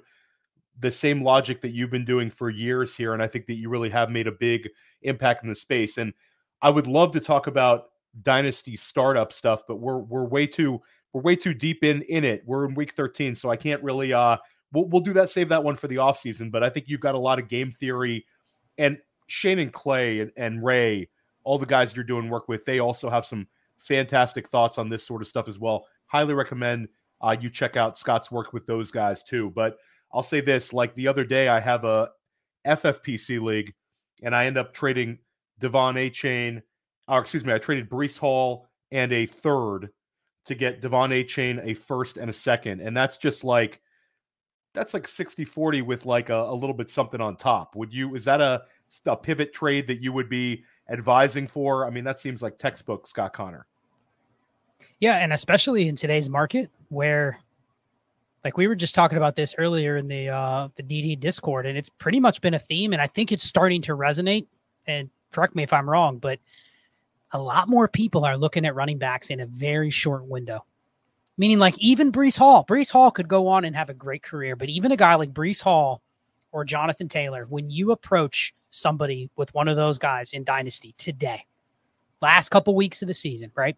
the 0.80 0.90
same 0.90 1.23
logic 1.23 1.61
that 1.61 1.71
you've 1.71 1.92
been 1.92 2.04
doing 2.04 2.28
for 2.28 2.50
years 2.50 2.97
here. 2.97 3.14
And 3.14 3.23
I 3.23 3.28
think 3.28 3.47
that 3.47 3.54
you 3.54 3.69
really 3.69 3.90
have 3.90 4.11
made 4.11 4.26
a 4.26 4.33
big 4.33 4.69
impact 5.02 5.45
in 5.45 5.49
the 5.49 5.54
space. 5.54 5.97
And 5.97 6.12
I 6.61 6.71
would 6.71 6.88
love 6.88 7.12
to 7.12 7.21
talk 7.21 7.47
about 7.47 7.90
dynasty 8.23 8.75
startup 8.75 9.33
stuff, 9.33 9.62
but 9.69 9.76
we're 9.76 9.99
we're 9.99 10.25
way 10.25 10.49
too 10.49 10.80
we're 11.12 11.23
way 11.23 11.37
too 11.37 11.54
deep 11.54 11.85
in 11.85 12.02
in 12.02 12.25
it. 12.25 12.42
We're 12.45 12.64
in 12.64 12.75
week 12.75 12.95
13, 12.95 13.37
so 13.37 13.49
I 13.49 13.54
can't 13.54 13.83
really 13.85 14.12
uh 14.12 14.38
we'll 14.73 14.87
we'll 14.87 15.02
do 15.02 15.12
that, 15.12 15.30
save 15.30 15.50
that 15.50 15.62
one 15.62 15.76
for 15.76 15.87
the 15.87 15.97
offseason. 15.97 16.50
But 16.50 16.64
I 16.64 16.69
think 16.69 16.88
you've 16.88 16.99
got 16.99 17.14
a 17.14 17.21
lot 17.21 17.38
of 17.38 17.47
game 17.47 17.71
theory 17.71 18.26
and 18.80 18.99
Shane 19.26 19.58
and 19.58 19.72
Clay 19.72 20.20
and, 20.20 20.32
and 20.37 20.64
Ray, 20.64 21.08
all 21.44 21.58
the 21.58 21.66
guys 21.66 21.94
you're 21.94 22.04
doing 22.04 22.30
work 22.30 22.49
with, 22.49 22.64
they 22.64 22.80
also 22.80 23.10
have 23.10 23.26
some 23.26 23.46
fantastic 23.76 24.49
thoughts 24.49 24.78
on 24.78 24.88
this 24.88 25.06
sort 25.06 25.22
of 25.22 25.28
stuff 25.28 25.49
as 25.49 25.58
well. 25.58 25.87
Highly 26.06 26.34
recommend 26.34 26.88
uh, 27.20 27.37
you 27.38 27.50
check 27.50 27.76
out 27.76 27.99
Scott's 27.99 28.30
work 28.30 28.52
with 28.52 28.66
those 28.66 28.90
guys 28.90 29.22
too. 29.22 29.50
But 29.50 29.76
I'll 30.12 30.22
say 30.22 30.40
this: 30.40 30.72
like 30.72 30.94
the 30.94 31.08
other 31.08 31.25
day, 31.25 31.49
I 31.49 31.60
have 31.60 31.84
a 31.84 32.10
FFPC 32.66 33.40
league, 33.40 33.75
and 34.22 34.34
I 34.34 34.46
end 34.46 34.56
up 34.56 34.72
trading 34.72 35.18
De'Von 35.60 35.94
Achane, 35.94 36.62
or 37.06 37.20
excuse 37.20 37.44
me, 37.44 37.52
I 37.52 37.58
traded 37.58 37.90
Breece 37.90 38.18
Hall 38.18 38.66
and 38.90 39.12
a 39.12 39.26
third 39.26 39.90
to 40.46 40.54
get 40.54 40.80
De'Von 40.80 41.10
Achane, 41.10 41.64
a 41.64 41.75
first 41.75 42.16
and 42.16 42.30
a 42.30 42.34
second, 42.34 42.80
and 42.80 42.96
that's 42.96 43.18
just 43.18 43.44
like 43.44 43.82
that's 44.72 44.94
like 44.94 45.06
60-40 45.06 45.84
with 45.84 46.06
like 46.06 46.28
a, 46.28 46.36
a 46.36 46.54
little 46.54 46.74
bit 46.74 46.90
something 46.90 47.20
on 47.20 47.36
top. 47.36 47.74
Would 47.76 47.92
you? 47.92 48.14
Is 48.14 48.24
that 48.24 48.40
a 48.40 48.62
a 49.06 49.16
pivot 49.16 49.52
trade 49.52 49.86
that 49.86 50.02
you 50.02 50.12
would 50.12 50.28
be 50.28 50.64
advising 50.90 51.46
for? 51.46 51.86
I 51.86 51.90
mean, 51.90 52.04
that 52.04 52.18
seems 52.18 52.42
like 52.42 52.58
textbook 52.58 53.06
Scott 53.06 53.32
Connor. 53.32 53.66
Yeah, 54.98 55.16
and 55.16 55.32
especially 55.32 55.88
in 55.88 55.96
today's 55.96 56.28
market 56.28 56.70
where 56.88 57.38
like 58.44 58.56
we 58.56 58.66
were 58.66 58.74
just 58.74 58.94
talking 58.94 59.18
about 59.18 59.36
this 59.36 59.54
earlier 59.58 59.96
in 59.96 60.08
the 60.08 60.28
uh 60.28 60.68
the 60.76 60.82
DD 60.82 61.18
Discord, 61.20 61.66
and 61.66 61.76
it's 61.76 61.88
pretty 61.88 62.20
much 62.20 62.40
been 62.40 62.54
a 62.54 62.58
theme, 62.58 62.92
and 62.92 63.02
I 63.02 63.06
think 63.06 63.32
it's 63.32 63.44
starting 63.44 63.82
to 63.82 63.96
resonate. 63.96 64.46
And 64.86 65.10
correct 65.32 65.54
me 65.54 65.62
if 65.62 65.72
I'm 65.72 65.88
wrong, 65.88 66.18
but 66.18 66.38
a 67.32 67.40
lot 67.40 67.68
more 67.68 67.86
people 67.86 68.24
are 68.24 68.36
looking 68.36 68.64
at 68.64 68.74
running 68.74 68.98
backs 68.98 69.30
in 69.30 69.40
a 69.40 69.46
very 69.46 69.90
short 69.90 70.26
window. 70.26 70.64
Meaning, 71.40 71.59
like 71.59 71.78
even 71.78 72.12
Breece 72.12 72.38
Hall, 72.38 72.64
Breece 72.68 72.92
Hall 72.92 73.11
could 73.11 73.26
go 73.26 73.49
on 73.49 73.64
and 73.64 73.75
have 73.75 73.88
a 73.88 73.94
great 73.94 74.23
career, 74.23 74.54
but 74.56 74.68
even 74.68 74.92
a 74.92 74.97
guy 74.97 75.14
like 75.14 75.32
Breece 75.32 75.62
Hall 75.62 76.02
or 76.52 76.64
Jonathan 76.64 77.09
Taylor, 77.09 77.47
when 77.49 77.70
you 77.70 77.92
approach 77.92 78.54
somebody 78.68 79.30
with 79.37 79.54
one 79.54 79.66
of 79.66 79.76
those 79.76 79.99
guys 79.99 80.30
in 80.32 80.44
Dynasty 80.44 80.94
today, 80.99 81.47
last 82.20 82.50
couple 82.50 82.76
weeks 82.76 83.00
of 83.00 83.09
the 83.09 83.14
season, 83.14 83.50
right? 83.54 83.76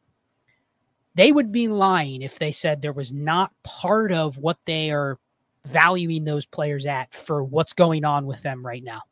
they 1.14 1.32
would 1.32 1.52
be 1.52 1.68
lying 1.68 2.22
if 2.22 2.38
they 2.38 2.52
said 2.52 2.80
there 2.80 2.92
was 2.92 3.12
not 3.12 3.52
part 3.62 4.12
of 4.12 4.38
what 4.38 4.58
they 4.64 4.90
are 4.90 5.18
valuing 5.66 6.24
those 6.24 6.46
players 6.46 6.86
at 6.86 7.14
for 7.14 7.44
what's 7.44 7.72
going 7.72 8.04
on 8.04 8.26
with 8.26 8.42
them 8.42 8.64
right 8.64 8.82
now. 8.82 9.02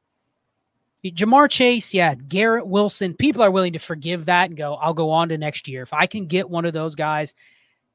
Ja'Marr 1.04 1.50
Chase, 1.50 1.94
yeah, 1.94 2.14
Garrett 2.14 2.66
Wilson, 2.66 3.14
people 3.14 3.42
are 3.42 3.50
willing 3.50 3.72
to 3.72 3.78
forgive 3.78 4.26
that 4.26 4.48
and 4.48 4.56
go, 4.56 4.74
I'll 4.74 4.94
go 4.94 5.10
on 5.10 5.30
to 5.30 5.38
next 5.38 5.66
year. 5.68 5.82
If 5.82 5.94
I 5.94 6.06
can 6.06 6.26
get 6.26 6.50
one 6.50 6.66
of 6.66 6.74
those 6.74 6.94
guys, 6.94 7.34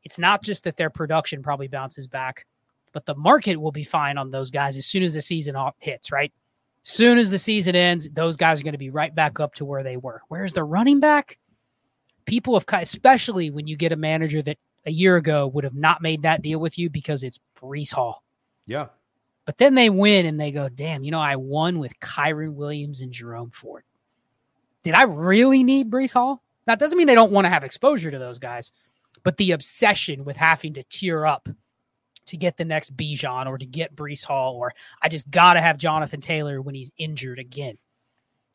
it's 0.05 0.19
not 0.19 0.43
just 0.43 0.63
that 0.63 0.77
their 0.77 0.89
production 0.89 1.43
probably 1.43 1.67
bounces 1.67 2.07
back, 2.07 2.45
but 2.93 3.05
the 3.05 3.15
market 3.15 3.57
will 3.57 3.71
be 3.71 3.83
fine 3.83 4.17
on 4.17 4.31
those 4.31 4.51
guys 4.51 4.77
as 4.77 4.85
soon 4.85 5.03
as 5.03 5.13
the 5.13 5.21
season 5.21 5.55
hits, 5.79 6.12
right? 6.12 6.31
Soon 6.83 7.17
as 7.17 7.31
the 7.31 7.39
season 7.39 7.75
ends, 7.75 8.07
those 8.13 8.38
guys 8.38 8.62
are 8.62 8.63
going 8.63 8.74
to 8.74 8.77
be 8.77 8.91
right 8.91 9.13
back 9.13 9.39
up 9.39 9.55
to 9.55 9.65
where 9.65 9.83
they 9.83 9.97
were. 9.97 10.21
Whereas 10.27 10.53
the 10.53 10.63
running 10.63 11.00
back, 11.00 11.39
people 12.25 12.53
have, 12.53 12.65
especially 12.81 13.50
when 13.50 13.67
you 13.67 13.75
get 13.75 13.91
a 13.91 13.97
manager 13.97 14.41
that 14.43 14.57
a 14.85 14.91
year 14.91 15.17
ago 15.17 15.47
would 15.47 15.63
have 15.63 15.74
not 15.74 16.03
made 16.03 16.21
that 16.21 16.43
deal 16.43 16.59
with 16.59 16.77
you 16.77 16.89
because 16.91 17.24
it's 17.24 17.39
Breece 17.59 17.91
Hall. 17.91 18.24
Yeah. 18.67 18.88
But 19.45 19.57
then 19.57 19.74
they 19.74 19.89
win 19.89 20.27
and 20.27 20.39
they 20.39 20.51
go, 20.51 20.69
damn, 20.69 21.03
you 21.03 21.12
know, 21.12 21.19
I 21.19 21.35
won 21.35 21.79
with 21.79 22.00
Kyren 22.00 22.53
Williams 22.53 23.01
and 23.01 23.12
Jerome 23.12 23.51
Ford. 23.51 23.83
Did 24.83 24.93
I 24.93 25.03
really 25.03 25.63
need 25.63 25.89
Breece 25.89 26.13
Hall? 26.13 26.43
That 26.67 26.79
doesn't 26.79 26.97
mean 26.97 27.07
they 27.07 27.15
don't 27.15 27.31
want 27.31 27.45
to 27.45 27.50
have 27.50 27.63
exposure 27.63 28.12
to 28.12 28.19
those 28.19 28.39
guys, 28.39 28.71
but 29.25 29.38
the 29.38 29.51
obsession 29.51 30.24
with 30.24 30.38
having 30.38 30.75
to 30.75 30.84
tear 30.84 31.25
up 31.25 31.50
to 32.27 32.38
get 32.38 32.58
the 32.58 32.63
next 32.63 32.96
Bijan 32.96 33.48
or 33.48 33.58
to 33.58 33.65
get 33.65 33.96
Breece 33.96 34.24
Hall, 34.24 34.55
or 34.55 34.72
I 35.01 35.10
just 35.10 35.29
got 35.32 35.55
to 35.55 35.62
have 35.62 35.77
Jonathan 35.77 36.22
Taylor 36.22 36.62
when 36.62 36.75
he's 36.75 36.91
injured 36.98 37.39
again. 37.39 37.77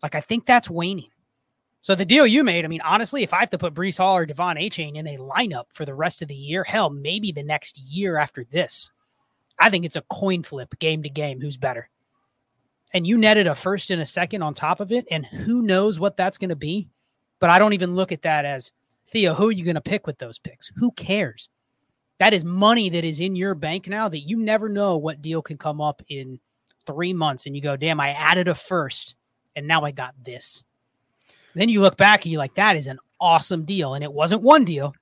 Like, 0.01 0.15
I 0.15 0.21
think 0.21 0.47
that's 0.47 0.71
waning. 0.71 1.11
So 1.81 1.97
the 1.97 2.05
deal 2.05 2.27
you 2.27 2.45
made, 2.45 2.65
I 2.65 2.69
mean, 2.69 2.83
honestly, 2.83 3.25
if 3.25 3.35
I 3.35 3.41
have 3.41 3.51
to 3.51 3.59
put 3.59 3.75
Breece 3.75 3.99
Hall 3.99 4.17
or 4.17 4.27
De'Von 4.27 4.63
Achane 4.63 4.97
in 4.97 5.09
a 5.09 5.19
lineup 5.19 5.65
for 5.75 5.85
the 5.85 5.95
rest 5.95 6.23
of 6.23 6.29
the 6.29 6.35
year, 6.35 6.63
hell, 6.63 6.89
maybe 6.89 7.33
the 7.33 7.43
next 7.43 7.79
year 7.79 8.17
after 8.17 8.45
this, 8.45 8.91
I 9.59 9.71
think 9.71 9.85
it's 9.85 9.97
a 9.97 10.03
coin 10.03 10.45
flip 10.45 10.79
game 10.79 11.03
to 11.03 11.11
game 11.11 11.41
who's 11.41 11.57
better. 11.57 11.89
And 12.95 13.07
you 13.07 13.19
netted 13.19 13.49
a 13.49 13.57
first 13.57 13.91
and 13.91 14.01
a 14.01 14.05
second 14.05 14.43
on 14.43 14.55
top 14.55 14.79
of 14.79 14.93
it, 14.93 15.07
and 15.11 15.27
who 15.27 15.63
knows 15.63 15.99
what 15.99 16.17
that's 16.17 16.39
going 16.39 16.51
to 16.51 16.57
be. 16.57 16.89
But 17.41 17.51
I 17.51 17.59
don't 17.59 17.73
even 17.73 17.97
look 17.97 18.13
at 18.13 18.23
that 18.23 18.45
as 18.45 18.73
Theo, 19.11 19.35
who 19.35 19.49
are 19.49 19.53
you 19.53 19.65
going 19.65 19.75
to 19.75 19.81
pick 19.81 20.07
with 20.07 20.19
those 20.19 20.39
picks? 20.39 20.71
Who 20.77 20.93
cares? 20.93 21.51
That 22.19 22.33
is 22.33 22.45
money 22.45 22.91
that 22.91 23.05
is 23.05 23.21
in 23.21 23.35
your 23.35 23.55
bank 23.55 23.89
now 23.89 24.09
that 24.09 24.21
you 24.21 24.39
never 24.39 24.69
know 24.69 24.97
what 24.97 25.23
deal 25.23 25.43
can 25.43 25.59
come 25.59 25.81
up 25.81 26.03
in 26.09 26.39
three 26.87 27.13
months. 27.13 27.47
And 27.47 27.57
you 27.57 27.63
go, 27.63 27.77
damn, 27.77 28.01
I 28.01 28.11
added 28.11 28.47
a 28.47 28.55
first 28.55 29.17
and 29.57 29.67
now 29.67 29.85
I 29.85 29.91
got 29.91 30.15
this. 30.23 30.63
Then 31.55 31.69
you 31.69 31.81
look 31.81 31.97
back 31.97 32.25
and 32.25 32.33
you're 32.33 32.39
like, 32.39 32.55
that 32.55 32.77
is 32.77 32.87
an 32.87 32.99
awesome 33.21 33.65
deal. 33.65 33.95
And 33.95 34.05
it 34.05 34.13
wasn't 34.13 34.43
one 34.43 34.65
deal, 34.65 34.95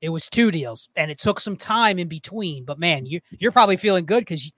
it 0.00 0.08
was 0.08 0.28
two 0.28 0.50
deals. 0.50 0.88
And 0.96 1.10
it 1.10 1.18
took 1.18 1.38
some 1.38 1.56
time 1.56 1.98
in 1.98 2.08
between. 2.08 2.64
But 2.64 2.78
man, 2.78 3.06
you, 3.06 3.20
you're 3.30 3.52
probably 3.52 3.76
feeling 3.76 4.06
good 4.06 4.20
because 4.20 4.50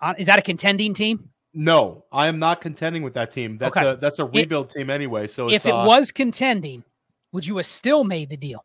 uh, 0.00 0.14
is 0.18 0.26
that 0.26 0.38
a 0.38 0.42
contending 0.42 0.94
team? 0.94 1.30
No, 1.52 2.04
I 2.12 2.28
am 2.28 2.38
not 2.38 2.60
contending 2.60 3.02
with 3.02 3.14
that 3.14 3.30
team. 3.30 3.58
That's 3.58 3.76
okay. 3.76 3.90
a 3.90 3.96
that's 3.96 4.20
a 4.20 4.24
rebuild 4.24 4.70
it, 4.70 4.78
team 4.78 4.90
anyway. 4.90 5.26
So 5.26 5.50
if 5.50 5.66
it 5.66 5.72
uh, 5.72 5.84
was 5.84 6.12
contending, 6.12 6.84
would 7.32 7.46
you 7.46 7.56
have 7.56 7.66
still 7.66 8.04
made 8.04 8.30
the 8.30 8.36
deal? 8.36 8.64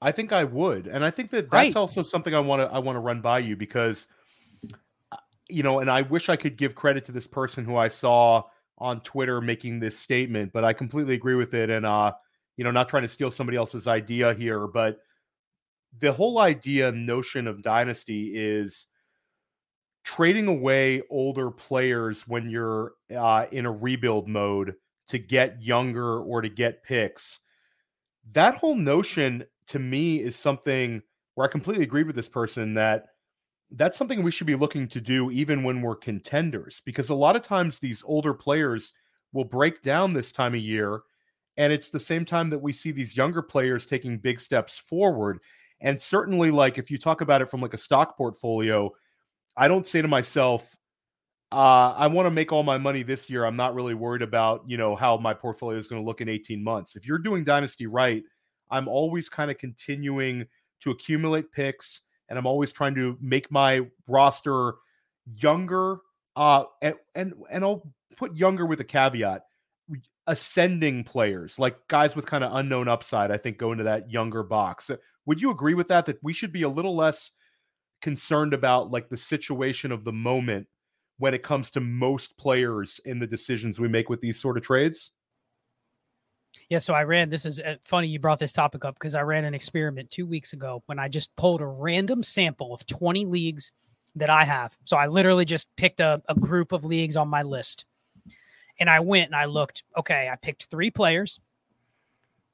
I 0.00 0.12
think 0.12 0.32
I 0.32 0.44
would, 0.44 0.86
and 0.86 1.04
I 1.04 1.10
think 1.10 1.30
that 1.30 1.50
that's 1.50 1.52
right. 1.52 1.76
also 1.76 2.02
something 2.02 2.34
I 2.34 2.40
want 2.40 2.62
to 2.62 2.72
I 2.72 2.78
want 2.78 2.96
to 2.96 3.00
run 3.00 3.20
by 3.20 3.40
you 3.40 3.56
because, 3.56 4.06
uh, 5.10 5.16
you 5.48 5.62
know, 5.62 5.80
and 5.80 5.90
I 5.90 6.02
wish 6.02 6.28
I 6.28 6.36
could 6.36 6.56
give 6.56 6.74
credit 6.74 7.04
to 7.06 7.12
this 7.12 7.26
person 7.26 7.64
who 7.64 7.76
I 7.76 7.88
saw 7.88 8.44
on 8.78 9.00
Twitter 9.00 9.40
making 9.40 9.80
this 9.80 9.98
statement, 9.98 10.52
but 10.52 10.64
I 10.64 10.72
completely 10.72 11.14
agree 11.14 11.34
with 11.34 11.52
it, 11.54 11.68
and 11.68 11.84
uh, 11.84 12.12
you 12.56 12.64
know, 12.64 12.70
not 12.70 12.88
trying 12.88 13.02
to 13.02 13.08
steal 13.08 13.30
somebody 13.30 13.56
else's 13.56 13.88
idea 13.88 14.34
here, 14.34 14.68
but 14.68 14.98
the 15.98 16.12
whole 16.12 16.38
idea 16.38 16.92
notion 16.92 17.46
of 17.46 17.62
dynasty 17.62 18.32
is 18.34 18.86
trading 20.04 20.46
away 20.46 21.02
older 21.10 21.50
players 21.50 22.26
when 22.26 22.48
you're 22.48 22.92
uh, 23.14 23.46
in 23.50 23.66
a 23.66 23.72
rebuild 23.72 24.28
mode 24.28 24.74
to 25.08 25.18
get 25.18 25.60
younger 25.60 26.20
or 26.20 26.40
to 26.40 26.48
get 26.48 26.82
picks. 26.82 27.40
That 28.32 28.56
whole 28.56 28.74
notion 28.74 29.44
to 29.68 29.78
me 29.78 30.20
is 30.22 30.36
something 30.36 31.02
where 31.34 31.46
I 31.46 31.50
completely 31.50 31.84
agreed 31.84 32.06
with 32.06 32.16
this 32.16 32.28
person 32.28 32.74
that 32.74 33.06
that's 33.72 33.96
something 33.96 34.22
we 34.22 34.30
should 34.30 34.46
be 34.46 34.54
looking 34.54 34.88
to 34.88 35.00
do 35.00 35.30
even 35.30 35.62
when 35.62 35.82
we're 35.82 35.94
contenders 35.94 36.80
because 36.84 37.10
a 37.10 37.14
lot 37.14 37.36
of 37.36 37.42
times 37.42 37.78
these 37.78 38.02
older 38.06 38.32
players 38.32 38.92
will 39.32 39.44
break 39.44 39.82
down 39.82 40.12
this 40.12 40.32
time 40.32 40.54
of 40.54 40.60
year 40.60 41.02
and 41.58 41.72
it's 41.72 41.90
the 41.90 42.00
same 42.00 42.24
time 42.24 42.48
that 42.50 42.60
we 42.60 42.72
see 42.72 42.90
these 42.90 43.16
younger 43.16 43.42
players 43.42 43.84
taking 43.84 44.16
big 44.16 44.40
steps 44.40 44.78
forward 44.78 45.38
and 45.80 46.00
certainly 46.00 46.50
like 46.50 46.78
if 46.78 46.90
you 46.90 46.98
talk 46.98 47.20
about 47.20 47.42
it 47.42 47.50
from 47.50 47.60
like 47.60 47.74
a 47.74 47.78
stock 47.78 48.16
portfolio 48.16 48.90
i 49.56 49.68
don't 49.68 49.86
say 49.86 50.00
to 50.00 50.08
myself 50.08 50.74
uh, 51.52 51.94
i 51.96 52.06
want 52.06 52.26
to 52.26 52.30
make 52.30 52.52
all 52.52 52.62
my 52.62 52.78
money 52.78 53.02
this 53.02 53.30
year 53.30 53.44
i'm 53.44 53.56
not 53.56 53.74
really 53.74 53.94
worried 53.94 54.22
about 54.22 54.62
you 54.66 54.76
know 54.76 54.94
how 54.94 55.16
my 55.16 55.32
portfolio 55.32 55.78
is 55.78 55.88
going 55.88 56.00
to 56.00 56.06
look 56.06 56.20
in 56.20 56.28
18 56.28 56.62
months 56.62 56.96
if 56.96 57.06
you're 57.06 57.18
doing 57.18 57.44
dynasty 57.44 57.86
right 57.86 58.22
I'm 58.70 58.88
always 58.88 59.28
kind 59.28 59.50
of 59.50 59.58
continuing 59.58 60.46
to 60.80 60.90
accumulate 60.90 61.52
picks 61.52 62.00
and 62.28 62.38
I'm 62.38 62.46
always 62.46 62.72
trying 62.72 62.94
to 62.96 63.16
make 63.20 63.50
my 63.50 63.82
roster 64.06 64.74
younger 65.36 65.98
uh 66.36 66.64
and 66.80 66.94
and, 67.14 67.34
and 67.50 67.64
I'll 67.64 67.92
put 68.16 68.36
younger 68.36 68.66
with 68.66 68.80
a 68.80 68.84
caveat 68.84 69.42
ascending 70.26 71.04
players 71.04 71.58
like 71.58 71.76
guys 71.88 72.14
with 72.14 72.26
kind 72.26 72.44
of 72.44 72.54
unknown 72.54 72.88
upside 72.88 73.30
I 73.30 73.38
think 73.38 73.58
go 73.58 73.72
into 73.72 73.84
that 73.84 74.10
younger 74.10 74.42
box. 74.42 74.90
Would 75.26 75.40
you 75.40 75.50
agree 75.50 75.74
with 75.74 75.88
that 75.88 76.06
that 76.06 76.18
we 76.22 76.32
should 76.32 76.52
be 76.52 76.62
a 76.62 76.68
little 76.68 76.96
less 76.96 77.30
concerned 78.00 78.54
about 78.54 78.90
like 78.90 79.08
the 79.08 79.16
situation 79.16 79.90
of 79.92 80.04
the 80.04 80.12
moment 80.12 80.68
when 81.18 81.34
it 81.34 81.42
comes 81.42 81.70
to 81.72 81.80
most 81.80 82.36
players 82.36 83.00
in 83.04 83.18
the 83.18 83.26
decisions 83.26 83.78
we 83.78 83.88
make 83.88 84.08
with 84.08 84.20
these 84.20 84.40
sort 84.40 84.56
of 84.56 84.62
trades? 84.62 85.12
Yeah, 86.68 86.78
so 86.78 86.94
I 86.94 87.04
ran. 87.04 87.30
This 87.30 87.46
is 87.46 87.60
uh, 87.60 87.76
funny 87.84 88.08
you 88.08 88.18
brought 88.18 88.38
this 88.38 88.52
topic 88.52 88.84
up 88.84 88.94
because 88.94 89.14
I 89.14 89.22
ran 89.22 89.44
an 89.44 89.54
experiment 89.54 90.10
two 90.10 90.26
weeks 90.26 90.52
ago 90.52 90.82
when 90.86 90.98
I 90.98 91.08
just 91.08 91.34
pulled 91.36 91.60
a 91.60 91.66
random 91.66 92.22
sample 92.22 92.74
of 92.74 92.86
20 92.86 93.24
leagues 93.26 93.72
that 94.16 94.30
I 94.30 94.44
have. 94.44 94.76
So 94.84 94.96
I 94.96 95.06
literally 95.06 95.44
just 95.44 95.68
picked 95.76 96.00
a, 96.00 96.22
a 96.28 96.34
group 96.34 96.72
of 96.72 96.84
leagues 96.84 97.16
on 97.16 97.28
my 97.28 97.42
list. 97.42 97.86
And 98.80 98.90
I 98.90 99.00
went 99.00 99.26
and 99.26 99.34
I 99.34 99.46
looked. 99.46 99.82
Okay, 99.96 100.28
I 100.30 100.36
picked 100.36 100.64
three 100.64 100.90
players 100.90 101.40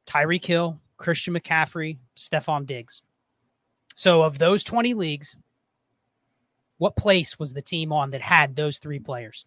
Tyreek 0.07 0.45
Hill, 0.45 0.81
Christian 0.97 1.35
McCaffrey, 1.35 1.99
Stefon 2.17 2.67
Diggs. 2.67 3.03
So 3.95 4.23
of 4.23 4.39
those 4.39 4.65
20 4.65 4.95
leagues, 4.95 5.37
what 6.85 6.97
place 6.97 7.39
was 7.39 7.55
the 7.55 7.63
team 7.63 7.95
on 7.95 8.11
that 8.11 8.21
had 8.21 8.55
those 8.55 8.77
three 8.77 8.99
players? 8.99 9.47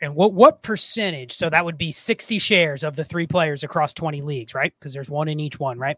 And 0.00 0.14
what 0.14 0.32
what 0.32 0.62
percentage? 0.62 1.32
So 1.32 1.50
that 1.50 1.64
would 1.64 1.76
be 1.76 1.90
60 1.90 2.38
shares 2.38 2.84
of 2.84 2.94
the 2.94 3.04
three 3.04 3.26
players 3.26 3.64
across 3.64 3.92
20 3.92 4.22
leagues, 4.22 4.54
right? 4.54 4.72
Because 4.78 4.92
there's 4.92 5.10
one 5.10 5.26
in 5.26 5.40
each 5.40 5.58
one, 5.58 5.80
right? 5.80 5.96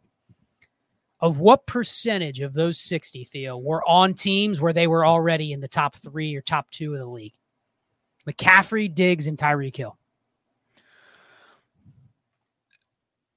Of 1.21 1.41
what 1.41 1.67
percentage 1.67 2.41
of 2.41 2.55
those 2.55 2.81
60, 2.81 3.25
Theo, 3.25 3.59
were 3.59 3.87
on 3.87 4.15
teams 4.15 4.63
where 4.63 4.73
they 4.73 4.87
were 4.87 5.05
already 5.05 5.53
in 5.53 5.61
the 5.61 5.69
top 5.69 5.95
three 5.95 6.35
or 6.35 6.41
top 6.41 6.71
two 6.71 6.95
of 6.95 7.01
the 7.01 7.07
league? 7.07 7.35
McCaffrey, 8.27 8.95
Diggs, 8.95 9.27
and 9.27 9.37
Tyreek 9.37 9.77
Hill. 9.77 9.99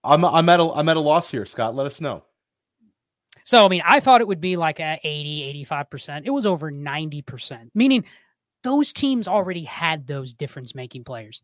I'm 0.05 0.23
I'm 0.23 0.47
at 0.47 0.61
a 0.61 0.71
I'm 0.71 0.87
at 0.87 0.95
a 0.95 1.01
loss 1.01 1.29
here, 1.29 1.45
Scott. 1.45 1.75
Let 1.75 1.85
us 1.85 1.99
know. 1.99 2.23
So, 3.47 3.63
I 3.63 3.69
mean, 3.69 3.81
I 3.85 4.01
thought 4.01 4.19
it 4.19 4.27
would 4.27 4.41
be 4.41 4.57
like 4.57 4.81
at 4.81 4.99
80, 5.05 5.65
85%. 5.65 6.23
It 6.25 6.31
was 6.31 6.45
over 6.45 6.69
90%, 6.69 7.69
meaning 7.73 8.03
those 8.61 8.91
teams 8.91 9.25
already 9.25 9.63
had 9.63 10.05
those 10.05 10.33
difference 10.33 10.75
making 10.75 11.05
players. 11.05 11.41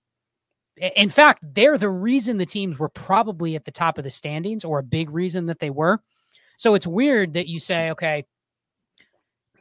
In 0.76 1.08
fact, 1.08 1.46
they're 1.56 1.78
the 1.78 1.90
reason 1.90 2.38
the 2.38 2.46
teams 2.46 2.78
were 2.78 2.90
probably 2.90 3.56
at 3.56 3.64
the 3.64 3.72
top 3.72 3.98
of 3.98 4.04
the 4.04 4.10
standings 4.10 4.66
or 4.66 4.80
a 4.80 4.84
big 4.84 5.12
reason 5.12 5.46
that 5.46 5.60
they 5.60 5.70
were. 5.70 6.02
So 6.58 6.76
it's 6.76 6.86
weird 6.86 7.36
that 7.36 7.48
you 7.48 7.62
say, 7.62 7.92
okay, 7.92 8.26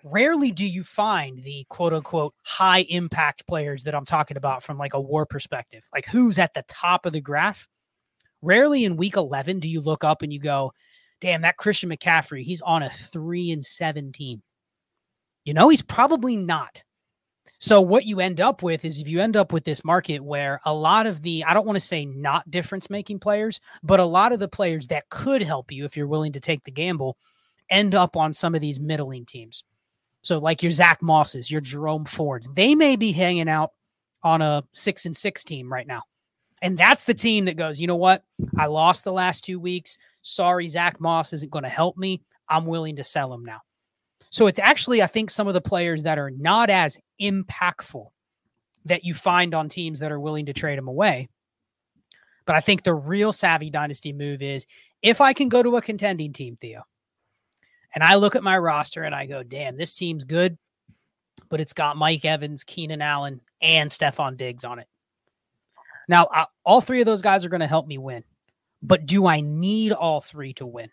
rarely 0.03 0.51
do 0.51 0.67
you 0.67 0.83
find 0.83 1.45
the 1.45 1.65
quote 1.69 1.93
unquote 1.93 2.35
high 2.45 2.81
impact 2.89 3.47
players 3.47 3.85
that 3.85 3.95
I'm 3.95 4.05
talking 4.05 4.37
about 4.37 4.65
from 4.65 4.79
like 4.79 4.95
a 4.95 5.01
war 5.01 5.27
perspective, 5.27 5.87
like 5.95 6.07
who's 6.07 6.41
at 6.41 6.55
the 6.55 6.65
top 6.67 7.07
of 7.07 7.13
the 7.13 7.21
graph. 7.21 7.69
Rarely 8.45 8.85
in 8.85 8.97
week 8.97 9.15
11 9.17 9.61
do 9.61 9.69
you 9.69 9.81
look 9.81 10.03
up 10.03 10.23
and 10.23 10.33
you 10.33 10.41
go, 10.41 10.73
damn, 11.23 11.43
that 11.43 11.57
Christian 11.57 11.89
McCaffrey, 11.89 12.43
he's 12.43 12.61
on 12.61 12.83
a 12.83 12.91
three 12.91 13.53
and 13.53 13.65
seven 13.65 14.11
team. 14.11 14.43
You 15.45 15.55
know, 15.55 15.69
he's 15.69 15.83
probably 15.83 16.37
not. 16.37 16.83
So 17.61 17.81
what 17.81 18.05
you 18.05 18.19
end 18.19 18.41
up 18.41 18.61
with 18.61 18.85
is 18.85 18.99
if 18.99 19.07
you 19.07 19.21
end 19.21 19.37
up 19.37 19.53
with 19.53 19.63
this 19.63 19.85
market 19.85 20.19
where 20.19 20.61
a 20.65 20.75
lot 20.75 21.07
of 21.07 21.23
the 21.23 21.45
I 21.45 21.55
don't 21.55 21.65
want 21.65 21.77
to 21.77 21.81
say 21.81 22.05
not 22.05 22.51
difference 22.51 22.91
making 22.91 23.21
players, 23.21 23.61
but 23.85 24.01
a 24.01 24.05
lot 24.05 24.33
of 24.33 24.41
the 24.41 24.49
players 24.49 24.89
that 24.89 25.09
could 25.11 25.43
help 25.43 25.71
you 25.71 25.85
if 25.85 25.97
you're 25.97 26.09
willing 26.09 26.33
to 26.33 26.41
take 26.41 26.65
the 26.65 26.73
gamble 26.73 27.17
end 27.71 27.95
up 27.95 28.17
on 28.17 28.33
some 28.33 28.57
of 28.57 28.61
these 28.61 28.81
middling 28.81 29.25
teams. 29.25 29.63
So 30.23 30.39
like 30.39 30.61
your 30.61 30.73
Zach 30.73 31.03
Mosses, 31.03 31.53
your 31.53 31.61
Jerome 31.61 32.05
Fords, 32.05 32.49
they 32.53 32.75
may 32.75 32.97
be 32.97 33.13
hanging 33.13 33.49
out 33.49 33.71
on 34.25 34.43
a 34.43 34.65
6 34.73 35.07
and 35.07 35.17
6 35.17 35.45
team 35.45 35.73
right 35.73 35.87
now. 35.87 36.03
And 36.63 36.79
that's 36.79 37.05
the 37.05 37.13
team 37.13 37.45
that 37.45 37.59
goes, 37.59 37.79
"You 37.79 37.87
know 37.89 37.97
what? 37.97 38.25
I 38.57 38.67
lost 38.67 39.05
the 39.05 39.13
last 39.13 39.45
2 39.45 39.61
weeks. 39.61 39.99
Sorry 40.23 40.67
Zach 40.67 41.01
Moss 41.01 41.35
isn't 41.35 41.51
going 41.51 41.65
to 41.65 41.69
help 41.69 41.99
me. 41.99 42.23
I'm 42.49 42.65
willing 42.65 42.97
to 42.97 43.05
sell 43.05 43.35
him 43.35 43.45
now." 43.45 43.61
So 44.31 44.47
it's 44.47 44.59
actually, 44.59 45.03
I 45.03 45.09
think, 45.09 45.29
some 45.29 45.49
of 45.49 45.53
the 45.53 45.61
players 45.61 46.05
that 46.05 46.19
are 46.19 46.31
not 46.31 46.71
as 46.71 46.99
impactful 47.21 48.07
that 48.87 49.05
you 49.05 49.13
find 49.13 49.55
on 49.55 49.69
teams 49.69 49.99
that 49.99 50.11
are 50.11 50.19
willing 50.19 50.47
to 50.47 50.55
trade 50.55 50.79
them 50.79 50.89
away. 50.89 51.29
But 52.47 52.57
I 52.57 52.61
think 52.61 52.83
the 52.83 52.95
real 52.95 53.33
savvy 53.33 53.69
dynasty 53.69 54.13
move 54.13 54.41
is 54.41 54.67
if 55.03 55.21
I 55.21 55.33
can 55.33 55.49
go 55.49 55.63
to 55.63 55.77
a 55.77 55.83
contending 55.83 56.33
team, 56.33 56.57
Theo, 56.57 56.83
And 57.95 58.03
I 58.03 58.15
look 58.15 58.37
at 58.37 58.43
my 58.43 58.57
roster 58.57 59.03
and 59.03 59.15
I 59.15 59.27
go, 59.27 59.43
damn, 59.43 59.77
this 59.77 59.95
team's 59.95 60.25
good, 60.25 60.57
but 61.49 61.61
it's 61.61 61.75
got 61.75 61.97
Mike 61.97 62.25
Evans, 62.25 62.65
Keenan 62.65 63.03
Allen, 63.03 63.41
and 63.61 63.91
Stefon 63.91 64.37
Diggs 64.37 64.65
on 64.65 64.79
it. 64.79 64.89
Now, 66.13 66.29
I, 66.31 66.45
all 66.63 66.83
three 66.83 67.01
of 67.01 67.07
those 67.07 67.23
guys 67.23 67.43
are 67.43 67.49
going 67.49 67.63
to 67.63 67.67
help 67.67 67.87
me 67.87 67.97
win, 67.97 68.23
but 68.83 69.07
do 69.07 69.27
I 69.27 69.41
need 69.41 69.93
all 69.93 70.21
three 70.21 70.53
to 70.55 70.67
win? 70.67 70.91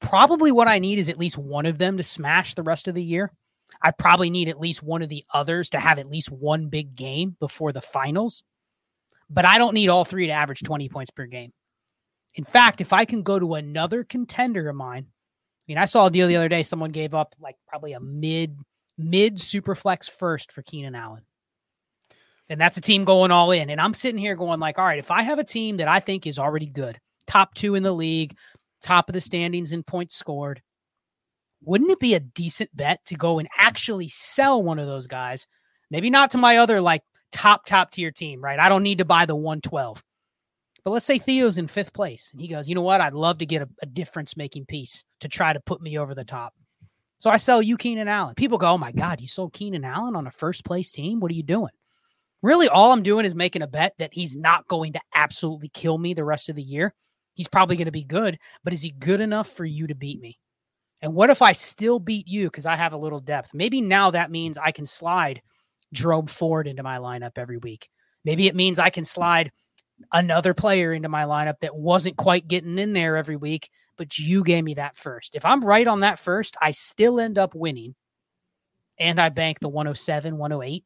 Probably 0.00 0.50
what 0.50 0.68
I 0.68 0.78
need 0.78 0.98
is 0.98 1.10
at 1.10 1.18
least 1.18 1.36
one 1.36 1.66
of 1.66 1.76
them 1.76 1.98
to 1.98 2.02
smash 2.02 2.54
the 2.54 2.62
rest 2.62 2.88
of 2.88 2.94
the 2.94 3.02
year. 3.02 3.30
I 3.82 3.90
probably 3.90 4.30
need 4.30 4.48
at 4.48 4.58
least 4.58 4.82
one 4.82 5.02
of 5.02 5.10
the 5.10 5.26
others 5.34 5.68
to 5.68 5.80
have 5.80 5.98
at 5.98 6.08
least 6.08 6.32
one 6.32 6.70
big 6.70 6.94
game 6.94 7.36
before 7.40 7.72
the 7.72 7.82
finals. 7.82 8.42
But 9.28 9.44
I 9.44 9.58
don't 9.58 9.74
need 9.74 9.90
all 9.90 10.06
three 10.06 10.28
to 10.28 10.32
average 10.32 10.62
20 10.62 10.88
points 10.88 11.10
per 11.10 11.26
game. 11.26 11.52
In 12.36 12.44
fact, 12.44 12.80
if 12.80 12.94
I 12.94 13.04
can 13.04 13.22
go 13.22 13.38
to 13.38 13.52
another 13.52 14.02
contender 14.02 14.70
of 14.70 14.76
mine, 14.76 15.08
I 15.08 15.64
mean, 15.68 15.76
I 15.76 15.84
saw 15.84 16.06
a 16.06 16.10
deal 16.10 16.26
the 16.26 16.36
other 16.36 16.48
day. 16.48 16.62
Someone 16.62 16.90
gave 16.90 17.12
up 17.12 17.34
like 17.38 17.56
probably 17.68 17.92
a 17.92 18.00
mid 18.00 18.56
mid 18.96 19.38
super 19.38 19.74
flex 19.74 20.08
first 20.08 20.52
for 20.52 20.62
Keenan 20.62 20.94
Allen. 20.94 21.26
And 22.48 22.60
that's 22.60 22.76
a 22.76 22.80
team 22.80 23.04
going 23.04 23.30
all 23.30 23.50
in. 23.50 23.70
And 23.70 23.80
I'm 23.80 23.94
sitting 23.94 24.20
here 24.20 24.36
going 24.36 24.60
like, 24.60 24.78
all 24.78 24.84
right, 24.86 24.98
if 24.98 25.10
I 25.10 25.22
have 25.22 25.38
a 25.38 25.44
team 25.44 25.78
that 25.78 25.88
I 25.88 26.00
think 26.00 26.26
is 26.26 26.38
already 26.38 26.66
good, 26.66 26.98
top 27.26 27.54
two 27.54 27.74
in 27.74 27.82
the 27.82 27.92
league, 27.92 28.36
top 28.80 29.08
of 29.08 29.14
the 29.14 29.20
standings 29.20 29.72
in 29.72 29.82
points 29.82 30.14
scored, 30.14 30.62
wouldn't 31.62 31.90
it 31.90 31.98
be 31.98 32.14
a 32.14 32.20
decent 32.20 32.74
bet 32.76 33.04
to 33.06 33.16
go 33.16 33.38
and 33.38 33.48
actually 33.58 34.08
sell 34.08 34.62
one 34.62 34.78
of 34.78 34.86
those 34.86 35.06
guys? 35.06 35.48
Maybe 35.90 36.10
not 36.10 36.30
to 36.30 36.38
my 36.38 36.58
other 36.58 36.80
like 36.80 37.02
top, 37.32 37.64
top 37.64 37.90
tier 37.90 38.12
team, 38.12 38.42
right? 38.42 38.60
I 38.60 38.68
don't 38.68 38.84
need 38.84 38.98
to 38.98 39.04
buy 39.04 39.26
the 39.26 39.34
112. 39.34 40.02
But 40.84 40.92
let's 40.92 41.06
say 41.06 41.18
Theo's 41.18 41.58
in 41.58 41.66
fifth 41.66 41.92
place 41.92 42.30
and 42.32 42.40
he 42.40 42.46
goes, 42.46 42.68
you 42.68 42.76
know 42.76 42.82
what? 42.82 43.00
I'd 43.00 43.12
love 43.12 43.38
to 43.38 43.46
get 43.46 43.62
a, 43.62 43.68
a 43.82 43.86
difference 43.86 44.36
making 44.36 44.66
piece 44.66 45.04
to 45.20 45.28
try 45.28 45.52
to 45.52 45.58
put 45.58 45.82
me 45.82 45.98
over 45.98 46.14
the 46.14 46.24
top. 46.24 46.54
So 47.18 47.30
I 47.30 47.38
sell 47.38 47.60
you 47.60 47.76
Keenan 47.76 48.06
Allen. 48.08 48.36
People 48.36 48.58
go, 48.58 48.70
oh 48.70 48.78
my 48.78 48.92
God, 48.92 49.20
you 49.20 49.26
sold 49.26 49.52
Keenan 49.52 49.84
Allen 49.84 50.14
on 50.14 50.28
a 50.28 50.30
first 50.30 50.64
place 50.64 50.92
team? 50.92 51.18
What 51.18 51.30
are 51.32 51.34
you 51.34 51.42
doing? 51.42 51.72
Really, 52.46 52.68
all 52.68 52.92
I'm 52.92 53.02
doing 53.02 53.26
is 53.26 53.34
making 53.34 53.62
a 53.62 53.66
bet 53.66 53.94
that 53.98 54.14
he's 54.14 54.36
not 54.36 54.68
going 54.68 54.92
to 54.92 55.00
absolutely 55.12 55.68
kill 55.68 55.98
me 55.98 56.14
the 56.14 56.22
rest 56.22 56.48
of 56.48 56.54
the 56.54 56.62
year. 56.62 56.94
He's 57.34 57.48
probably 57.48 57.74
going 57.74 57.86
to 57.86 57.90
be 57.90 58.04
good, 58.04 58.38
but 58.62 58.72
is 58.72 58.82
he 58.82 58.92
good 58.92 59.20
enough 59.20 59.48
for 59.48 59.64
you 59.64 59.88
to 59.88 59.96
beat 59.96 60.20
me? 60.20 60.38
And 61.02 61.12
what 61.12 61.30
if 61.30 61.42
I 61.42 61.50
still 61.50 61.98
beat 61.98 62.28
you 62.28 62.44
because 62.44 62.64
I 62.64 62.76
have 62.76 62.92
a 62.92 62.98
little 62.98 63.18
depth? 63.18 63.50
Maybe 63.52 63.80
now 63.80 64.12
that 64.12 64.30
means 64.30 64.58
I 64.58 64.70
can 64.70 64.86
slide 64.86 65.42
Jerome 65.92 66.28
Ford 66.28 66.68
into 66.68 66.84
my 66.84 66.98
lineup 66.98 67.32
every 67.34 67.56
week. 67.56 67.88
Maybe 68.24 68.46
it 68.46 68.54
means 68.54 68.78
I 68.78 68.90
can 68.90 69.02
slide 69.02 69.50
another 70.12 70.54
player 70.54 70.92
into 70.92 71.08
my 71.08 71.24
lineup 71.24 71.58
that 71.62 71.74
wasn't 71.74 72.16
quite 72.16 72.46
getting 72.46 72.78
in 72.78 72.92
there 72.92 73.16
every 73.16 73.36
week, 73.36 73.70
but 73.98 74.20
you 74.20 74.44
gave 74.44 74.62
me 74.62 74.74
that 74.74 74.96
first. 74.96 75.34
If 75.34 75.44
I'm 75.44 75.64
right 75.64 75.88
on 75.88 75.98
that 75.98 76.20
first, 76.20 76.56
I 76.62 76.70
still 76.70 77.18
end 77.18 77.38
up 77.38 77.56
winning 77.56 77.96
and 79.00 79.20
I 79.20 79.30
bank 79.30 79.58
the 79.58 79.68
107, 79.68 80.38
108. 80.38 80.84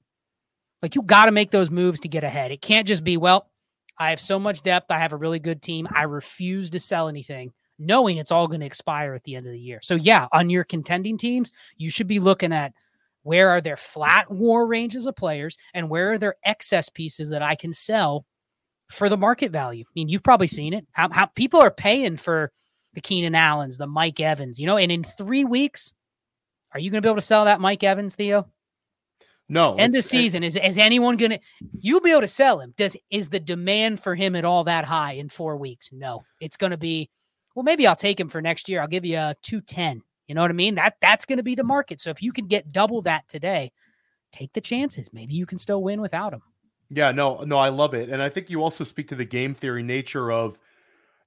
Like 0.82 0.94
you 0.94 1.02
got 1.02 1.26
to 1.26 1.32
make 1.32 1.50
those 1.50 1.70
moves 1.70 2.00
to 2.00 2.08
get 2.08 2.24
ahead. 2.24 2.52
It 2.52 2.62
can't 2.62 2.86
just 2.86 3.04
be, 3.04 3.16
well, 3.16 3.50
I 3.98 4.10
have 4.10 4.20
so 4.20 4.38
much 4.38 4.62
depth. 4.62 4.90
I 4.90 4.98
have 4.98 5.12
a 5.12 5.16
really 5.16 5.38
good 5.38 5.60
team. 5.60 5.86
I 5.94 6.04
refuse 6.04 6.70
to 6.70 6.78
sell 6.78 7.08
anything, 7.08 7.52
knowing 7.78 8.16
it's 8.16 8.32
all 8.32 8.48
going 8.48 8.60
to 8.60 8.66
expire 8.66 9.14
at 9.14 9.24
the 9.24 9.36
end 9.36 9.46
of 9.46 9.52
the 9.52 9.60
year. 9.60 9.80
So, 9.82 9.94
yeah, 9.94 10.26
on 10.32 10.48
your 10.48 10.64
contending 10.64 11.18
teams, 11.18 11.52
you 11.76 11.90
should 11.90 12.06
be 12.06 12.18
looking 12.18 12.52
at 12.52 12.72
where 13.22 13.50
are 13.50 13.60
their 13.60 13.76
flat 13.76 14.30
war 14.30 14.66
ranges 14.66 15.04
of 15.04 15.16
players 15.16 15.58
and 15.74 15.90
where 15.90 16.12
are 16.12 16.18
their 16.18 16.36
excess 16.44 16.88
pieces 16.88 17.28
that 17.28 17.42
I 17.42 17.54
can 17.54 17.72
sell 17.74 18.24
for 18.88 19.10
the 19.10 19.18
market 19.18 19.52
value. 19.52 19.84
I 19.86 19.92
mean, 19.94 20.08
you've 20.08 20.22
probably 20.22 20.46
seen 20.46 20.72
it. 20.72 20.86
How, 20.92 21.10
how 21.10 21.26
people 21.26 21.60
are 21.60 21.70
paying 21.70 22.16
for 22.16 22.50
the 22.94 23.02
Keenan 23.02 23.34
Allens, 23.34 23.76
the 23.76 23.86
Mike 23.86 24.18
Evans, 24.18 24.58
you 24.58 24.66
know, 24.66 24.78
and 24.78 24.90
in 24.90 25.04
three 25.04 25.44
weeks, 25.44 25.92
are 26.72 26.80
you 26.80 26.90
going 26.90 27.02
to 27.02 27.06
be 27.06 27.10
able 27.10 27.20
to 27.20 27.26
sell 27.26 27.44
that 27.44 27.60
Mike 27.60 27.84
Evans, 27.84 28.14
Theo? 28.14 28.48
No. 29.50 29.74
End 29.74 29.96
of 29.96 30.04
season. 30.04 30.44
Is 30.44 30.56
is 30.56 30.78
anyone 30.78 31.16
going 31.16 31.32
to? 31.32 31.40
You'll 31.80 32.00
be 32.00 32.12
able 32.12 32.20
to 32.20 32.28
sell 32.28 32.60
him. 32.60 32.72
Does 32.76 32.96
is 33.10 33.28
the 33.28 33.40
demand 33.40 34.00
for 34.00 34.14
him 34.14 34.36
at 34.36 34.44
all 34.44 34.62
that 34.64 34.84
high 34.84 35.14
in 35.14 35.28
four 35.28 35.56
weeks? 35.56 35.90
No. 35.92 36.22
It's 36.40 36.56
going 36.56 36.70
to 36.70 36.76
be. 36.76 37.10
Well, 37.56 37.64
maybe 37.64 37.86
I'll 37.86 37.96
take 37.96 38.20
him 38.20 38.28
for 38.28 38.40
next 38.40 38.68
year. 38.68 38.80
I'll 38.80 38.86
give 38.86 39.04
you 39.04 39.18
a 39.18 39.34
two 39.42 39.60
ten. 39.60 40.02
You 40.28 40.36
know 40.36 40.40
what 40.42 40.52
I 40.52 40.54
mean? 40.54 40.76
That 40.76 40.94
that's 41.00 41.24
going 41.24 41.38
to 41.38 41.42
be 41.42 41.56
the 41.56 41.64
market. 41.64 42.00
So 42.00 42.10
if 42.10 42.22
you 42.22 42.32
can 42.32 42.46
get 42.46 42.70
double 42.70 43.02
that 43.02 43.28
today, 43.28 43.72
take 44.30 44.52
the 44.52 44.60
chances. 44.60 45.10
Maybe 45.12 45.34
you 45.34 45.46
can 45.46 45.58
still 45.58 45.82
win 45.82 46.00
without 46.00 46.32
him. 46.32 46.42
Yeah, 46.88 47.10
no, 47.10 47.42
no, 47.42 47.56
I 47.56 47.68
love 47.70 47.92
it. 47.94 48.08
And 48.08 48.22
I 48.22 48.28
think 48.28 48.50
you 48.50 48.62
also 48.62 48.84
speak 48.84 49.08
to 49.08 49.16
the 49.16 49.24
game 49.24 49.54
theory 49.54 49.82
nature 49.82 50.30
of 50.30 50.60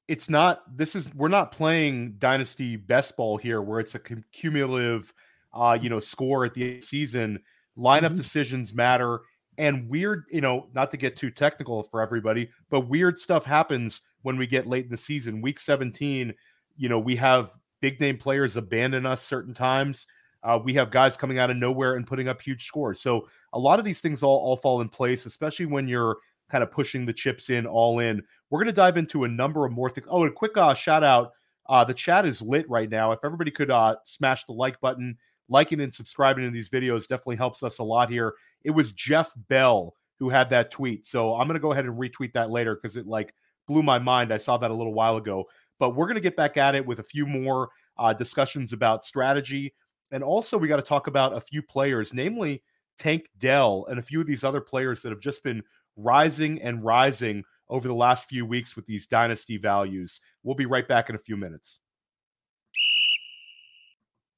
it's 0.07 0.29
not 0.29 0.63
this 0.77 0.95
is 0.95 1.13
we're 1.13 1.27
not 1.27 1.51
playing 1.51 2.15
dynasty 2.19 2.77
best 2.77 3.17
ball 3.17 3.37
here 3.37 3.61
where 3.61 3.81
it's 3.81 3.95
a 3.95 3.99
cumulative 4.31 5.13
uh, 5.53 5.77
you 5.79 5.89
know, 5.89 5.99
score 5.99 6.45
at 6.45 6.53
the 6.53 6.63
end 6.63 6.75
of 6.75 6.81
the 6.81 6.87
season. 6.87 7.39
Lineup 7.77 8.07
mm-hmm. 8.07 8.15
decisions 8.17 8.73
matter 8.73 9.21
and 9.57 9.89
weird, 9.89 10.25
you 10.31 10.41
know, 10.41 10.67
not 10.73 10.91
to 10.91 10.97
get 10.97 11.15
too 11.15 11.29
technical 11.29 11.83
for 11.83 12.01
everybody, 12.01 12.49
but 12.69 12.81
weird 12.81 13.19
stuff 13.19 13.45
happens 13.45 14.01
when 14.21 14.37
we 14.37 14.47
get 14.47 14.67
late 14.67 14.85
in 14.85 14.91
the 14.91 14.97
season. 14.97 15.41
Week 15.41 15.59
17, 15.59 16.33
you 16.77 16.89
know, 16.89 16.99
we 16.99 17.15
have 17.17 17.51
big 17.81 17.99
name 17.99 18.17
players 18.17 18.57
abandon 18.57 19.05
us 19.05 19.21
certain 19.21 19.53
times. 19.53 20.07
Uh, 20.43 20.59
we 20.61 20.73
have 20.73 20.91
guys 20.91 21.15
coming 21.15 21.39
out 21.39 21.49
of 21.49 21.57
nowhere 21.57 21.95
and 21.95 22.07
putting 22.07 22.27
up 22.27 22.41
huge 22.41 22.65
scores. 22.65 22.99
So 22.99 23.27
a 23.53 23.59
lot 23.59 23.79
of 23.79 23.85
these 23.85 24.01
things 24.01 24.23
all, 24.23 24.37
all 24.37 24.57
fall 24.57 24.81
in 24.81 24.89
place, 24.89 25.25
especially 25.25 25.67
when 25.67 25.87
you're 25.87 26.17
kind 26.49 26.63
of 26.63 26.71
pushing 26.71 27.05
the 27.05 27.13
chips 27.13 27.49
in 27.49 27.65
all 27.65 27.99
in. 27.99 28.21
We're 28.49 28.59
going 28.59 28.67
to 28.67 28.73
dive 28.73 28.97
into 28.97 29.23
a 29.23 29.29
number 29.29 29.65
of 29.65 29.71
more 29.71 29.89
things. 29.89 30.07
Oh, 30.09 30.25
a 30.25 30.31
quick 30.31 30.57
uh, 30.57 30.73
shout 30.73 31.03
out. 31.03 31.31
Uh, 31.69 31.83
the 31.83 31.93
chat 31.93 32.25
is 32.25 32.41
lit 32.41 32.69
right 32.69 32.89
now. 32.89 33.13
If 33.13 33.19
everybody 33.23 33.51
could 33.51 33.71
uh, 33.71 33.95
smash 34.03 34.43
the 34.45 34.51
like 34.51 34.79
button, 34.81 35.17
liking 35.49 35.81
and 35.81 35.93
subscribing 35.93 36.45
to 36.45 36.51
these 36.51 36.69
videos 36.69 37.07
definitely 37.07 37.35
helps 37.35 37.63
us 37.63 37.79
a 37.79 37.83
lot 37.83 38.09
here. 38.09 38.33
It 38.63 38.71
was 38.71 38.91
Jeff 38.91 39.33
Bell 39.49 39.93
who 40.19 40.29
had 40.29 40.49
that 40.51 40.71
tweet. 40.71 41.05
So 41.05 41.35
I'm 41.35 41.47
going 41.47 41.55
to 41.55 41.59
go 41.59 41.73
ahead 41.73 41.85
and 41.85 41.99
retweet 41.99 42.33
that 42.33 42.51
later 42.51 42.75
because 42.75 42.95
it 42.95 43.07
like 43.07 43.33
blew 43.67 43.83
my 43.83 43.99
mind. 43.99 44.33
I 44.33 44.37
saw 44.37 44.57
that 44.57 44.71
a 44.71 44.75
little 44.75 44.93
while 44.93 45.17
ago. 45.17 45.45
But 45.79 45.95
we're 45.95 46.05
going 46.05 46.15
to 46.15 46.21
get 46.21 46.37
back 46.37 46.55
at 46.57 46.75
it 46.75 46.85
with 46.85 46.99
a 46.99 47.03
few 47.03 47.25
more 47.25 47.69
uh, 47.97 48.13
discussions 48.13 48.73
about 48.73 49.03
strategy 49.03 49.73
and 50.13 50.23
also, 50.23 50.59
we 50.59 50.67
got 50.67 50.75
to 50.75 50.83
talk 50.83 51.07
about 51.07 51.35
a 51.35 51.41
few 51.41 51.63
players, 51.63 52.13
namely 52.13 52.61
Tank 52.99 53.29
Dell 53.39 53.87
and 53.89 53.97
a 53.97 54.03
few 54.03 54.21
of 54.21 54.27
these 54.27 54.43
other 54.43 54.61
players 54.61 55.01
that 55.01 55.09
have 55.09 55.19
just 55.19 55.43
been 55.43 55.63
rising 55.97 56.61
and 56.61 56.85
rising 56.85 57.43
over 57.67 57.87
the 57.87 57.95
last 57.95 58.29
few 58.29 58.45
weeks 58.45 58.75
with 58.75 58.85
these 58.85 59.07
dynasty 59.07 59.57
values. 59.57 60.21
We'll 60.43 60.53
be 60.53 60.67
right 60.67 60.87
back 60.87 61.09
in 61.09 61.15
a 61.15 61.19
few 61.19 61.35
minutes. 61.35 61.79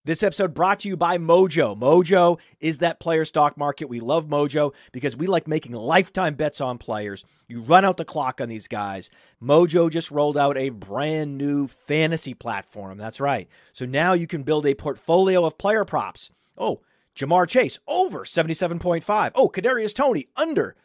This 0.06 0.22
episode 0.22 0.54
brought 0.54 0.82
to 0.82 0.88
you 0.88 0.96
by 0.96 1.18
Mojo. 1.18 1.76
Mojo 1.76 2.38
is 2.60 2.78
that 2.78 3.00
player 3.00 3.26
stock 3.26 3.58
market. 3.58 3.90
We 3.90 4.00
love 4.00 4.28
Mojo 4.28 4.72
because 4.92 5.18
we 5.18 5.26
like 5.26 5.48
making 5.48 5.72
lifetime 5.72 6.36
bets 6.36 6.62
on 6.62 6.78
players. 6.78 7.26
You 7.48 7.62
run 7.62 7.84
out 7.84 7.98
the 7.98 8.06
clock 8.06 8.40
on 8.40 8.48
these 8.48 8.68
guys. 8.68 9.10
Mojo 9.42 9.90
just 9.90 10.12
rolled 10.12 10.38
out 10.38 10.60
a 10.60 10.70
brand 10.70 11.40
new 11.40 11.68
fantasy 11.68 12.36
platform. 12.36 13.00
That's 13.00 13.20
right. 13.20 13.50
So 13.74 13.88
now 13.88 14.14
you 14.14 14.28
can 14.28 14.44
build 14.44 14.68
a 14.68 14.76
portfolio 14.76 15.44
of 15.44 15.58
player 15.58 15.86
props. 15.86 16.30
Oh, 16.56 16.82
Ja'Marr 17.16 17.48
Chase 17.48 17.80
over 17.88 18.26
77.5. 18.26 19.32
Oh, 19.34 19.50
Kadarius 19.50 19.96
Toney 19.96 20.28
under 20.36 20.76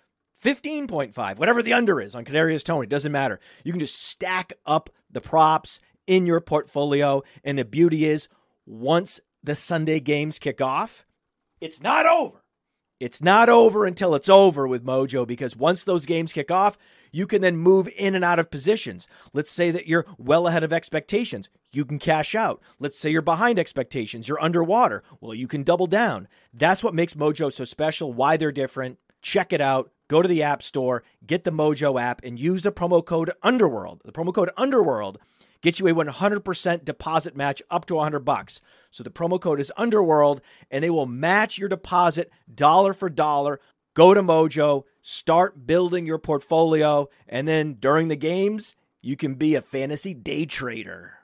15.5. 0.43 1.37
Whatever 1.37 1.63
the 1.63 1.75
under 1.75 2.01
is 2.01 2.15
on 2.15 2.25
Kadarius 2.25 2.65
Toney, 2.65 2.87
doesn't 2.87 3.13
matter. 3.13 3.39
You 3.65 3.73
can 3.75 3.81
just 3.81 4.03
stack 4.03 4.55
up 4.65 4.89
the 5.11 5.21
props 5.21 5.79
in 6.07 6.25
your 6.25 6.41
portfolio 6.41 7.23
and 7.45 7.59
the 7.59 7.67
beauty 7.67 8.07
is 8.07 8.27
once 8.71 9.21
the 9.43 9.55
Sunday 9.55 9.99
games 9.99 10.39
kick 10.39 10.61
off, 10.61 11.05
it's 11.61 11.83
not 11.83 12.07
over. 12.07 12.45
It's 13.01 13.23
not 13.23 13.49
over 13.49 13.87
until 13.87 14.15
it's 14.15 14.29
over 14.29 14.69
with 14.69 14.85
Mojo 14.85 15.27
because 15.27 15.57
once 15.57 15.83
those 15.83 16.05
games 16.05 16.35
kick 16.35 16.51
off, 16.51 16.77
you 17.11 17.27
can 17.27 17.41
then 17.41 17.57
move 17.57 17.89
in 17.97 18.15
and 18.15 18.25
out 18.25 18.39
of 18.39 18.51
positions. 18.51 19.09
Let's 19.33 19.51
say 19.51 19.71
that 19.71 19.89
you're 19.89 20.07
well 20.19 20.47
ahead 20.47 20.63
of 20.63 20.73
expectations. 20.73 21.49
You 21.73 21.85
can 21.85 21.99
cash 21.99 22.35
out. 22.35 22.61
Let's 22.79 22.99
say 22.99 23.11
you're 23.11 23.23
behind 23.23 23.59
expectations. 23.59 24.29
You're 24.29 24.43
underwater. 24.43 25.03
Well, 25.21 25.35
you 25.35 25.49
can 25.49 25.63
double 25.63 25.87
down. 25.87 26.29
That's 26.53 26.85
what 26.85 26.95
makes 26.95 27.15
Mojo 27.15 27.53
so 27.53 27.65
special, 27.65 28.13
why 28.13 28.37
they're 28.37 28.53
different. 28.53 28.99
Check 29.23 29.53
it 29.53 29.61
out. 29.61 29.91
Go 30.09 30.23
to 30.23 30.29
the 30.29 30.43
App 30.43 30.63
Store, 30.63 31.03
get 31.27 31.45
the 31.45 31.53
Mojo 31.53 32.01
app, 32.01 32.21
and 32.25 32.39
use 32.39 32.63
the 32.63 32.73
promo 32.73 33.05
code 33.05 33.31
Underworld. 33.43 34.03
The 34.05 34.13
promo 34.13 34.35
code 34.35 34.51
Underworld 34.57 35.19
Get 35.63 35.79
you 35.79 35.87
a 35.89 35.95
100% 35.95 36.85
deposit 36.85 37.37
match 37.37 37.63
up 37.71 37.85
to 37.87 37.97
100 37.97 38.21
bucks. 38.21 38.61
So 38.91 39.03
the 39.03 39.11
promo 39.11 39.41
code 39.41 39.61
is 39.61 39.73
Underworld 39.77 40.41
and 40.71 40.83
they 40.83 40.91
will 40.91 41.07
match 41.07 41.59
your 41.59 41.69
deposit 41.69 42.31
dollar 42.53 42.95
for 42.95 43.11
dollar. 43.11 43.61
Go 43.95 44.15
to 44.15 44.23
Mojo, 44.23 44.85
start 45.03 45.67
building 45.67 46.07
your 46.07 46.19
portfolio, 46.19 47.09
and 47.29 47.47
then 47.47 47.75
during 47.75 48.09
the 48.09 48.17
games, 48.17 48.77
you 49.03 49.17
can 49.17 49.35
be 49.35 49.55
a 49.55 49.61
fantasy 49.61 50.15
day 50.15 50.47
trader. 50.47 51.15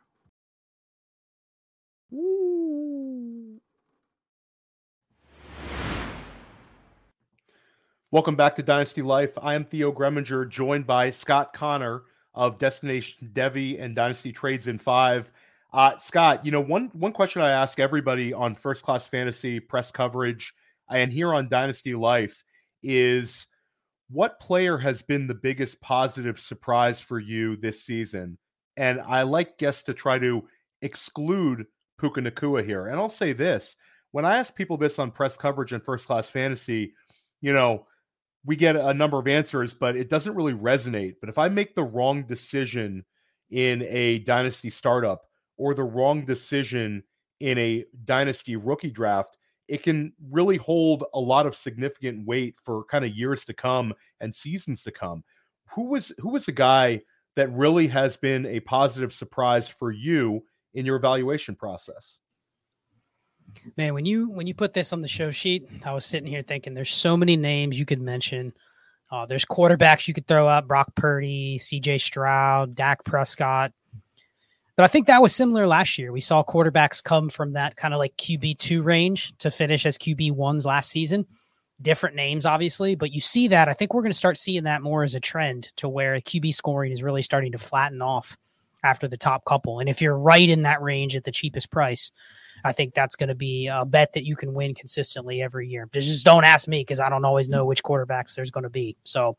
Welcome 8.11 8.37
back 8.37 8.57
to 8.57 8.62
Dynasty 8.62 9.03
Life. 9.03 9.38
I 9.40 9.55
am 9.55 9.64
Theo 9.64 9.92
Gremminger, 9.92 10.49
joined 10.49 10.87
by 10.87 11.11
Scott 11.11 11.53
Connor 11.53 12.03
of 12.37 12.59
Destination 12.59 13.31
Devy 13.33 13.83
and 13.83 13.96
Dynasty 13.96 14.31
Trades 14.31 14.68
in 14.68 14.79
Five. 14.79 15.33
Uh, 15.72 15.96
Scott, 15.99 16.46
you 16.46 16.53
know 16.53 16.61
one 16.61 16.90
one 16.92 17.12
question 17.12 17.42
I 17.42 17.51
ask 17.51 17.81
everybody 17.81 18.33
on 18.33 18.55
First 18.55 18.85
Class 18.85 19.07
Fantasy 19.07 19.59
press 19.59 19.90
coverage 19.90 20.55
and 20.90 21.12
here 21.12 21.35
on 21.35 21.49
Dynasty 21.49 21.94
Life 21.94 22.44
is 22.83 23.46
what 24.09 24.38
player 24.38 24.79
has 24.79 25.03
been 25.03 25.27
the 25.27 25.35
biggest 25.35 25.81
positive 25.81 26.38
surprise 26.38 27.01
for 27.01 27.18
you 27.18 27.57
this 27.57 27.83
season? 27.83 28.38
And 28.77 29.01
I 29.01 29.22
like 29.22 29.59
guests 29.59 29.83
to 29.85 29.94
try 29.94 30.18
to 30.20 30.46
exclude 30.83 31.66
Puka 31.99 32.20
Nacua 32.20 32.64
here. 32.64 32.87
And 32.87 33.01
I'll 33.01 33.09
say 33.09 33.33
this 33.33 33.75
when 34.12 34.25
I 34.25 34.37
ask 34.37 34.55
people 34.55 34.77
this 34.77 34.99
on 34.99 35.11
press 35.11 35.37
coverage 35.37 35.72
and 35.72 35.83
first 35.83 36.07
class 36.07 36.31
fantasy, 36.31 36.94
you 37.40 37.53
know, 37.53 37.87
we 38.46 38.54
get 38.54 38.76
a 38.76 38.94
number 38.94 39.18
of 39.18 39.26
answers, 39.26 39.74
but 39.74 39.96
it 39.96 40.09
doesn't 40.09 40.35
really 40.35 40.54
resonate. 40.54 41.16
But 41.20 41.28
if 41.28 41.37
I 41.37 41.48
make 41.48 41.74
the 41.74 41.82
wrong 41.82 42.22
decision 42.22 43.04
in 43.50 43.82
a 43.82 44.20
dynasty 44.20 44.70
startup 44.70 45.22
or 45.56 45.74
the 45.74 45.82
wrong 45.82 46.24
decision 46.24 47.02
in 47.40 47.59
a 47.59 47.85
dynasty 48.04 48.54
rookie 48.54 48.90
draft, 48.90 49.37
it 49.66 49.82
can 49.82 50.12
really 50.30 50.59
hold 50.59 51.04
a 51.12 51.18
lot 51.18 51.44
of 51.44 51.56
significant 51.56 52.24
weight 52.24 52.54
for 52.62 52.85
kind 52.85 53.04
of 53.04 53.16
years 53.16 53.44
to 53.46 53.52
come 53.52 53.92
and 54.20 54.32
seasons 54.32 54.85
to 54.85 54.92
come. 54.92 55.24
Who 55.74 55.88
was 55.88 56.12
who 56.18 56.30
was 56.30 56.46
the 56.46 56.52
guy 56.52 57.02
that 57.35 57.52
really 57.52 57.88
has 57.88 58.16
been 58.16 58.46
a 58.46 58.61
positive 58.61 59.12
surprise 59.12 59.68
for 59.68 59.90
you 59.90 60.44
in 60.74 60.87
your 60.87 60.96
evaluation 60.96 61.56
process? 61.56 62.18
Man, 63.76 63.94
when 63.94 64.06
you 64.06 64.30
when 64.30 64.46
you 64.46 64.54
put 64.54 64.72
this 64.72 64.92
on 64.92 65.02
the 65.02 65.09
show 65.09 65.30
sheet, 65.30 65.68
I 65.85 65.92
was 65.92 66.06
sitting 66.06 66.28
here 66.28 66.42
thinking 66.42 66.74
there's 66.74 66.90
so 66.90 67.16
many 67.16 67.37
names 67.37 67.78
you 67.78 67.87
could 67.87 68.00
mention. 68.00 68.52
Uh, 69.11 69.26
there's 69.26 69.44
quarterbacks 69.44 70.09
you 70.09 70.14
could 70.14 70.26
throw 70.26 70.48
out: 70.48 70.68
Brock 70.68 70.94
Purdy, 70.94 71.59
C.J. 71.59 71.98
Stroud, 71.98 72.74
Dak 72.74 73.04
Prescott. 73.04 73.72
But 74.76 74.85
I 74.85 74.88
think 74.88 75.06
that 75.06 75.22
was 75.22 75.35
similar 75.35 75.66
last 75.66 75.98
year. 75.98 76.12
We 76.12 76.20
saw 76.20 76.44
quarterbacks 76.44 77.02
come 77.02 77.30
from 77.30 77.54
that 77.54 77.76
kind 77.76 77.94
of 77.94 77.98
like 77.98 78.14
QB2 78.16 78.85
range 78.85 79.32
to 79.38 79.50
finish 79.50 79.87
as 79.87 79.96
QB1s 79.96 80.66
last 80.66 80.90
season. 80.90 81.26
Different 81.80 82.14
names, 82.14 82.44
obviously, 82.44 82.94
but 82.94 83.11
you 83.11 83.20
see 83.20 83.48
that. 83.48 83.70
I 83.70 83.72
think 83.72 83.94
we're 83.94 84.02
going 84.02 84.12
to 84.12 84.18
start 84.18 84.37
seeing 84.37 84.64
that 84.64 84.82
more 84.82 85.02
as 85.02 85.14
a 85.14 85.20
trend 85.20 85.70
to 85.76 85.88
where 85.88 86.20
QB 86.20 86.54
scoring 86.54 86.92
is 86.92 87.02
really 87.02 87.22
starting 87.22 87.52
to 87.52 87.59
flatten 87.59 88.02
off 88.02 88.37
after 88.85 89.09
the 89.09 89.16
top 89.16 89.46
couple. 89.46 89.80
And 89.80 89.88
if 89.88 90.02
you're 90.02 90.18
right 90.18 90.48
in 90.48 90.62
that 90.62 90.82
range 90.82 91.16
at 91.16 91.24
the 91.24 91.32
cheapest 91.32 91.70
price, 91.70 92.12
I 92.66 92.72
think 92.72 92.94
that's 92.94 93.16
going 93.16 93.29
to 93.29 93.35
be 93.35 93.68
a 93.68 93.85
bet 93.85 94.12
that 94.14 94.26
you 94.26 94.37
can 94.37 94.52
win 94.52 94.74
consistently 94.74 95.40
every 95.40 95.68
year. 95.68 95.88
Just 95.92 96.24
don't 96.24 96.44
ask 96.44 96.66
me 96.66 96.81
because 96.81 97.00
I 97.00 97.09
don't 97.09 97.24
always 97.24 97.48
know 97.48 97.64
which 97.64 97.83
quarterbacks 97.83 98.35
there's 98.35 98.50
going 98.50 98.64
to 98.64 98.70
be. 98.70 98.96
So 99.05 99.37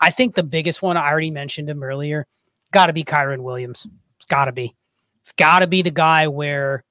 I 0.00 0.10
think 0.10 0.34
the 0.34 0.42
biggest 0.42 0.82
one, 0.82 0.96
I 0.96 1.08
already 1.08 1.30
mentioned 1.30 1.70
him 1.70 1.82
earlier, 1.82 2.26
got 2.72 2.86
to 2.86 2.92
be 2.92 3.04
Kyren 3.04 3.42
Williams 3.42 3.86
It's 4.16 4.26
got 4.26 4.46
to 4.46 4.52
be. 4.52 4.74
It's 5.22 5.32
got 5.32 5.60
to 5.60 5.66
be 5.66 5.82
the 5.82 5.90
guy 5.90 6.28
where, 6.28 6.84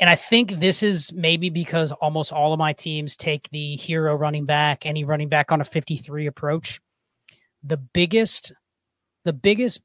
and 0.00 0.08
I 0.08 0.14
think 0.14 0.52
this 0.52 0.82
is 0.82 1.12
maybe 1.12 1.50
because 1.50 1.92
almost 1.92 2.32
all 2.32 2.52
of 2.52 2.58
my 2.58 2.72
teams 2.72 3.16
take 3.16 3.48
the 3.50 3.76
hero 3.76 4.14
running 4.14 4.44
back, 4.44 4.86
any 4.86 5.04
running 5.04 5.28
back 5.28 5.52
on 5.52 5.60
a 5.60 5.64
53 5.64 6.26
approach. 6.26 6.80
The 7.62 7.76
biggest, 7.76 8.52
the 9.24 9.32
biggest 9.32 9.80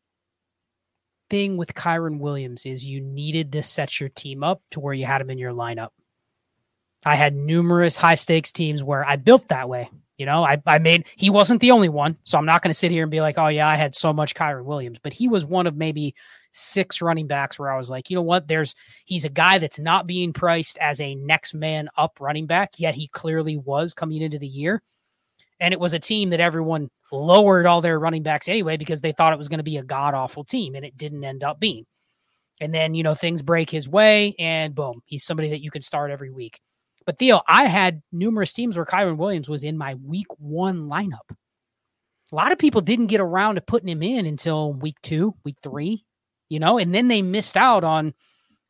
thing 1.33 1.57
with 1.57 1.73
Kyren 1.73 2.19
Williams 2.19 2.63
is 2.63 2.85
you 2.85 3.01
needed 3.01 3.53
to 3.53 3.63
set 3.63 3.99
your 3.99 4.09
team 4.09 4.43
up 4.43 4.61
to 4.69 4.79
where 4.79 4.93
you 4.93 5.07
had 5.07 5.19
him 5.19 5.31
in 5.31 5.39
your 5.39 5.51
lineup. 5.51 5.89
I 7.07 7.15
had 7.15 7.35
numerous 7.35 7.97
high 7.97 8.13
stakes 8.13 8.51
teams 8.51 8.83
where 8.83 9.03
I 9.03 9.15
built 9.15 9.47
that 9.47 9.67
way. 9.67 9.89
You 10.15 10.27
know, 10.27 10.43
I, 10.43 10.61
I 10.67 10.77
made 10.77 11.07
he 11.15 11.31
wasn't 11.31 11.59
the 11.59 11.71
only 11.71 11.89
one, 11.89 12.19
so 12.23 12.37
I'm 12.37 12.45
not 12.45 12.61
going 12.61 12.69
to 12.69 12.77
sit 12.77 12.91
here 12.91 13.01
and 13.01 13.09
be 13.09 13.19
like, 13.19 13.39
oh 13.39 13.47
yeah, 13.47 13.67
I 13.67 13.77
had 13.77 13.95
so 13.95 14.13
much 14.13 14.35
Kyren 14.35 14.65
Williams, 14.65 14.99
but 15.01 15.11
he 15.11 15.27
was 15.27 15.43
one 15.43 15.65
of 15.65 15.75
maybe 15.75 16.13
six 16.51 17.01
running 17.01 17.25
backs 17.25 17.57
where 17.57 17.71
I 17.71 17.77
was 17.77 17.89
like, 17.89 18.11
you 18.11 18.15
know 18.15 18.21
what, 18.21 18.47
there's 18.47 18.75
he's 19.05 19.25
a 19.25 19.29
guy 19.29 19.57
that's 19.57 19.79
not 19.79 20.05
being 20.05 20.33
priced 20.33 20.77
as 20.77 21.01
a 21.01 21.15
next 21.15 21.55
man 21.55 21.89
up 21.97 22.19
running 22.19 22.45
back, 22.45 22.73
yet 22.77 22.93
he 22.93 23.07
clearly 23.07 23.57
was 23.57 23.95
coming 23.95 24.21
into 24.21 24.37
the 24.37 24.45
year. 24.45 24.83
And 25.59 25.73
it 25.73 25.79
was 25.79 25.93
a 25.93 25.99
team 25.99 26.31
that 26.31 26.39
everyone 26.39 26.89
lowered 27.11 27.65
all 27.65 27.81
their 27.81 27.99
running 27.99 28.23
backs 28.23 28.49
anyway 28.49 28.77
because 28.77 29.01
they 29.01 29.11
thought 29.11 29.33
it 29.33 29.37
was 29.37 29.47
going 29.47 29.59
to 29.59 29.63
be 29.63 29.77
a 29.77 29.83
god 29.83 30.13
awful 30.13 30.43
team, 30.43 30.75
and 30.75 30.83
it 30.83 30.97
didn't 30.97 31.23
end 31.23 31.43
up 31.43 31.59
being. 31.59 31.85
And 32.61 32.73
then, 32.73 32.93
you 32.93 33.03
know, 33.03 33.15
things 33.15 33.41
break 33.41 33.69
his 33.69 33.87
way, 33.87 34.35
and 34.37 34.75
boom, 34.75 35.01
he's 35.05 35.23
somebody 35.23 35.49
that 35.49 35.61
you 35.61 35.71
can 35.71 35.81
start 35.81 36.11
every 36.11 36.31
week. 36.31 36.59
But 37.05 37.19
Theo, 37.19 37.41
I 37.47 37.65
had 37.67 38.01
numerous 38.11 38.53
teams 38.53 38.77
where 38.77 38.85
Kyren 38.85 39.17
Williams 39.17 39.49
was 39.49 39.63
in 39.63 39.77
my 39.77 39.95
week 39.95 40.27
one 40.37 40.87
lineup. 40.87 41.29
A 42.31 42.35
lot 42.35 42.51
of 42.51 42.57
people 42.57 42.81
didn't 42.81 43.07
get 43.07 43.21
around 43.21 43.55
to 43.55 43.61
putting 43.61 43.89
him 43.89 44.01
in 44.01 44.25
until 44.25 44.73
week 44.73 44.95
two, 45.03 45.35
week 45.43 45.57
three, 45.61 46.05
you 46.49 46.59
know, 46.59 46.77
and 46.77 46.93
then 46.93 47.07
they 47.07 47.21
missed 47.21 47.57
out 47.57 47.83
on 47.83 48.13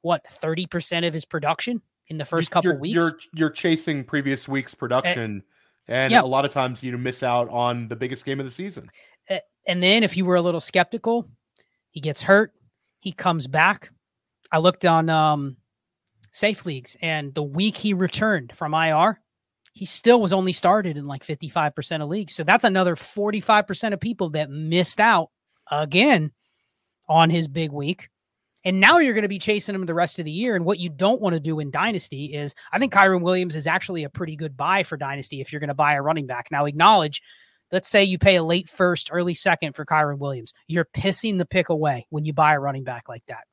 what 0.01 0.25
30% 0.25 1.07
of 1.07 1.13
his 1.13 1.25
production 1.25 1.81
in 2.07 2.17
the 2.17 2.23
1st 2.23 2.49
couple 2.49 2.71
you're, 2.71 2.79
weeks. 2.79 2.95
You're 2.95 3.19
you're 3.33 3.49
chasing 3.49 4.03
previous 4.03 4.47
week's 4.47 4.73
production. 4.73 5.43
And 5.87 6.11
yep. 6.11 6.23
a 6.23 6.27
lot 6.27 6.45
of 6.45 6.51
times 6.51 6.81
you 6.83 6.97
miss 6.97 7.23
out 7.23 7.49
on 7.49 7.87
the 7.87 7.95
biggest 7.95 8.25
game 8.25 8.39
of 8.39 8.45
the 8.45 8.51
season. 8.51 8.89
And 9.65 9.81
then 9.81 10.03
if 10.03 10.17
you 10.17 10.25
were 10.25 10.35
a 10.35 10.41
little 10.41 10.59
skeptical, 10.59 11.29
he 11.91 12.01
gets 12.01 12.21
hurt, 12.21 12.51
he 12.99 13.11
comes 13.11 13.47
back. 13.47 13.89
I 14.51 14.57
looked 14.59 14.85
on 14.85 15.09
um 15.09 15.57
safe 16.33 16.65
leagues. 16.65 16.97
And 17.01 17.33
the 17.33 17.43
week 17.43 17.77
he 17.77 17.93
returned 17.93 18.55
from 18.55 18.73
IR, 18.73 19.21
he 19.71 19.85
still 19.85 20.21
was 20.21 20.33
only 20.33 20.51
started 20.51 20.97
in 20.97 21.07
like 21.07 21.25
55% 21.25 22.03
of 22.03 22.09
leagues. 22.09 22.35
So 22.35 22.43
that's 22.43 22.63
another 22.63 22.95
45% 22.95 23.93
of 23.93 23.99
people 23.99 24.31
that 24.31 24.49
missed 24.49 24.99
out 24.99 25.29
again 25.71 26.31
on 27.07 27.29
his 27.29 27.47
big 27.47 27.71
week. 27.71 28.09
And 28.65 28.79
now 28.79 28.99
you're 28.99 29.13
going 29.13 29.23
to 29.23 29.29
be 29.29 29.39
chasing 29.39 29.75
him 29.75 29.85
the 29.85 29.93
rest 29.93 30.19
of 30.19 30.25
the 30.25 30.31
year. 30.31 30.55
And 30.55 30.63
what 30.63 30.79
you 30.79 30.89
don't 30.89 31.21
want 31.21 31.33
to 31.33 31.39
do 31.39 31.59
in 31.59 31.69
Dynasty 31.69 32.33
is 32.33 32.55
I 32.71 32.79
think 32.79 32.93
Kyren 32.93 33.21
Williams 33.21 33.55
is 33.55 33.67
actually 33.67 34.03
a 34.03 34.09
pretty 34.09 34.35
good 34.35 34.55
buy 34.55 34.83
for 34.83 34.95
Dynasty 34.95 35.41
if 35.41 35.51
you're 35.51 35.59
going 35.59 35.67
to 35.67 35.73
buy 35.73 35.95
a 35.95 36.01
running 36.01 36.27
back. 36.27 36.47
Now, 36.49 36.65
acknowledge, 36.65 37.21
let's 37.71 37.89
say 37.89 38.03
you 38.03 38.17
pay 38.17 38.37
a 38.37 38.43
late 38.43 38.69
first, 38.69 39.09
early 39.11 39.33
second 39.33 39.75
for 39.75 39.85
Kyren 39.85 40.17
Williams. 40.17 40.53
You're 40.67 40.85
pissing 40.85 41.37
the 41.37 41.45
pick 41.45 41.69
away 41.69 42.07
when 42.09 42.23
you 42.23 42.31
buy 42.31 42.53
a 42.53 42.59
running 42.59 42.85
back 42.85 43.09
like 43.09 43.25
that. 43.27 43.43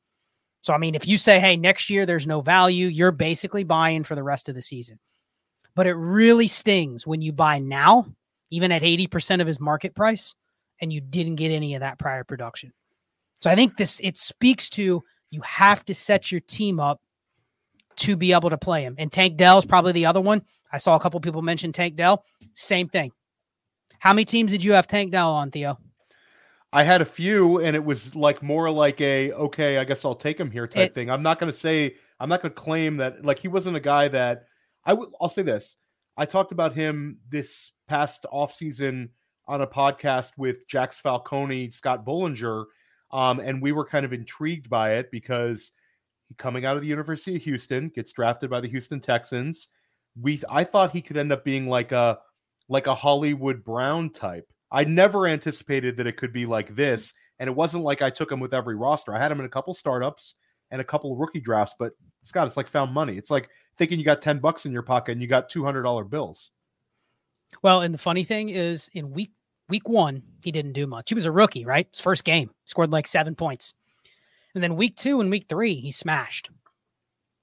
So, 0.63 0.75
I 0.75 0.79
mean, 0.79 0.95
if 0.95 1.09
you 1.09 1.19
say, 1.19 1.41
hey, 1.41 1.57
next 1.57 1.91
year 1.91 2.07
there's 2.07 2.27
no 2.27 2.41
value, 2.41 2.87
you're 2.87 3.13
basically 3.13 3.65
buying 3.65 4.05
for 4.05 4.15
the 4.15 4.23
rest 4.23 4.49
of 4.49 4.55
the 4.55 4.63
season. 4.63 5.01
But 5.75 5.87
it 5.87 5.95
really 5.95 6.49
stings 6.49 7.07
when 7.07 7.23
you 7.23 7.33
buy 7.33 7.59
now, 7.59 8.07
even 8.51 8.71
at 8.71 8.83
80% 8.83 9.41
of 9.41 9.47
his 9.47 9.59
market 9.59 9.95
price, 9.95 10.35
and 10.81 10.93
you 10.93 11.01
didn't 11.01 11.37
get 11.37 11.51
any 11.51 11.75
of 11.75 11.81
that 11.81 11.99
prior 11.99 12.25
production. 12.25 12.73
So 13.41 13.51
I 13.51 13.55
think 13.55 13.77
this 13.77 14.01
it 14.03 14.17
speaks 14.17 14.71
to 14.71 15.03
you 15.31 15.41
have 15.43 15.85
to 15.87 15.95
set 15.95 16.31
your 16.31 16.41
team 16.41 16.81
up 16.81 17.01
to 17.97 18.17
be 18.17 18.33
able 18.33 18.51
to 18.51 18.59
play 18.59 18.83
him. 18.83 18.95
And 18.99 19.11
Tank 19.11 19.37
Dell 19.37 19.59
is 19.59 19.67
probably 19.67 19.93
the 19.93 20.07
other 20.07 20.21
one. 20.21 20.43
I 20.73 20.79
saw 20.79 20.97
a 20.97 21.01
couple 21.01 21.21
people 21.21 21.43
mention 21.43 21.73
Tank 21.73 21.97
Dell. 21.97 22.25
Same 22.55 22.89
thing. 22.89 23.13
How 23.99 24.13
many 24.13 24.25
teams 24.25 24.51
did 24.51 24.65
you 24.65 24.73
have 24.73 24.87
Tank 24.87 25.13
Dell 25.13 25.31
on, 25.31 25.51
Theo? 25.51 25.79
I 26.73 26.85
had 26.85 27.03
a 27.03 27.05
few, 27.05 27.59
and 27.59 27.75
it 27.75 27.85
was 27.85 28.15
like 28.15 28.43
more 28.43 28.71
like 28.71 29.01
a 29.01 29.33
okay, 29.33 29.79
I 29.79 29.85
guess 29.85 30.05
I'll 30.05 30.15
take 30.15 30.39
him 30.39 30.51
here 30.51 30.67
type 30.67 30.91
it, 30.91 30.95
thing. 30.95 31.11
I'm 31.11 31.23
not 31.23 31.39
going 31.39 31.53
to 31.53 31.59
say 31.59 31.97
I'm 32.19 32.29
not 32.29 32.43
going 32.43 32.55
to 32.55 32.61
claim 32.61 32.99
that 32.99 33.25
like 33.25 33.39
he 33.39 33.49
wasn't 33.49 33.77
a 33.77 33.81
guy 33.81 34.09
that 34.09 34.45
I 34.85 34.93
will. 34.93 35.11
I'll 35.21 35.29
say 35.29 35.43
this: 35.43 35.77
I 36.17 36.27
talked 36.27 36.53
about 36.53 36.75
him 36.75 37.19
this 37.29 37.73
past 37.89 38.25
off 38.31 38.55
season 38.55 39.11
on 39.49 39.63
a 39.63 39.67
podcast 39.67 40.33
with 40.37 40.67
Jax 40.69 41.01
Falcone, 41.01 41.71
Scott 41.71 42.05
Bullinger, 42.05 42.67
um, 43.13 43.41
and 43.41 43.63
we 43.63 43.73
were 43.73 43.85
kind 43.85 44.05
of 44.05 44.13
intrigued 44.13 44.69
by 44.69 44.95
it 44.95 45.11
because 45.11 45.73
he 46.29 46.35
coming 46.37 46.65
out 46.65 46.77
of 46.77 46.83
the 46.83 46.89
University 46.89 47.37
of 47.37 47.43
Houston, 47.43 47.89
gets 47.89 48.13
drafted 48.13 48.51
by 48.51 48.61
the 48.61 48.69
Houston 48.69 49.01
Texans. 49.01 49.69
We 50.21 50.43
I 50.49 50.65
thought 50.65 50.93
he 50.93 51.03
could 51.03 51.17
end 51.17 51.33
up 51.33 51.45
being 51.45 51.69
like 51.69 51.93
a 51.93 52.19
like 52.69 52.87
a 52.87 52.95
Hollywood 52.95 53.65
Brown 53.65 54.11
type 54.11 54.51
I 54.73 54.85
never 54.85 55.27
anticipated 55.27 55.97
that 55.97 56.07
it 56.07 56.17
could 56.17 56.33
be 56.33 56.47
like 56.47 56.75
this. 56.75 57.13
And 57.39 57.49
it 57.49 57.57
wasn't 57.57 57.85
like 57.85 58.03
I 58.03 58.11
took 58.11 58.31
him 58.31 58.41
with 58.41 58.55
every 58.55 58.77
roster. 58.77 59.15
I 59.15 59.21
had 59.21 59.33
him 59.33 59.41
in 59.41 59.47
a 59.47 59.51
couple 59.51 59.75
startups 59.75 60.35
and 60.71 60.81
a 60.81 60.85
couple 60.85 61.17
rookie 61.17 61.41
drafts, 61.41 61.75
but 61.79 61.93
Scott, 62.25 62.47
it's 62.47 62.57
like 62.57 62.69
found 62.69 62.93
money. 62.93 63.17
It's 63.17 63.31
like 63.31 63.49
thinking 63.77 63.99
you 63.99 64.05
got 64.05 64.23
10 64.23 64.39
bucks 64.39 64.67
in 64.67 64.73
your 64.73 64.83
pocket 64.83 65.13
and 65.13 65.23
you 65.23 65.27
got 65.27 65.51
$200 65.51 66.09
bills. 66.11 66.51
Well, 67.63 67.81
and 67.81 67.93
the 67.93 67.99
funny 67.99 68.25
thing 68.25 68.51
is 68.51 68.89
in 68.93 69.11
week 69.11 69.33
week 69.71 69.89
1, 69.89 70.23
he 70.43 70.53
didn't 70.53 70.73
do 70.73 70.87
much. 70.87 71.09
He 71.09 71.15
was 71.15 71.27
a 71.27 71.33
rookie, 71.33 71.65
right? 71.65 71.89
His 71.91 72.01
first 72.01 72.25
game, 72.25 72.51
scored 72.67 72.91
like 72.91 73.07
7 73.07 73.35
points. 73.35 73.73
And 74.55 74.63
then 74.63 74.77
week 74.77 74.97
2 74.97 75.21
and 75.21 75.31
week 75.31 75.47
3, 75.49 75.75
he 75.75 75.91
smashed. 75.93 76.51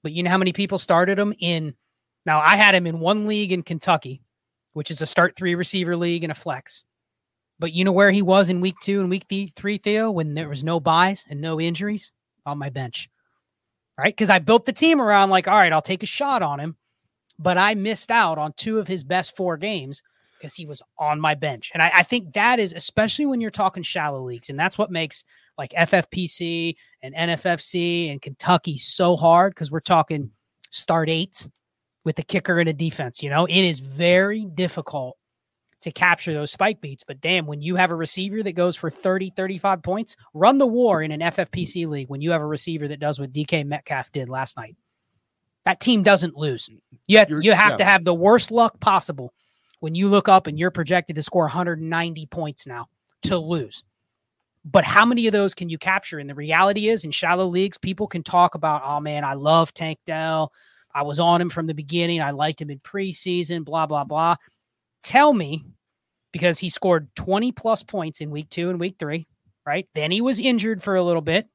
But 0.02 0.12
you 0.12 0.22
know 0.22 0.30
how 0.30 0.38
many 0.38 0.52
people 0.52 0.78
started 0.78 1.18
him 1.18 1.34
in 1.40 1.74
Now, 2.24 2.40
I 2.40 2.56
had 2.56 2.74
him 2.74 2.86
in 2.86 3.00
one 3.00 3.26
league 3.26 3.52
in 3.52 3.62
Kentucky, 3.62 4.22
which 4.74 4.90
is 4.90 5.02
a 5.02 5.06
start 5.06 5.34
3 5.36 5.54
receiver 5.54 5.96
league 5.96 6.24
and 6.24 6.30
a 6.30 6.36
flex. 6.36 6.84
But 7.58 7.72
you 7.72 7.84
know 7.84 7.92
where 7.92 8.10
he 8.10 8.22
was 8.22 8.48
in 8.48 8.60
week 8.60 8.76
two 8.80 9.00
and 9.00 9.10
week 9.10 9.26
three, 9.56 9.78
Theo, 9.78 10.10
when 10.10 10.34
there 10.34 10.48
was 10.48 10.62
no 10.62 10.78
buys 10.78 11.24
and 11.28 11.40
no 11.40 11.60
injuries 11.60 12.12
on 12.46 12.58
my 12.58 12.70
bench. 12.70 13.08
Right. 13.98 14.14
Because 14.14 14.30
I 14.30 14.38
built 14.38 14.64
the 14.64 14.72
team 14.72 15.00
around 15.00 15.30
like, 15.30 15.48
all 15.48 15.56
right, 15.56 15.72
I'll 15.72 15.82
take 15.82 16.04
a 16.04 16.06
shot 16.06 16.40
on 16.40 16.60
him. 16.60 16.76
But 17.36 17.58
I 17.58 17.74
missed 17.74 18.12
out 18.12 18.38
on 18.38 18.52
two 18.52 18.78
of 18.78 18.86
his 18.86 19.02
best 19.02 19.36
four 19.36 19.56
games 19.56 20.02
because 20.38 20.54
he 20.54 20.66
was 20.66 20.82
on 20.98 21.20
my 21.20 21.34
bench. 21.34 21.70
And 21.74 21.82
I, 21.82 21.90
I, 21.96 22.02
think 22.02 22.34
that 22.34 22.58
is, 22.58 22.72
especially 22.72 23.26
when 23.26 23.40
you're 23.40 23.50
talking 23.50 23.82
shallow 23.82 24.22
leagues, 24.22 24.50
and 24.50 24.58
that's 24.58 24.78
what 24.78 24.90
makes 24.90 25.24
like 25.56 25.72
FFPC 25.72 26.76
and 27.02 27.14
NFFC 27.14 28.10
and 28.10 28.22
Kentucky 28.22 28.76
so 28.76 29.16
hard 29.16 29.54
because 29.54 29.70
we're 29.70 29.80
talking 29.80 30.30
start 30.70 31.08
eight 31.08 31.48
with 32.04 32.16
the 32.16 32.22
kicker 32.22 32.60
and 32.60 32.68
a 32.68 32.72
defense. 32.72 33.22
You 33.22 33.30
know, 33.30 33.46
it 33.46 33.64
is 33.64 33.80
very 33.80 34.44
difficult 34.44 35.16
to 35.80 35.92
capture 35.92 36.32
those 36.32 36.50
spike 36.50 36.80
beats. 36.80 37.04
But 37.06 37.20
damn, 37.20 37.46
when 37.46 37.60
you 37.60 37.76
have 37.76 37.90
a 37.90 37.96
receiver 37.96 38.42
that 38.42 38.52
goes 38.52 38.76
for 38.76 38.90
30, 38.90 39.32
35 39.36 39.82
points, 39.82 40.16
run 40.34 40.58
the 40.58 40.66
war 40.66 41.02
in 41.02 41.12
an 41.12 41.20
FFPC 41.20 41.86
league 41.86 42.08
when 42.08 42.20
you 42.20 42.30
have 42.32 42.42
a 42.42 42.46
receiver 42.46 42.88
that 42.88 43.00
does 43.00 43.18
what 43.18 43.32
DK 43.32 43.64
Metcalf 43.64 44.10
did 44.10 44.28
last 44.28 44.56
night. 44.56 44.76
That 45.64 45.80
team 45.80 46.02
doesn't 46.02 46.34
lose. 46.34 46.68
Yet 47.06 47.28
you 47.30 47.52
have 47.52 47.72
yeah. 47.72 47.76
to 47.76 47.84
have 47.84 48.04
the 48.04 48.14
worst 48.14 48.50
luck 48.50 48.80
possible 48.80 49.34
when 49.80 49.94
you 49.94 50.08
look 50.08 50.28
up 50.28 50.46
and 50.46 50.58
you're 50.58 50.70
projected 50.70 51.16
to 51.16 51.22
score 51.22 51.44
190 51.44 52.26
points 52.26 52.66
now 52.66 52.86
to 53.22 53.38
lose. 53.38 53.82
But 54.64 54.84
how 54.84 55.04
many 55.04 55.26
of 55.26 55.32
those 55.32 55.54
can 55.54 55.68
you 55.68 55.78
capture? 55.78 56.18
And 56.18 56.28
the 56.28 56.34
reality 56.34 56.88
is, 56.88 57.04
in 57.04 57.10
shallow 57.10 57.46
leagues, 57.46 57.78
people 57.78 58.06
can 58.06 58.22
talk 58.22 58.54
about, 58.54 58.82
oh 58.84 59.00
man, 59.00 59.24
I 59.24 59.34
love 59.34 59.72
Tank 59.72 59.98
Dell. 60.04 60.52
I 60.94 61.02
was 61.02 61.20
on 61.20 61.40
him 61.40 61.50
from 61.50 61.66
the 61.66 61.74
beginning. 61.74 62.20
I 62.20 62.32
liked 62.32 62.60
him 62.60 62.70
in 62.70 62.80
preseason, 62.80 63.64
blah, 63.64 63.86
blah, 63.86 64.04
blah. 64.04 64.36
Tell 65.02 65.32
me, 65.32 65.64
because 66.32 66.58
he 66.58 66.68
scored 66.68 67.08
20 67.14 67.52
plus 67.52 67.82
points 67.82 68.20
in 68.20 68.30
week 68.30 68.50
two 68.50 68.70
and 68.70 68.80
week 68.80 68.96
three, 68.98 69.26
right? 69.64 69.88
Then 69.94 70.10
he 70.10 70.20
was 70.20 70.40
injured 70.40 70.82
for 70.82 70.96
a 70.96 71.02
little 71.02 71.22
bit. 71.22 71.46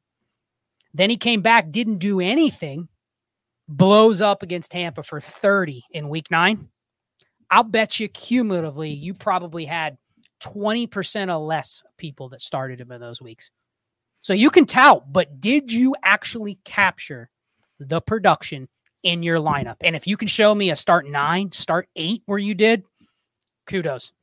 Then 0.93 1.09
he 1.09 1.17
came 1.17 1.41
back, 1.41 1.71
didn't 1.71 1.97
do 1.97 2.19
anything, 2.19 2.87
blows 3.67 4.21
up 4.21 4.43
against 4.43 4.71
Tampa 4.71 5.03
for 5.03 5.19
30 5.19 5.83
in 5.91 6.09
week 6.09 6.29
nine. 6.31 6.69
I'll 7.49 7.63
bet 7.63 7.99
you 7.99 8.07
cumulatively, 8.07 8.91
you 8.91 9.13
probably 9.13 9.65
had 9.65 9.97
20% 10.41 11.29
or 11.29 11.37
less 11.37 11.83
people 11.97 12.29
that 12.29 12.41
started 12.41 12.81
him 12.81 12.91
in 12.91 12.99
those 12.99 13.21
weeks. 13.21 13.51
So 14.21 14.33
you 14.33 14.49
can 14.49 14.65
tout, 14.65 15.11
but 15.11 15.39
did 15.39 15.71
you 15.71 15.95
actually 16.03 16.59
capture 16.63 17.29
the 17.79 18.01
production 18.01 18.69
in 19.03 19.23
your 19.23 19.37
lineup? 19.37 19.75
And 19.81 19.95
if 19.95 20.07
you 20.07 20.17
can 20.17 20.27
show 20.27 20.55
me 20.55 20.69
a 20.69 20.75
start 20.75 21.05
nine, 21.07 21.51
start 21.51 21.89
eight 21.95 22.23
where 22.25 22.39
you 22.39 22.53
did, 22.53 22.83
kudos. 23.67 24.13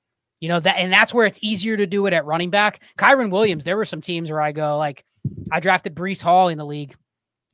You 0.41 0.49
know 0.49 0.61
that, 0.61 0.79
and 0.79 0.91
that's 0.91 1.13
where 1.13 1.27
it's 1.27 1.39
easier 1.43 1.77
to 1.77 1.87
do 1.87 2.07
it 2.07 2.15
at 2.15 2.25
running 2.25 2.49
back. 2.49 2.83
Kyren 2.97 3.31
Williams, 3.31 3.65
there 3.65 3.77
were 3.77 3.85
some 3.85 4.01
teams 4.01 4.31
where 4.31 4.41
I 4.41 4.53
go 4.53 4.79
like, 4.79 5.05
I 5.53 5.61
drafted 5.61 5.95
Breece 5.95 6.23
Hall 6.23 6.49
in 6.49 6.57
the 6.57 6.65
league, 6.65 6.95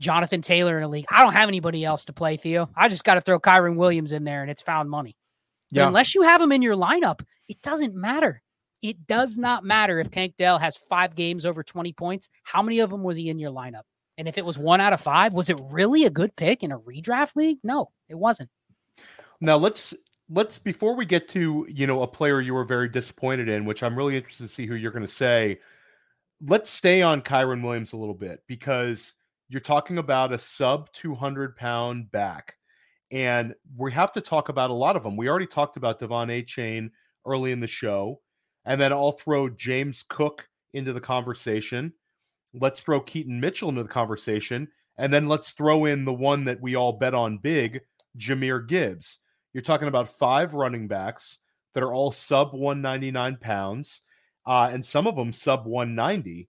Jonathan 0.01 0.41
Taylor 0.41 0.77
in 0.77 0.83
the 0.83 0.89
league. 0.89 1.07
I 1.11 1.25
don't 1.25 1.33
have 1.33 1.49
anybody 1.49 1.85
else 1.85 2.05
to 2.05 2.13
play, 2.13 2.37
Theo. 2.37 2.71
I 2.77 2.89
just 2.89 3.03
got 3.03 3.15
to 3.15 3.21
throw 3.21 3.41
Kyren 3.41 3.75
Williams 3.75 4.13
in 4.13 4.23
there, 4.23 4.43
and 4.43 4.51
it's 4.51 4.63
found 4.63 4.89
money. 4.89 5.17
Yeah. 5.71 5.87
unless 5.87 6.15
you 6.15 6.23
have 6.23 6.41
him 6.41 6.53
in 6.53 6.63
your 6.63 6.77
lineup, 6.77 7.21
it 7.49 7.61
doesn't 7.63 7.95
matter. 7.95 8.43
It 8.83 9.07
does 9.07 9.37
not 9.37 9.65
matter 9.65 9.99
if 9.99 10.11
Tank 10.11 10.35
Dell 10.37 10.59
has 10.59 10.77
five 10.77 11.15
games 11.15 11.45
over 11.45 11.63
20 11.63 11.93
points. 11.93 12.29
How 12.45 12.63
many 12.63 12.81
of 12.81 12.91
them 12.91 13.03
was 13.03 13.17
he 13.17 13.29
in 13.31 13.39
your 13.39 13.51
lineup? 13.51 13.83
And 14.19 14.29
if 14.29 14.39
it 14.39 14.45
was 14.45 14.59
one 14.59 14.81
out 14.81 14.93
of 14.93 15.01
five, 15.01 15.35
was 15.35 15.51
it 15.51 15.61
really 15.71 16.05
a 16.05 16.11
good 16.11 16.35
pick 16.37 16.63
in 16.63 16.73
a 16.73 16.79
redraft 16.79 17.37
league? 17.37 17.59
No, 17.63 17.91
it 18.09 18.15
wasn't. 18.15 18.51
Now 19.41 19.57
let's 19.57 19.93
let's 20.31 20.59
before 20.59 20.97
we 20.97 21.05
get 21.07 21.29
to 21.29 21.67
you 21.69 21.87
know 21.87 22.03
a 22.03 22.07
player 22.07 22.41
you 22.41 22.55
were 22.55 22.65
very 22.65 22.89
disappointed 22.89 23.49
in, 23.49 23.65
which 23.65 23.83
I'm 23.83 23.97
really 23.97 24.17
interested 24.17 24.49
to 24.49 24.53
see 24.53 24.67
who 24.67 24.75
you're 24.75 24.93
going 24.93 25.07
to 25.07 25.13
say. 25.13 25.61
Let's 26.41 26.71
stay 26.71 27.03
on 27.03 27.23
Kyren 27.23 27.63
Williams 27.63 27.93
a 27.93 27.97
little 27.97 28.15
bit 28.15 28.43
because 28.47 29.13
you're 29.49 29.61
talking 29.61 29.99
about 29.99 30.33
a 30.33 30.39
sub 30.39 30.93
200 30.93 31.57
pound 31.57 32.11
back, 32.11 32.55
and 33.11 33.55
we 33.77 33.92
have 33.92 34.12
to 34.12 34.21
talk 34.21 34.49
about 34.49 34.71
a 34.71 34.75
lot 34.75 34.97
of 34.97 35.03
them. 35.03 35.16
We 35.16 35.29
already 35.29 35.47
talked 35.47 35.77
about 35.77 36.01
De'Von 36.01 36.29
Achane 36.29 36.90
early 37.25 37.53
in 37.53 37.61
the 37.61 37.66
show. 37.66 38.21
And 38.64 38.81
then 38.81 38.92
I'll 38.92 39.12
throw 39.12 39.49
James 39.49 40.05
Cook 40.09 40.49
into 40.73 40.92
the 40.92 41.01
conversation. 41.01 41.92
Let's 42.53 42.83
throw 42.83 43.01
Keaton 43.01 43.40
Mitchell 43.40 43.69
into 43.69 43.83
the 43.83 43.88
conversation. 43.88 44.69
And 44.99 45.12
then 45.12 45.29
let's 45.29 45.53
throw 45.53 45.85
in 45.85 46.05
the 46.05 46.12
one 46.12 46.45
that 46.45 46.61
we 46.61 46.75
all 46.75 46.92
bet 46.92 47.14
on 47.14 47.38
big, 47.38 47.81
Jahmyr 48.19 48.66
Gibbs. 48.66 49.19
You're 49.53 49.62
talking 49.62 49.88
about 49.88 50.09
five 50.09 50.55
running 50.55 50.88
backs 50.88 51.38
that 51.75 51.83
are 51.83 51.92
all 51.92 52.11
sub 52.11 52.55
199 52.55 53.37
pounds, 53.37 54.01
uh, 54.47 54.69
and 54.73 54.85
some 54.85 55.07
of 55.07 55.16
them 55.16 55.33
sub 55.33 55.66
190. 55.66 56.49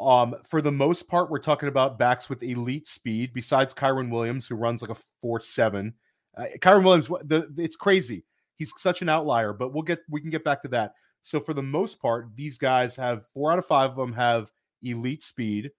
Um, 0.00 0.36
for 0.48 0.62
the 0.62 0.72
most 0.72 1.08
part, 1.08 1.30
we're 1.30 1.38
talking 1.40 1.68
about 1.68 1.98
backs 1.98 2.28
with 2.28 2.42
elite 2.42 2.86
speed, 2.86 3.32
besides 3.34 3.74
Kyren 3.74 4.10
Williams, 4.10 4.46
who 4.46 4.54
runs 4.54 4.80
like 4.80 4.90
a 4.90 5.00
4 5.20 5.40
7. 5.40 5.92
Uh, 6.36 6.44
Kyren 6.60 6.84
Williams, 6.84 7.08
the, 7.24 7.52
it's 7.56 7.76
crazy. 7.76 8.24
He's 8.54 8.72
such 8.76 9.02
an 9.02 9.08
outlier, 9.08 9.52
but 9.52 9.72
we'll 9.72 9.82
get 9.82 10.00
we 10.08 10.20
can 10.20 10.30
get 10.30 10.44
back 10.44 10.62
to 10.62 10.68
that. 10.68 10.94
So 11.22 11.40
for 11.40 11.52
the 11.52 11.62
most 11.62 12.00
part, 12.00 12.30
these 12.34 12.58
guys 12.58 12.96
have 12.96 13.26
four 13.26 13.52
out 13.52 13.58
of 13.58 13.66
five 13.66 13.90
of 13.90 13.96
them 13.96 14.12
have 14.14 14.50
elite 14.82 15.22
speed. 15.22 15.70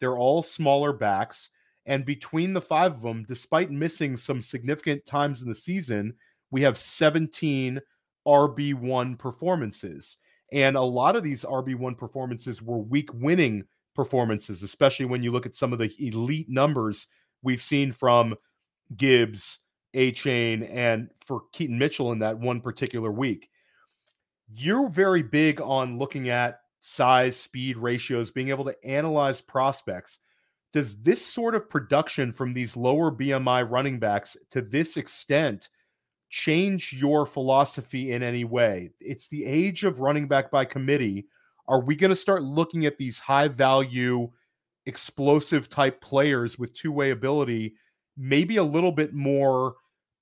They're 0.00 0.16
all 0.16 0.42
smaller 0.42 0.92
backs. 0.92 1.50
And 1.86 2.04
between 2.04 2.52
the 2.52 2.60
five 2.60 2.92
of 2.92 3.02
them, 3.02 3.24
despite 3.26 3.70
missing 3.70 4.16
some 4.16 4.40
significant 4.40 5.04
times 5.04 5.42
in 5.42 5.48
the 5.48 5.54
season, 5.54 6.14
we 6.50 6.62
have 6.62 6.78
17 6.78 7.80
RB1 8.26 9.18
performances. 9.18 10.18
And 10.52 10.76
a 10.76 10.82
lot 10.82 11.16
of 11.16 11.22
these 11.22 11.44
RB1 11.44 11.96
performances 11.96 12.62
were 12.62 12.78
week 12.78 13.08
winning 13.14 13.64
performances, 13.94 14.62
especially 14.62 15.06
when 15.06 15.22
you 15.22 15.32
look 15.32 15.46
at 15.46 15.54
some 15.54 15.72
of 15.72 15.78
the 15.78 15.92
elite 15.98 16.48
numbers 16.48 17.06
we've 17.42 17.62
seen 17.62 17.92
from 17.92 18.34
Gibbs, 18.94 19.58
Achane, 19.94 20.68
and 20.70 21.08
for 21.24 21.42
Keaton 21.52 21.78
Mitchell 21.78 22.12
in 22.12 22.20
that 22.20 22.38
one 22.38 22.60
particular 22.60 23.10
week 23.10 23.48
you're 24.54 24.88
very 24.88 25.22
big 25.22 25.60
on 25.60 25.98
looking 25.98 26.28
at 26.28 26.60
size, 26.80 27.36
speed 27.36 27.76
ratios, 27.76 28.30
being 28.30 28.48
able 28.48 28.64
to 28.64 28.84
analyze 28.84 29.40
prospects. 29.40 30.18
Does 30.72 30.96
this 30.98 31.24
sort 31.24 31.54
of 31.54 31.70
production 31.70 32.32
from 32.32 32.52
these 32.52 32.76
lower 32.76 33.10
BMI 33.10 33.70
running 33.70 33.98
backs 33.98 34.36
to 34.50 34.62
this 34.62 34.96
extent 34.96 35.68
change 36.32 36.94
your 36.94 37.26
philosophy 37.26 38.12
in 38.12 38.22
any 38.22 38.44
way? 38.44 38.90
It's 39.00 39.28
the 39.28 39.44
age 39.44 39.84
of 39.84 40.00
running 40.00 40.26
back 40.26 40.50
by 40.50 40.64
committee. 40.64 41.26
Are 41.68 41.80
we 41.80 41.94
going 41.94 42.10
to 42.10 42.16
start 42.16 42.42
looking 42.42 42.86
at 42.86 42.96
these 42.96 43.20
high 43.20 43.48
value, 43.48 44.30
explosive 44.86 45.68
type 45.68 46.00
players 46.00 46.58
with 46.58 46.72
two 46.72 46.90
way 46.90 47.10
ability, 47.10 47.74
maybe 48.16 48.56
a 48.56 48.64
little 48.64 48.90
bit 48.90 49.12
more 49.12 49.74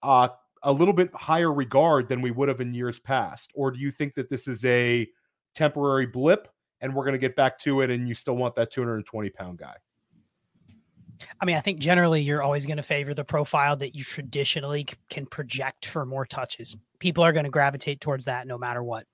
uh, 0.02 0.28
a 0.64 0.72
little 0.72 0.92
bit 0.92 1.14
higher 1.14 1.52
regard 1.52 2.08
than 2.08 2.20
we 2.20 2.32
would 2.32 2.48
have 2.48 2.60
in 2.60 2.74
years 2.74 2.98
past? 2.98 3.50
Or 3.54 3.70
do 3.70 3.78
you 3.78 3.92
think 3.92 4.14
that 4.14 4.28
this 4.28 4.48
is 4.48 4.64
a 4.64 5.08
temporary 5.54 6.06
blip 6.06 6.48
and 6.80 6.94
we're 6.94 7.04
going 7.04 7.12
to 7.12 7.18
get 7.18 7.36
back 7.36 7.58
to 7.60 7.82
it 7.82 7.90
and 7.90 8.08
you 8.08 8.14
still 8.14 8.36
want 8.36 8.56
that 8.56 8.72
220 8.72 9.30
pound 9.30 9.58
guy? 9.58 9.76
I 11.40 11.44
mean, 11.44 11.56
I 11.56 11.60
think 11.60 11.80
generally 11.80 12.22
you're 12.22 12.42
always 12.42 12.66
going 12.66 12.78
to 12.78 12.82
favor 12.82 13.14
the 13.14 13.24
profile 13.24 13.76
that 13.76 13.94
you 13.94 14.02
traditionally 14.04 14.86
can 15.08 15.26
project 15.26 15.86
for 15.86 16.06
more 16.06 16.24
touches. 16.24 16.76
People 16.98 17.24
are 17.24 17.32
going 17.32 17.44
to 17.44 17.50
gravitate 17.50 18.00
towards 18.00 18.24
that 18.24 18.46
no 18.46 18.58
matter 18.58 18.82
what. 18.82 19.06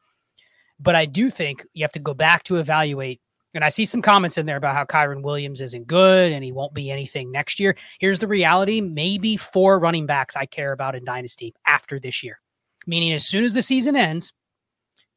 But 0.79 0.95
I 0.95 1.07
do 1.07 1.31
think 1.31 1.65
you 1.73 1.83
have 1.83 1.93
to 1.93 1.99
go 1.99 2.15
back 2.15 2.43
to 2.45 2.57
evaluate 2.57 3.21
and 3.57 3.65
I 3.65 3.71
see 3.71 3.87
some 3.87 4.03
comments 4.03 4.37
in 4.37 4.45
there 4.45 4.59
about 4.59 4.75
how 4.75 4.85
Kyren 4.85 5.23
Williams 5.23 5.63
isn't 5.63 5.87
good 5.87 6.31
and 6.31 6.45
he 6.45 6.53
won't 6.53 6.75
be 6.75 6.91
anything 6.91 7.33
next 7.33 7.59
year. 7.59 7.75
Here's 7.99 8.19
the 8.19 8.29
reality 8.29 8.83
maybe 8.83 9.39
four 9.39 9.79
running 9.79 10.05
backs 10.05 10.37
I 10.37 10.45
care 10.45 10.73
about 10.73 10.95
in 10.95 11.07
Dynasty 11.07 11.55
after 11.67 11.99
this 11.99 12.23
year. 12.23 12.39
Meaning, 12.87 13.15
as 13.15 13.27
soon 13.27 13.45
as 13.45 13.55
the 13.55 13.63
season 13.63 13.97
ends, 13.97 14.35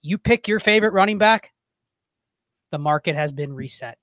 you 0.02 0.18
pick 0.18 0.48
your 0.48 0.62
favorite 0.62 0.94
running 0.94 1.18
back, 1.18 1.52
the 2.72 2.80
market 2.80 3.16
has 3.16 3.34
been 3.34 3.54
reset. 3.54 3.98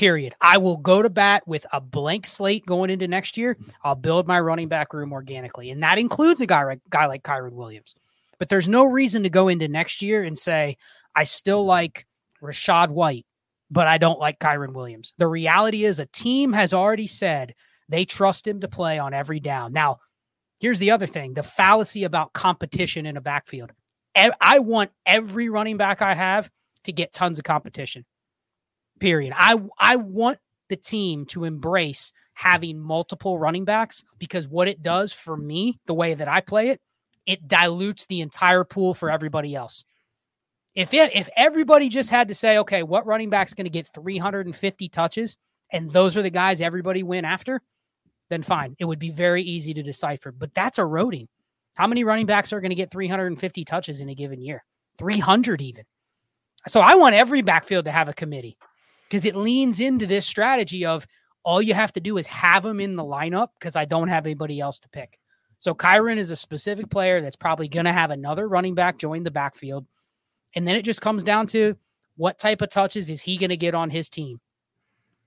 Period. 0.00 0.34
I 0.40 0.56
will 0.58 0.78
go 0.78 1.02
to 1.02 1.10
bat 1.10 1.46
with 1.46 1.66
a 1.72 1.80
blank 1.80 2.26
slate 2.26 2.64
going 2.64 2.90
into 2.90 3.06
next 3.06 3.36
year. 3.36 3.58
I'll 3.84 3.94
build 3.94 4.26
my 4.26 4.40
running 4.40 4.68
back 4.68 4.94
room 4.94 5.12
organically. 5.12 5.70
And 5.70 5.82
that 5.82 5.98
includes 5.98 6.40
a 6.40 6.46
guy, 6.46 6.64
like 6.64 6.80
guy 6.88 7.06
like 7.06 7.22
Kyren 7.22 7.52
Williams. 7.52 7.94
But 8.38 8.48
there's 8.48 8.68
no 8.68 8.84
reason 8.84 9.24
to 9.24 9.30
go 9.30 9.48
into 9.48 9.68
next 9.68 10.00
year 10.00 10.22
and 10.22 10.38
say, 10.38 10.78
I 11.14 11.24
still 11.24 11.64
like 11.66 12.06
Rachaad 12.42 12.88
White 12.88 13.26
but 13.70 13.86
I 13.86 13.98
don't 13.98 14.18
like 14.18 14.38
Kyren 14.38 14.72
Williams. 14.72 15.14
The 15.18 15.28
reality 15.28 15.84
is 15.84 15.98
a 15.98 16.06
team 16.06 16.52
has 16.52 16.74
already 16.74 17.06
said 17.06 17.54
they 17.88 18.04
trust 18.04 18.46
him 18.46 18.60
to 18.60 18.68
play 18.68 18.98
on 18.98 19.14
every 19.14 19.40
down. 19.40 19.72
Now, 19.72 19.98
here's 20.58 20.78
the 20.78 20.90
other 20.90 21.06
thing 21.06 21.34
the 21.34 21.42
fallacy 21.42 22.04
about 22.04 22.32
competition 22.32 23.06
in 23.06 23.16
a 23.16 23.20
backfield. 23.20 23.72
I 24.16 24.58
want 24.58 24.90
every 25.06 25.48
running 25.48 25.76
back 25.76 26.02
I 26.02 26.14
have 26.14 26.50
to 26.84 26.92
get 26.92 27.12
tons 27.12 27.38
of 27.38 27.44
competition. 27.44 28.04
Period. 29.00 29.32
I 29.36 29.58
I 29.78 29.96
want 29.96 30.38
the 30.68 30.76
team 30.76 31.26
to 31.26 31.44
embrace 31.44 32.12
having 32.34 32.78
multiple 32.78 33.38
running 33.38 33.64
backs 33.64 34.04
because 34.18 34.48
what 34.48 34.68
it 34.68 34.82
does 34.82 35.12
for 35.12 35.36
me, 35.36 35.78
the 35.86 35.94
way 35.94 36.14
that 36.14 36.28
I 36.28 36.40
play 36.40 36.68
it, 36.68 36.80
it 37.26 37.46
dilutes 37.46 38.06
the 38.06 38.20
entire 38.20 38.64
pool 38.64 38.94
for 38.94 39.10
everybody 39.10 39.54
else. 39.54 39.84
If 40.74 40.94
it, 40.94 41.14
if 41.14 41.28
everybody 41.36 41.88
just 41.88 42.10
had 42.10 42.28
to 42.28 42.34
say, 42.34 42.58
okay, 42.58 42.82
what 42.82 43.06
running 43.06 43.28
back's 43.28 43.54
going 43.54 43.64
to 43.64 43.70
get 43.70 43.92
350 43.92 44.88
touches, 44.88 45.36
and 45.72 45.90
those 45.90 46.16
are 46.16 46.22
the 46.22 46.30
guys 46.30 46.60
everybody 46.60 47.02
went 47.02 47.26
after, 47.26 47.60
then 48.30 48.42
fine. 48.42 48.76
It 48.78 48.84
would 48.84 48.98
be 48.98 49.10
very 49.10 49.42
easy 49.42 49.74
to 49.74 49.82
decipher. 49.82 50.32
But 50.32 50.54
that's 50.54 50.78
eroding. 50.78 51.28
How 51.74 51.86
many 51.86 52.04
running 52.04 52.26
backs 52.26 52.52
are 52.52 52.60
going 52.60 52.70
to 52.70 52.76
get 52.76 52.90
350 52.90 53.64
touches 53.64 54.00
in 54.00 54.08
a 54.08 54.14
given 54.14 54.40
year? 54.40 54.64
300 54.98 55.60
even. 55.60 55.84
So 56.68 56.80
I 56.80 56.94
want 56.94 57.14
every 57.14 57.42
backfield 57.42 57.86
to 57.86 57.92
have 57.92 58.08
a 58.08 58.14
committee. 58.14 58.56
Because 59.10 59.24
it 59.24 59.34
leans 59.34 59.80
into 59.80 60.06
this 60.06 60.24
strategy 60.24 60.86
of 60.86 61.06
all 61.44 61.60
you 61.60 61.74
have 61.74 61.92
to 61.92 62.00
do 62.00 62.16
is 62.16 62.26
have 62.26 62.64
him 62.64 62.80
in 62.80 62.94
the 62.94 63.02
lineup 63.02 63.48
because 63.58 63.74
I 63.74 63.84
don't 63.84 64.08
have 64.08 64.24
anybody 64.24 64.60
else 64.60 64.78
to 64.80 64.88
pick. 64.88 65.18
So 65.58 65.74
Kyren 65.74 66.16
is 66.16 66.30
a 66.30 66.36
specific 66.36 66.90
player 66.90 67.20
that's 67.20 67.36
probably 67.36 67.66
going 67.68 67.86
to 67.86 67.92
have 67.92 68.10
another 68.10 68.48
running 68.48 68.74
back 68.74 68.98
join 68.98 69.24
the 69.24 69.30
backfield. 69.30 69.84
And 70.54 70.66
then 70.66 70.76
it 70.76 70.82
just 70.82 71.00
comes 71.00 71.24
down 71.24 71.48
to 71.48 71.76
what 72.16 72.38
type 72.38 72.62
of 72.62 72.70
touches 72.70 73.10
is 73.10 73.20
he 73.20 73.36
going 73.36 73.50
to 73.50 73.56
get 73.56 73.74
on 73.74 73.90
his 73.90 74.08
team? 74.08 74.40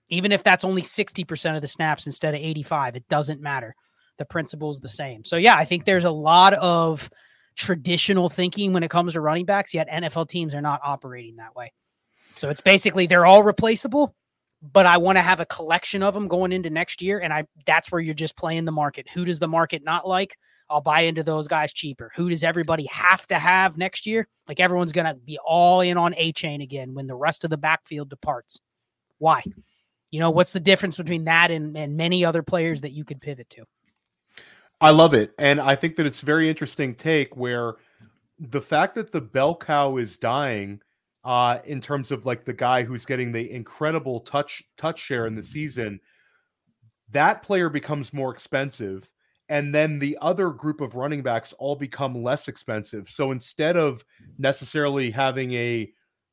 Even 0.09 0.31
if 0.31 0.43
that's 0.43 0.63
only 0.63 0.81
60% 0.81 1.55
of 1.55 1.61
the 1.61 1.67
snaps 1.67 2.05
instead 2.05 2.35
of 2.35 2.41
85, 2.41 2.95
it 2.95 3.07
doesn't 3.09 3.41
matter. 3.41 3.75
The 4.17 4.25
principle 4.25 4.71
is 4.71 4.79
the 4.79 4.89
same. 4.89 5.25
So, 5.25 5.37
yeah, 5.37 5.55
I 5.55 5.65
think 5.65 5.85
there's 5.85 6.03
a 6.05 6.11
lot 6.11 6.53
of 6.53 7.09
traditional 7.55 8.29
thinking 8.29 8.73
when 8.73 8.83
it 8.83 8.91
comes 8.91 9.13
to 9.13 9.21
running 9.21 9.45
backs, 9.45 9.73
yet 9.73 9.89
NFL 9.89 10.29
teams 10.29 10.53
are 10.53 10.61
not 10.61 10.81
operating 10.83 11.37
that 11.37 11.55
way. 11.55 11.73
So 12.35 12.49
it's 12.49 12.61
basically 12.61 13.07
they're 13.07 13.25
all 13.25 13.43
replaceable, 13.43 14.15
but 14.61 14.85
I 14.85 14.97
want 14.97 15.17
to 15.17 15.21
have 15.21 15.39
a 15.39 15.45
collection 15.45 16.03
of 16.03 16.13
them 16.13 16.27
going 16.27 16.51
into 16.51 16.69
next 16.69 17.01
year. 17.01 17.19
And 17.19 17.33
I 17.33 17.45
that's 17.65 17.91
where 17.91 18.01
you're 18.01 18.13
just 18.13 18.37
playing 18.37 18.65
the 18.65 18.71
market. 18.71 19.09
Who 19.09 19.25
does 19.25 19.39
the 19.39 19.47
market 19.47 19.83
not 19.83 20.07
like? 20.07 20.37
I'll 20.69 20.81
buy 20.81 21.01
into 21.01 21.23
those 21.23 21.47
guys 21.47 21.73
cheaper. 21.73 22.11
Who 22.15 22.29
does 22.29 22.43
everybody 22.43 22.85
have 22.87 23.27
to 23.27 23.35
have 23.37 23.77
next 23.77 24.07
year? 24.07 24.27
Like 24.47 24.59
everyone's 24.59 24.91
gonna 24.91 25.15
be 25.15 25.37
all 25.45 25.81
in 25.81 25.97
on 25.97 26.13
Achane 26.13 26.63
again 26.63 26.93
when 26.93 27.07
the 27.07 27.15
rest 27.15 27.43
of 27.43 27.49
the 27.49 27.57
backfield 27.57 28.09
departs. 28.09 28.59
Why? 29.19 29.43
You 30.11 30.19
know, 30.19 30.31
what's 30.31 30.53
the 30.53 30.59
difference 30.59 30.97
between 30.97 31.25
that 31.25 31.51
and, 31.51 31.75
and 31.77 31.97
many 31.97 32.23
other 32.23 32.43
players 32.43 32.81
that 32.81 32.91
you 32.91 33.03
could 33.03 33.19
pivot 33.19 33.49
to? 33.51 33.65
I 34.79 34.89
love 34.91 35.13
it. 35.13 35.33
And 35.39 35.61
I 35.61 35.75
think 35.75 35.95
that 35.95 36.05
it's 36.05 36.21
very 36.21 36.49
interesting 36.49 36.93
take 36.93 37.35
where 37.35 37.75
the 38.39 38.61
fact 38.61 38.95
that 38.95 39.11
the 39.11 39.21
bell 39.21 39.55
cow 39.55 39.97
is 39.97 40.17
dying 40.17 40.81
uh, 41.23 41.59
in 41.65 41.79
terms 41.81 42.11
of 42.11 42.25
like 42.25 42.45
the 42.45 42.53
guy 42.53 42.83
who's 42.83 43.05
getting 43.05 43.31
the 43.31 43.51
incredible 43.51 44.21
touch 44.21 44.63
touch 44.77 44.99
share 44.99 45.25
in 45.25 45.35
the 45.35 45.43
season, 45.43 45.99
that 47.11 47.43
player 47.43 47.69
becomes 47.69 48.13
more 48.13 48.31
expensive. 48.31 49.09
And 49.49 49.73
then 49.73 49.99
the 49.99 50.17
other 50.21 50.49
group 50.49 50.81
of 50.81 50.95
running 50.95 51.21
backs 51.21 51.53
all 51.59 51.75
become 51.75 52.23
less 52.23 52.47
expensive. 52.47 53.09
So 53.09 53.31
instead 53.31 53.77
of 53.77 54.03
necessarily 54.37 55.11
having 55.11 55.53
a 55.53 55.91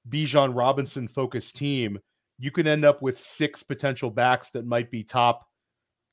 Bijan 0.09 0.57
Robinson 0.57 1.09
focused 1.09 1.57
team, 1.57 1.99
you 2.38 2.51
could 2.51 2.66
end 2.66 2.84
up 2.84 3.03
with 3.03 3.18
six 3.18 3.62
potential 3.62 4.11
backs 4.11 4.51
that 4.53 4.64
might 4.64 4.91
be 4.91 5.03
top, 5.03 5.47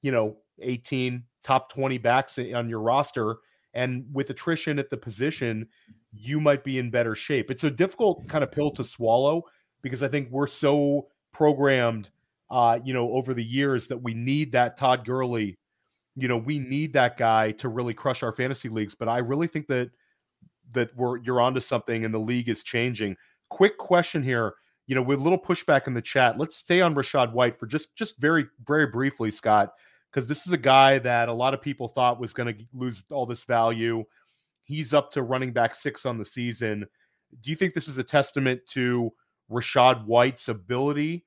you 0.02 0.12
know, 0.12 0.38
18, 0.62 1.24
top 1.44 1.72
20 1.72 1.98
backs 2.00 2.38
on 2.38 2.68
your 2.68 2.82
roster. 2.82 3.38
And 3.78 4.06
with 4.12 4.32
attrition 4.32 4.80
at 4.80 4.90
the 4.90 4.98
position, 4.98 5.68
you 6.12 6.42
might 6.42 6.64
be 6.64 6.80
in 6.80 6.90
better 6.90 7.14
shape. 7.14 7.52
It's 7.52 7.64
a 7.64 7.70
difficult 7.70 8.28
kind 8.28 8.44
of 8.44 8.52
pill 8.52 8.72
to 8.72 8.84
swallow 8.84 9.44
because 9.84 10.02
I 10.02 10.08
think 10.08 10.30
we're 10.32 10.48
so 10.48 11.08
programmed, 11.32 12.10
uh, 12.50 12.80
you 12.84 12.92
know, 12.94 13.12
over 13.12 13.36
the 13.36 13.44
years 13.44 13.88
that 13.90 14.02
we 14.02 14.16
need 14.16 14.52
that 14.54 14.78
Todd 14.78 15.06
Gurley. 15.06 15.60
You 16.16 16.28
know, 16.28 16.38
we 16.38 16.58
need 16.58 16.94
that 16.94 17.18
guy 17.18 17.52
to 17.52 17.70
really 17.70 17.94
crush 17.94 18.24
our 18.24 18.32
fantasy 18.32 18.68
leagues. 18.68 18.96
But 18.96 19.10
I 19.10 19.20
really 19.20 19.48
think 19.48 19.68
that 19.68 19.92
that 20.72 20.96
we're 20.98 21.18
you're 21.18 21.40
onto 21.40 21.60
something 21.60 22.04
and 22.04 22.12
the 22.12 22.20
league 22.20 22.50
is 22.50 22.64
changing. 22.64 23.16
Quick 23.50 23.78
question 23.78 24.24
here 24.24 24.56
you 24.88 24.96
know, 24.96 25.02
with 25.02 25.20
a 25.20 25.22
little 25.22 25.38
pushback 25.38 25.86
in 25.86 25.94
the 25.94 26.02
chat, 26.02 26.38
let's 26.38 26.56
stay 26.56 26.80
on 26.80 26.96
Rachaad 26.96 27.34
White 27.34 27.58
for 27.58 27.68
just 27.68 27.94
just 27.96 28.18
very 28.20 28.48
very 28.66 28.88
briefly, 28.88 29.30
Scott, 29.32 29.74
because 30.18 30.28
this 30.28 30.48
is 30.48 30.52
a 30.52 30.58
guy 30.58 30.98
that 30.98 31.30
a 31.30 31.34
lot 31.34 31.54
of 31.54 31.62
people 31.62 31.88
thought 31.88 32.20
was 32.20 32.34
going 32.34 32.52
to 32.52 32.66
lose 32.74 33.04
all 33.12 33.28
this 33.28 33.44
value. 33.44 34.04
He's 34.64 34.92
up 34.92 35.12
to 35.12 35.22
running 35.22 35.54
back 35.54 35.76
six 35.76 36.08
on 36.08 36.18
the 36.18 36.26
season. 36.26 36.88
Do 37.40 37.52
you 37.52 37.56
think 37.56 37.76
this 37.76 37.88
is 37.88 38.00
a 38.00 38.04
testament 38.04 38.62
to 38.70 39.14
Rachaad 39.52 40.08
White's 40.08 40.48
ability, 40.48 41.24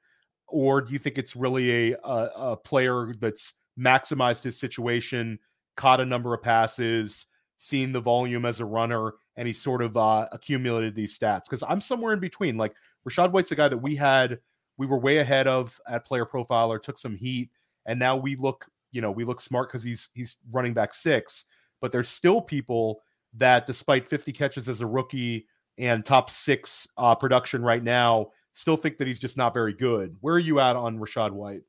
or 0.48 0.80
do 0.80 0.92
you 0.92 0.98
think 0.98 1.18
it's 1.18 1.36
really 1.36 1.92
a, 1.92 1.98
a, 2.02 2.30
a 2.34 2.56
player 2.56 3.14
that's 3.20 3.52
maximized 3.78 4.42
his 4.42 4.58
situation, 4.58 5.38
caught 5.76 6.00
a 6.00 6.04
number 6.04 6.34
of 6.34 6.42
passes, 6.42 7.26
seen 7.58 7.92
the 7.92 8.00
volume 8.00 8.44
as 8.44 8.58
a 8.58 8.64
runner, 8.64 9.12
and 9.36 9.46
he 9.46 9.54
sort 9.54 9.82
of 9.82 9.96
uh, 9.96 10.26
accumulated 10.32 10.96
these 10.96 11.16
stats? 11.16 11.44
Because 11.44 11.62
I'm 11.68 11.80
somewhere 11.80 12.12
in 12.12 12.18
between. 12.18 12.56
Like 12.56 12.74
Rachaad 13.08 13.30
White's 13.30 13.52
a 13.52 13.54
guy 13.54 13.68
that 13.68 13.78
we 13.78 13.94
had, 13.94 14.40
we 14.78 14.88
were 14.88 14.98
way 14.98 15.18
ahead 15.18 15.46
of 15.46 15.80
at 15.88 16.04
Player 16.04 16.26
Profiler, 16.26 16.82
took 16.82 16.98
some 16.98 17.14
heat, 17.14 17.50
and 17.86 17.96
now 17.96 18.16
we 18.16 18.34
look, 18.34 18.66
you 18.92 19.00
know, 19.00 19.10
we 19.10 19.24
look 19.24 19.40
smart 19.40 19.68
because 19.68 19.82
he's 19.82 20.08
he's 20.14 20.38
running 20.50 20.74
back 20.74 20.92
six. 20.92 21.44
But 21.80 21.92
there's 21.92 22.08
still 22.08 22.40
people 22.40 23.00
that, 23.34 23.66
despite 23.66 24.04
50 24.04 24.32
catches 24.32 24.68
as 24.68 24.80
a 24.80 24.86
rookie 24.86 25.46
and 25.78 26.04
top 26.04 26.30
six 26.30 26.86
uh, 26.98 27.14
production 27.14 27.62
right 27.62 27.82
now, 27.82 28.28
still 28.52 28.76
think 28.76 28.98
that 28.98 29.06
he's 29.06 29.18
just 29.18 29.36
not 29.36 29.54
very 29.54 29.72
good. 29.72 30.16
Where 30.20 30.34
are 30.34 30.40
you 30.40 30.60
at 30.60 30.76
on 30.76 30.98
Rachaad 30.98 31.30
White? 31.30 31.62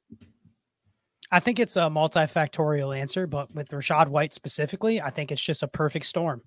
I 1.32 1.40
think 1.40 1.60
it's 1.60 1.78
a 1.78 1.82
multifactorial 1.82 2.98
answer, 2.98 3.26
but 3.26 3.54
with 3.56 3.70
Rachaad 3.70 4.10
White 4.10 4.34
specifically, 4.34 5.02
I 5.02 5.12
think 5.12 5.32
it's 5.32 5.42
just 5.42 5.64
a 5.64 5.68
perfect 5.68 6.06
storm 6.06 6.42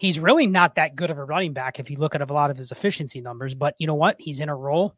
he's 0.00 0.18
really 0.18 0.46
not 0.46 0.76
that 0.76 0.96
good 0.96 1.10
of 1.10 1.18
a 1.18 1.24
running 1.24 1.52
back 1.52 1.78
if 1.78 1.90
you 1.90 1.98
look 1.98 2.14
at 2.14 2.22
a 2.22 2.32
lot 2.32 2.50
of 2.50 2.56
his 2.56 2.72
efficiency 2.72 3.20
numbers. 3.20 3.54
But 3.54 3.74
you 3.78 3.86
know 3.86 3.94
what? 3.94 4.16
He's 4.18 4.40
in 4.40 4.48
a 4.48 4.56
role 4.56 4.96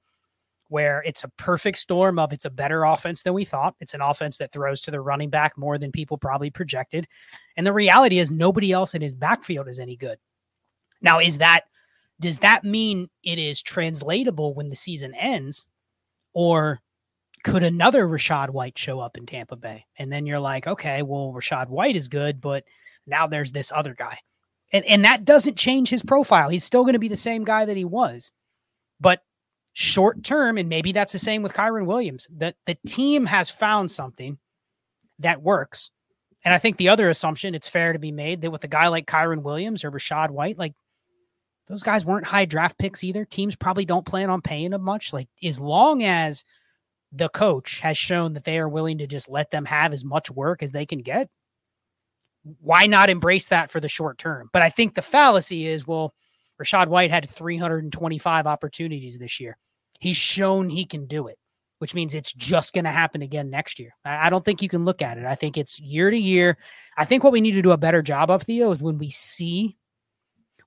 where 0.72 1.02
it's 1.04 1.22
a 1.22 1.28
perfect 1.36 1.76
storm 1.76 2.18
of 2.18 2.32
it's 2.32 2.46
a 2.46 2.50
better 2.50 2.84
offense 2.84 3.22
than 3.22 3.34
we 3.34 3.44
thought. 3.44 3.74
It's 3.78 3.92
an 3.92 4.00
offense 4.00 4.38
that 4.38 4.52
throws 4.52 4.80
to 4.82 4.90
the 4.90 5.02
running 5.02 5.28
back 5.28 5.58
more 5.58 5.76
than 5.76 5.92
people 5.92 6.16
probably 6.16 6.48
projected. 6.48 7.06
And 7.58 7.66
the 7.66 7.74
reality 7.74 8.18
is 8.18 8.32
nobody 8.32 8.72
else 8.72 8.94
in 8.94 9.02
his 9.02 9.12
backfield 9.12 9.68
is 9.68 9.78
any 9.78 9.96
good. 9.96 10.16
Now, 11.02 11.20
is 11.20 11.38
that 11.38 11.64
does 12.20 12.38
that 12.38 12.64
mean 12.64 13.10
it 13.22 13.38
is 13.38 13.60
translatable 13.60 14.54
when 14.54 14.68
the 14.68 14.76
season 14.76 15.14
ends? 15.14 15.66
Or 16.32 16.80
could 17.44 17.62
another 17.62 18.06
Rachaad 18.06 18.48
White 18.48 18.78
show 18.78 18.98
up 18.98 19.18
in 19.18 19.26
Tampa 19.26 19.56
Bay? 19.56 19.84
And 19.98 20.10
then 20.10 20.24
you're 20.24 20.40
like, 20.40 20.66
okay, 20.66 21.02
well, 21.02 21.34
Rachaad 21.36 21.68
White 21.68 21.96
is 21.96 22.08
good, 22.08 22.40
but 22.40 22.64
now 23.06 23.26
there's 23.26 23.52
this 23.52 23.70
other 23.74 23.94
guy. 23.94 24.18
And 24.72 24.86
and 24.86 25.04
that 25.04 25.26
doesn't 25.26 25.58
change 25.58 25.90
his 25.90 26.02
profile. 26.02 26.48
He's 26.48 26.64
still 26.64 26.84
going 26.84 26.94
to 26.94 26.98
be 26.98 27.08
the 27.08 27.16
same 27.16 27.44
guy 27.44 27.66
that 27.66 27.76
he 27.76 27.84
was. 27.84 28.32
But 28.98 29.20
short 29.72 30.22
term, 30.22 30.58
and 30.58 30.68
maybe 30.68 30.92
that's 30.92 31.12
the 31.12 31.18
same 31.18 31.42
with 31.42 31.54
Kyren 31.54 31.86
Williams, 31.86 32.28
that 32.36 32.56
the 32.66 32.76
team 32.86 33.26
has 33.26 33.50
found 33.50 33.90
something 33.90 34.38
that 35.18 35.42
works. 35.42 35.90
And 36.44 36.52
I 36.52 36.58
think 36.58 36.76
the 36.76 36.88
other 36.88 37.08
assumption, 37.08 37.54
it's 37.54 37.68
fair 37.68 37.92
to 37.92 37.98
be 37.98 38.12
made 38.12 38.40
that 38.40 38.50
with 38.50 38.64
a 38.64 38.68
guy 38.68 38.88
like 38.88 39.06
Kyren 39.06 39.42
Williams 39.42 39.84
or 39.84 39.90
Rachaad 39.90 40.30
White, 40.30 40.58
like 40.58 40.74
those 41.68 41.84
guys 41.84 42.04
weren't 42.04 42.26
high 42.26 42.44
draft 42.44 42.76
picks 42.78 43.04
either. 43.04 43.24
Teams 43.24 43.54
probably 43.54 43.84
don't 43.84 44.04
plan 44.04 44.28
on 44.28 44.42
paying 44.42 44.72
them 44.72 44.82
much. 44.82 45.12
Like 45.12 45.28
as 45.42 45.60
long 45.60 46.02
as 46.02 46.44
the 47.12 47.28
coach 47.28 47.78
has 47.80 47.96
shown 47.96 48.32
that 48.32 48.44
they 48.44 48.58
are 48.58 48.68
willing 48.68 48.98
to 48.98 49.06
just 49.06 49.28
let 49.28 49.50
them 49.50 49.64
have 49.66 49.92
as 49.92 50.04
much 50.04 50.30
work 50.30 50.62
as 50.62 50.72
they 50.72 50.84
can 50.84 51.02
get, 51.02 51.28
why 52.60 52.86
not 52.86 53.08
embrace 53.08 53.48
that 53.48 53.70
for 53.70 53.78
the 53.78 53.88
short 53.88 54.18
term? 54.18 54.50
But 54.52 54.62
I 54.62 54.70
think 54.70 54.94
the 54.94 55.02
fallacy 55.02 55.68
is, 55.68 55.86
well, 55.86 56.12
Rachaad 56.62 56.88
White 56.88 57.10
had 57.10 57.28
325 57.28 58.46
opportunities 58.46 59.18
this 59.18 59.40
year. 59.40 59.56
He's 60.00 60.16
shown 60.16 60.68
he 60.68 60.84
can 60.84 61.06
do 61.06 61.28
it, 61.28 61.38
which 61.78 61.94
means 61.94 62.14
it's 62.14 62.32
just 62.32 62.72
going 62.72 62.84
to 62.84 62.90
happen 62.90 63.22
again 63.22 63.50
next 63.50 63.78
year. 63.78 63.94
I 64.04 64.30
don't 64.30 64.44
think 64.44 64.62
you 64.62 64.68
can 64.68 64.84
look 64.84 65.02
at 65.02 65.18
it. 65.18 65.24
I 65.24 65.34
think 65.34 65.56
it's 65.56 65.80
year 65.80 66.10
to 66.10 66.18
year. 66.18 66.58
I 66.96 67.04
think 67.04 67.24
what 67.24 67.32
we 67.32 67.40
need 67.40 67.52
to 67.52 67.62
do 67.62 67.70
a 67.70 67.76
better 67.76 68.02
job 68.02 68.30
of, 68.30 68.42
Theo, 68.42 68.72
is 68.72 68.80
when 68.80 68.98
we 68.98 69.10
see 69.10 69.76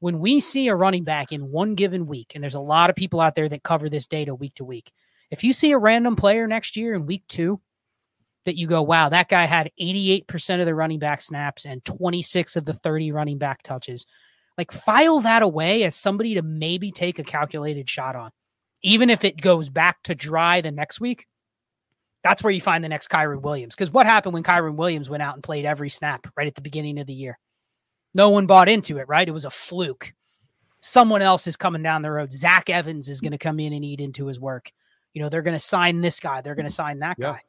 when 0.02 0.20
we 0.20 0.40
see 0.40 0.68
a 0.68 0.76
running 0.76 1.04
back 1.04 1.32
in 1.32 1.52
one 1.52 1.74
given 1.74 2.06
week, 2.06 2.34
and 2.36 2.44
there's 2.44 2.56
a 2.56 2.60
lot 2.60 2.90
of 2.90 2.96
people 2.96 3.22
out 3.22 3.34
there 3.34 3.50
that 3.50 3.64
cover 3.64 3.90
this 3.90 4.08
data 4.08 4.36
week 4.36 4.54
to 4.56 4.66
week. 4.66 4.92
If 5.32 5.44
you 5.44 5.54
see 5.54 5.72
a 5.72 5.78
random 5.78 6.16
player 6.16 6.48
next 6.48 6.78
year 6.78 6.94
in 6.94 7.06
week 7.06 7.24
two 7.28 7.60
that 8.46 8.58
you 8.58 8.68
go, 8.68 8.82
wow, 8.82 9.10
that 9.10 9.30
guy 9.30 9.46
had 9.46 9.72
88% 9.80 10.60
of 10.60 10.66
the 10.66 10.76
running 10.76 11.00
back 11.00 11.22
snaps 11.22 11.66
and 11.66 11.84
26 11.84 12.56
of 12.56 12.66
the 12.66 12.74
30 12.74 13.12
running 13.12 13.38
back 13.38 13.64
touches. 13.64 14.06
Like, 14.58 14.72
file 14.72 15.20
that 15.22 15.42
away 15.42 15.84
as 15.84 15.96
somebody 15.96 16.36
to 16.36 16.42
maybe 16.42 16.92
take 16.92 17.20
a 17.20 17.24
calculated 17.24 17.90
shot 17.90 18.16
on. 18.16 18.32
Even 18.82 19.10
if 19.10 19.24
it 19.24 19.42
goes 19.42 19.70
back 19.70 20.02
to 20.04 20.16
dry 20.16 20.62
the 20.62 20.72
next 20.72 21.02
week, 21.02 21.28
that's 22.24 22.44
where 22.44 22.52
you 22.52 22.62
find 22.62 22.84
the 22.84 22.90
next 22.90 23.10
Kyren 23.10 23.42
Williams. 23.42 23.76
Because 23.76 23.92
what 23.92 24.06
happened 24.06 24.34
when 24.34 24.44
Kyren 24.44 24.76
Williams 24.76 25.10
went 25.10 25.24
out 25.24 25.34
and 25.34 25.44
played 25.44 25.66
every 25.66 25.90
snap 25.90 26.28
right 26.38 26.48
at 26.48 26.56
the 26.56 26.62
beginning 26.62 27.00
of 27.00 27.08
the 27.08 27.14
year? 27.14 27.38
No 28.14 28.30
one 28.30 28.46
bought 28.46 28.70
into 28.70 28.98
it, 28.98 29.08
right? 29.08 29.28
It 29.28 29.32
was 29.32 29.46
a 29.46 29.50
fluke. 29.50 30.14
Someone 30.82 31.22
else 31.22 31.48
is 31.48 31.58
coming 31.58 31.84
down 31.84 32.02
the 32.02 32.12
road. 32.12 32.32
Zach 32.32 32.70
Evans 32.70 33.10
is 33.10 33.22
going 33.22 33.32
to 33.32 33.38
come 33.38 33.60
in 33.60 33.74
and 33.74 33.84
eat 33.84 34.00
into 34.00 34.28
his 34.28 34.40
work. 34.40 34.72
You 35.14 35.22
know, 35.22 35.30
they're 35.30 35.42
going 35.42 35.56
to 35.56 35.60
sign 35.60 36.02
this 36.02 36.20
guy, 36.20 36.42
they're 36.42 36.56
going 36.56 36.68
to 36.68 36.74
sign 36.74 37.00
that 37.00 37.18
yeah. 37.20 37.34
guy 37.34 37.42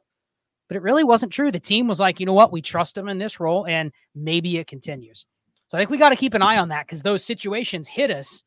but 0.67 0.77
it 0.77 0.83
really 0.83 1.03
wasn't 1.03 1.31
true. 1.31 1.51
The 1.51 1.59
team 1.59 1.87
was 1.87 1.99
like, 1.99 2.19
you 2.19 2.25
know 2.25 2.33
what, 2.33 2.51
we 2.51 2.61
trust 2.61 2.97
him 2.97 3.07
in 3.07 3.17
this 3.17 3.39
role, 3.39 3.65
and 3.65 3.91
maybe 4.13 4.57
it 4.57 4.67
continues. 4.67 5.25
So 5.67 5.77
I 5.77 5.81
think 5.81 5.89
we 5.89 5.97
got 5.97 6.09
to 6.09 6.15
keep 6.15 6.33
an 6.33 6.41
eye 6.41 6.57
on 6.57 6.69
that 6.69 6.85
because 6.85 7.01
those 7.01 7.23
situations 7.23 7.87
hit 7.87 8.11
us. 8.11 8.43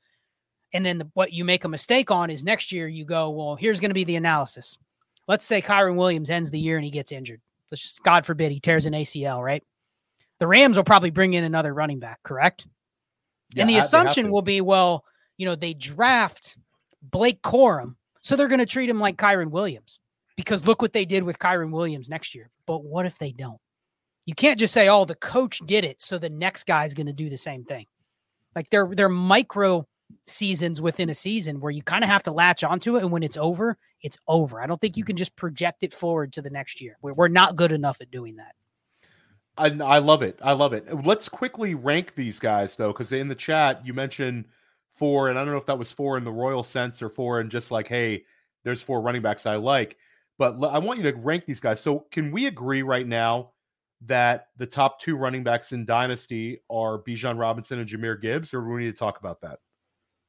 And 0.72 0.86
then 0.86 0.98
the, 0.98 1.10
what 1.14 1.32
you 1.32 1.44
make 1.44 1.64
a 1.64 1.68
mistake 1.68 2.10
on 2.10 2.30
is 2.30 2.44
next 2.44 2.72
year 2.72 2.88
you 2.88 3.04
go, 3.04 3.30
well, 3.30 3.56
here's 3.56 3.80
going 3.80 3.90
to 3.90 3.94
be 3.94 4.04
the 4.04 4.16
analysis. 4.16 4.78
Let's 5.26 5.44
say 5.44 5.60
Kyren 5.60 5.96
Williams 5.96 6.30
ends 6.30 6.50
the 6.50 6.58
year 6.58 6.76
and 6.76 6.84
he 6.84 6.90
gets 6.90 7.12
injured. 7.12 7.40
Let's 7.70 7.82
just, 7.82 8.02
God 8.02 8.24
forbid, 8.24 8.52
he 8.52 8.60
tears 8.60 8.86
an 8.86 8.94
ACL, 8.94 9.42
right? 9.44 9.62
The 10.38 10.46
Rams 10.46 10.76
will 10.76 10.84
probably 10.84 11.10
bring 11.10 11.34
in 11.34 11.44
another 11.44 11.74
running 11.74 11.98
back, 11.98 12.20
correct? 12.22 12.66
Yeah, 13.54 13.62
and 13.62 13.70
the 13.70 13.78
assumption 13.78 14.30
will 14.30 14.42
be, 14.42 14.60
well, 14.60 15.04
you 15.36 15.46
know, 15.46 15.54
they 15.54 15.74
draft 15.74 16.56
Blake 17.02 17.42
Corum 17.42 17.96
So 18.20 18.36
they're 18.36 18.48
going 18.48 18.60
to 18.60 18.66
treat 18.66 18.88
him 18.88 19.00
like 19.00 19.16
Kyren 19.16 19.50
Williams 19.50 19.98
because 20.36 20.66
look 20.66 20.82
what 20.82 20.92
they 20.92 21.04
did 21.04 21.24
with 21.24 21.38
Kyren 21.38 21.70
Williams 21.70 22.08
next 22.08 22.34
year. 22.34 22.50
But 22.66 22.84
what 22.84 23.06
if 23.06 23.18
they 23.18 23.32
don't? 23.32 23.60
You 24.26 24.34
can't 24.34 24.58
just 24.58 24.74
say, 24.74 24.88
"Oh, 24.88 25.04
the 25.04 25.14
coach 25.14 25.60
did 25.66 25.84
it, 25.84 26.02
so 26.02 26.18
the 26.18 26.30
next 26.30 26.64
guy's 26.66 26.94
going 26.94 27.06
to 27.06 27.12
do 27.12 27.30
the 27.30 27.36
same 27.36 27.64
thing." 27.64 27.86
Like 28.54 28.70
they're 28.70 28.88
they're 28.92 29.08
micro 29.08 29.86
seasons 30.26 30.80
within 30.82 31.10
a 31.10 31.14
season 31.14 31.60
where 31.60 31.70
you 31.70 31.82
kind 31.82 32.04
of 32.04 32.10
have 32.10 32.22
to 32.24 32.32
latch 32.32 32.64
onto 32.64 32.96
it, 32.96 33.02
and 33.02 33.12
when 33.12 33.22
it's 33.22 33.36
over, 33.36 33.78
it's 34.02 34.18
over. 34.28 34.60
I 34.60 34.66
don't 34.66 34.80
think 34.80 34.96
you 34.96 35.04
can 35.04 35.16
just 35.16 35.36
project 35.36 35.82
it 35.82 35.94
forward 35.94 36.32
to 36.34 36.42
the 36.42 36.50
next 36.50 36.80
year. 36.80 36.96
We're, 37.02 37.14
we're 37.14 37.28
not 37.28 37.56
good 37.56 37.72
enough 37.72 38.00
at 38.00 38.10
doing 38.10 38.36
that. 38.36 38.54
I, 39.56 39.66
I 39.84 39.98
love 39.98 40.22
it. 40.22 40.38
I 40.42 40.52
love 40.52 40.72
it. 40.72 41.04
Let's 41.04 41.28
quickly 41.28 41.74
rank 41.74 42.14
these 42.14 42.38
guys 42.38 42.76
though, 42.76 42.92
because 42.92 43.12
in 43.12 43.28
the 43.28 43.34
chat 43.34 43.84
you 43.84 43.92
mentioned 43.92 44.46
four, 44.92 45.28
and 45.28 45.38
I 45.38 45.44
don't 45.44 45.52
know 45.52 45.58
if 45.58 45.66
that 45.66 45.78
was 45.78 45.92
four 45.92 46.16
in 46.16 46.24
the 46.24 46.32
royal 46.32 46.64
sense 46.64 47.02
or 47.02 47.08
four 47.08 47.40
and 47.40 47.50
just 47.50 47.70
like, 47.70 47.88
hey, 47.88 48.24
there's 48.64 48.82
four 48.82 49.00
running 49.00 49.22
backs 49.22 49.46
I 49.46 49.56
like. 49.56 49.96
But 50.38 50.62
I 50.64 50.78
want 50.78 50.98
you 50.98 51.10
to 51.10 51.18
rank 51.18 51.44
these 51.44 51.60
guys. 51.60 51.80
So 51.80 52.06
can 52.10 52.30
we 52.30 52.46
agree 52.46 52.82
right 52.82 53.06
now 53.06 53.50
that 54.02 54.48
the 54.56 54.66
top 54.66 55.00
two 55.00 55.16
running 55.16 55.44
backs 55.44 55.72
in 55.72 55.84
Dynasty 55.84 56.60
are 56.70 56.98
Bijan 56.98 57.38
Robinson 57.38 57.78
and 57.78 57.88
Jahmyr 57.88 58.20
Gibbs, 58.20 58.54
or 58.54 58.60
do 58.60 58.68
we 58.68 58.84
need 58.84 58.92
to 58.92 58.96
talk 58.96 59.18
about 59.18 59.40
that? 59.42 59.58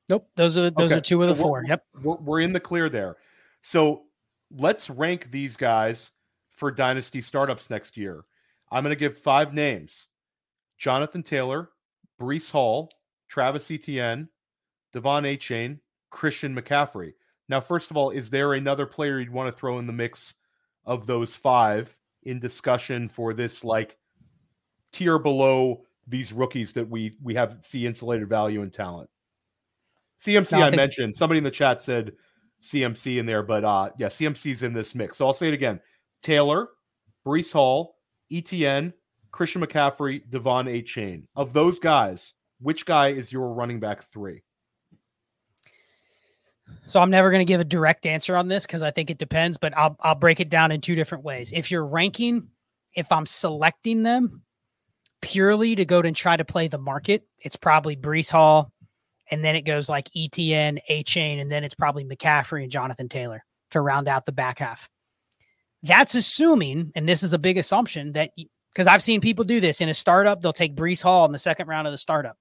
Nope. 0.10 0.28
Those 0.36 0.58
are 0.58 0.70
those 0.70 0.92
okay. 0.92 1.00
are 1.00 1.02
two 1.02 1.22
of 1.22 1.28
the 1.28 1.36
4 1.36 1.52
we're, 1.52 1.66
Yep. 1.66 1.86
We're, 2.04 2.16
we're 2.18 2.40
in 2.42 2.54
the 2.54 2.60
clear 2.60 2.90
there. 2.90 3.18
So 3.62 4.04
let's 4.50 4.90
rank 4.90 5.32
these 5.32 5.56
guys 5.56 6.12
for 6.50 6.72
Dynasty 6.72 7.22
startups 7.22 7.70
next 7.70 7.96
year. 7.96 8.26
I'm 8.72 8.84
going 8.84 8.96
to 8.96 9.00
give 9.00 9.18
five 9.18 9.54
names 9.54 10.08
Jonathan 10.78 11.24
Taylor, 11.24 11.70
Breece 12.20 12.52
Hall, 12.52 12.92
Travis 13.30 13.72
Etienne, 13.72 14.30
De'Von 14.94 15.24
Achane, 15.24 15.80
Christian 16.10 16.56
McCaffrey. 16.56 17.14
Now, 17.48 17.62
first 17.62 17.92
of 17.92 17.98
all, 17.98 18.12
is 18.12 18.30
there 18.30 18.54
another 18.54 18.86
player 18.86 19.20
you'd 19.20 19.32
want 19.32 19.52
to 19.52 19.58
throw 19.58 19.80
in 19.80 19.88
the 19.88 19.94
mix 19.94 20.34
of 20.86 21.06
those 21.06 21.36
five 21.36 21.98
in 22.24 22.40
discussion 22.40 23.10
for 23.10 23.34
this 23.34 23.64
like 23.64 23.98
tier 24.92 25.20
below 25.20 25.84
these 26.08 26.34
rookies 26.34 26.74
that 26.74 26.90
we 26.90 27.16
we 27.22 27.36
have 27.36 27.58
see 27.62 27.86
insulated 27.86 28.30
value 28.30 28.62
and 28.62 28.74
talent? 28.74 29.10
CMC, 30.24 30.52
no, 30.54 30.62
I, 30.62 30.68
I 30.68 30.70
mentioned. 30.72 31.16
Somebody 31.16 31.40
in 31.40 31.44
the 31.44 31.52
chat 31.52 31.82
said 31.82 32.14
CMC 32.64 33.18
in 33.18 33.26
there, 33.26 33.44
but 33.44 33.64
uh 33.64 33.90
yeah, 33.98 34.08
CMC's 34.08 34.64
in 34.64 34.74
this 34.74 34.94
mix. 34.96 35.18
So 35.18 35.26
I'll 35.26 35.34
say 35.34 35.48
it 35.48 35.54
again: 35.54 35.80
Taylor, 36.22 36.70
Breece 37.26 37.54
Hall, 37.54 37.96
ETN, 38.32 38.94
Christian 39.32 39.62
McCaffrey, 39.62 40.28
De'Von 40.30 40.68
Achane. 40.68 41.24
Of 41.36 41.54
those 41.54 41.80
guys, 41.80 42.34
which 42.60 42.86
guy 42.86 43.10
is 43.10 43.32
your 43.32 43.54
running 43.54 43.80
back 43.80 44.04
three? 44.12 44.44
So 46.84 47.00
I'm 47.00 47.10
never 47.10 47.30
going 47.30 47.46
to 47.46 47.52
give 47.52 47.62
a 47.62 47.66
direct 47.66 48.06
answer 48.06 48.36
on 48.36 48.48
this 48.48 48.66
because 48.66 48.84
I 48.84 48.92
think 48.92 49.10
it 49.10 49.18
depends, 49.18 49.58
but 49.58 49.78
I'll 49.78 49.96
I'll 50.02 50.16
break 50.16 50.40
it 50.40 50.50
down 50.50 50.72
in 50.72 50.82
two 50.82 50.96
different 50.96 51.24
ways. 51.24 51.52
If 51.54 51.72
you're 51.72 51.86
ranking, 51.86 52.48
if 52.94 53.12
I'm 53.12 53.26
selecting 53.26 54.04
them 54.04 54.44
purely 55.22 55.76
to 55.76 55.86
go 55.86 56.02
to 56.02 56.08
and 56.08 56.16
try 56.16 56.36
to 56.36 56.46
play 56.46 56.68
the 56.68 56.78
market, 56.78 57.26
it's 57.40 57.56
probably 57.56 57.96
Breece 57.96 58.32
Hall, 58.32 58.72
and 59.30 59.44
then 59.44 59.56
it 59.56 59.62
goes 59.62 59.88
like 59.88 60.10
ETN, 60.16 60.80
Achane, 60.90 61.40
and 61.40 61.52
then 61.52 61.64
it's 61.64 61.76
probably 61.76 62.04
McCaffrey 62.04 62.64
and 62.64 62.72
Jonathan 62.72 63.08
Taylor 63.08 63.44
to 63.72 63.82
round 63.82 64.08
out 64.08 64.26
the 64.26 64.32
back 64.32 64.60
half. 64.60 64.90
That's 65.84 66.16
assuming, 66.16 66.92
and 66.96 67.08
this 67.08 67.24
is 67.24 67.34
a 67.34 67.40
big 67.40 67.58
assumption 67.58 68.12
that 68.14 68.32
because 68.74 68.88
I've 68.88 69.04
seen 69.04 69.22
people 69.22 69.46
do 69.46 69.60
this 69.60 69.82
in 69.82 69.90
a 69.90 69.94
startup, 69.94 70.42
they'll 70.42 70.54
take 70.54 70.76
Breece 70.76 71.02
Hall 71.02 71.26
in 71.26 71.32
the 71.32 71.38
second 71.38 71.68
round 71.68 71.88
of 71.88 71.92
the 71.92 71.98
startup, 71.98 72.38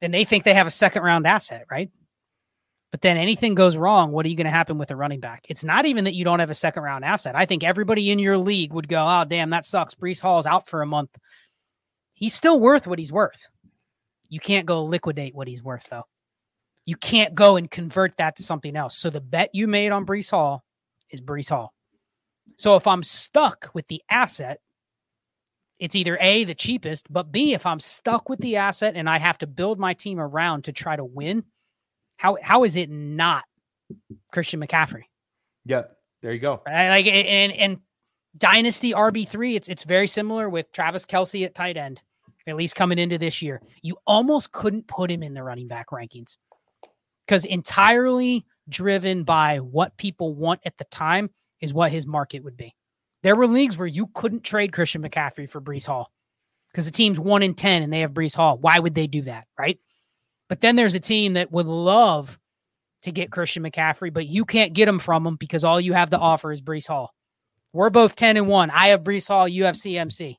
and 0.00 0.14
they 0.14 0.24
think 0.24 0.44
they 0.44 0.54
have 0.54 0.66
a 0.66 0.70
second 0.70 1.02
round 1.02 1.26
asset, 1.26 1.64
right? 1.70 1.90
But 2.90 3.02
then 3.02 3.18
anything 3.18 3.54
goes 3.54 3.76
wrong, 3.76 4.12
what 4.12 4.24
are 4.24 4.30
you 4.30 4.36
going 4.36 4.46
to 4.46 4.50
happen 4.50 4.78
with 4.78 4.90
a 4.90 4.96
running 4.96 5.20
back? 5.20 5.44
It's 5.48 5.62
not 5.62 5.84
even 5.84 6.04
that 6.04 6.14
you 6.14 6.24
don't 6.24 6.40
have 6.40 6.50
a 6.50 6.54
second 6.54 6.82
round 6.82 7.04
asset. 7.04 7.36
I 7.36 7.44
think 7.44 7.62
everybody 7.62 8.10
in 8.10 8.18
your 8.18 8.38
league 8.38 8.72
would 8.72 8.88
go, 8.88 9.06
"Oh, 9.06 9.24
damn, 9.24 9.50
that 9.50 9.66
sucks. 9.66 9.94
Breece 9.94 10.22
Hall's 10.22 10.46
out 10.46 10.66
for 10.66 10.80
a 10.80 10.86
month. 10.86 11.18
He's 12.14 12.34
still 12.34 12.58
worth 12.58 12.86
what 12.86 12.98
he's 12.98 13.12
worth. 13.12 13.46
You 14.30 14.40
can't 14.40 14.66
go 14.66 14.84
liquidate 14.84 15.34
what 15.34 15.48
he's 15.48 15.62
worth, 15.62 15.86
though. 15.90 16.04
You 16.84 16.96
can't 16.96 17.34
go 17.34 17.56
and 17.56 17.70
convert 17.70 18.16
that 18.16 18.36
to 18.36 18.42
something 18.42 18.74
else. 18.74 18.96
So 18.96 19.10
the 19.10 19.20
bet 19.20 19.50
you 19.52 19.68
made 19.68 19.92
on 19.92 20.06
Breece 20.06 20.30
Hall 20.30 20.64
is 21.10 21.20
Breece 21.20 21.50
Hall. 21.50 21.74
So 22.56 22.76
if 22.76 22.86
I'm 22.86 23.02
stuck 23.02 23.70
with 23.74 23.86
the 23.88 24.02
asset, 24.10 24.60
it's 25.78 25.94
either 25.94 26.18
A, 26.20 26.44
the 26.44 26.54
cheapest, 26.54 27.12
but 27.12 27.30
B, 27.30 27.52
if 27.52 27.66
I'm 27.66 27.78
stuck 27.78 28.28
with 28.28 28.40
the 28.40 28.56
asset 28.56 28.94
and 28.96 29.08
I 29.08 29.18
have 29.18 29.38
to 29.38 29.46
build 29.46 29.78
my 29.78 29.94
team 29.94 30.18
around 30.18 30.64
to 30.64 30.72
try 30.72 30.96
to 30.96 31.04
win, 31.04 31.44
how 32.18 32.36
how 32.42 32.64
is 32.64 32.76
it 32.76 32.90
not 32.90 33.44
Christian 34.30 34.60
McCaffrey? 34.60 35.04
Yeah, 35.64 35.84
there 36.20 36.34
you 36.34 36.40
go. 36.40 36.62
Right? 36.66 36.90
Like 36.90 37.06
and 37.06 37.52
and 37.52 37.78
dynasty 38.36 38.92
RB 38.92 39.26
three, 39.26 39.56
it's 39.56 39.68
it's 39.68 39.84
very 39.84 40.06
similar 40.06 40.50
with 40.50 40.70
Travis 40.72 41.06
Kelce 41.06 41.46
at 41.46 41.54
tight 41.54 41.78
end, 41.78 42.02
at 42.46 42.56
least 42.56 42.74
coming 42.74 42.98
into 42.98 43.16
this 43.16 43.40
year. 43.40 43.62
You 43.80 43.96
almost 44.06 44.52
couldn't 44.52 44.86
put 44.86 45.10
him 45.10 45.22
in 45.22 45.32
the 45.32 45.42
running 45.42 45.68
back 45.68 45.88
rankings 45.88 46.36
because 47.26 47.44
entirely 47.44 48.44
driven 48.68 49.22
by 49.22 49.58
what 49.58 49.96
people 49.96 50.34
want 50.34 50.60
at 50.66 50.76
the 50.76 50.84
time 50.84 51.30
is 51.60 51.72
what 51.72 51.92
his 51.92 52.06
market 52.06 52.42
would 52.44 52.56
be. 52.56 52.74
There 53.22 53.36
were 53.36 53.46
leagues 53.46 53.76
where 53.76 53.86
you 53.86 54.08
couldn't 54.14 54.44
trade 54.44 54.72
Christian 54.72 55.02
McCaffrey 55.02 55.48
for 55.48 55.60
Breece 55.60 55.86
Hall 55.86 56.12
because 56.70 56.84
the 56.84 56.92
team's 56.92 57.18
one 57.18 57.42
in 57.42 57.54
10 57.54 57.82
and 57.82 57.92
they 57.92 58.00
have 58.00 58.12
Breece 58.12 58.36
Hall. 58.36 58.58
Why 58.58 58.78
would 58.78 58.94
they 58.94 59.06
do 59.06 59.22
that? 59.22 59.46
Right. 59.58 59.78
But 60.48 60.60
then 60.60 60.76
there's 60.76 60.94
a 60.94 61.00
team 61.00 61.34
that 61.34 61.52
would 61.52 61.66
love 61.66 62.38
to 63.02 63.12
get 63.12 63.30
Christian 63.30 63.62
McCaffrey, 63.62 64.12
but 64.12 64.26
you 64.26 64.44
can't 64.44 64.72
get 64.72 64.88
him 64.88 64.98
from 64.98 65.24
them 65.24 65.36
because 65.36 65.64
all 65.64 65.80
you 65.80 65.92
have 65.92 66.10
to 66.10 66.18
offer 66.18 66.50
is 66.50 66.60
Breece 66.60 66.88
Hall. 66.88 67.14
We're 67.72 67.90
both 67.90 68.16
10 68.16 68.36
and 68.36 68.48
1. 68.48 68.70
I 68.70 68.88
have 68.88 69.04
Breece 69.04 69.28
Hall, 69.28 69.46
you 69.46 69.64
have 69.64 69.76
CMC. 69.76 70.36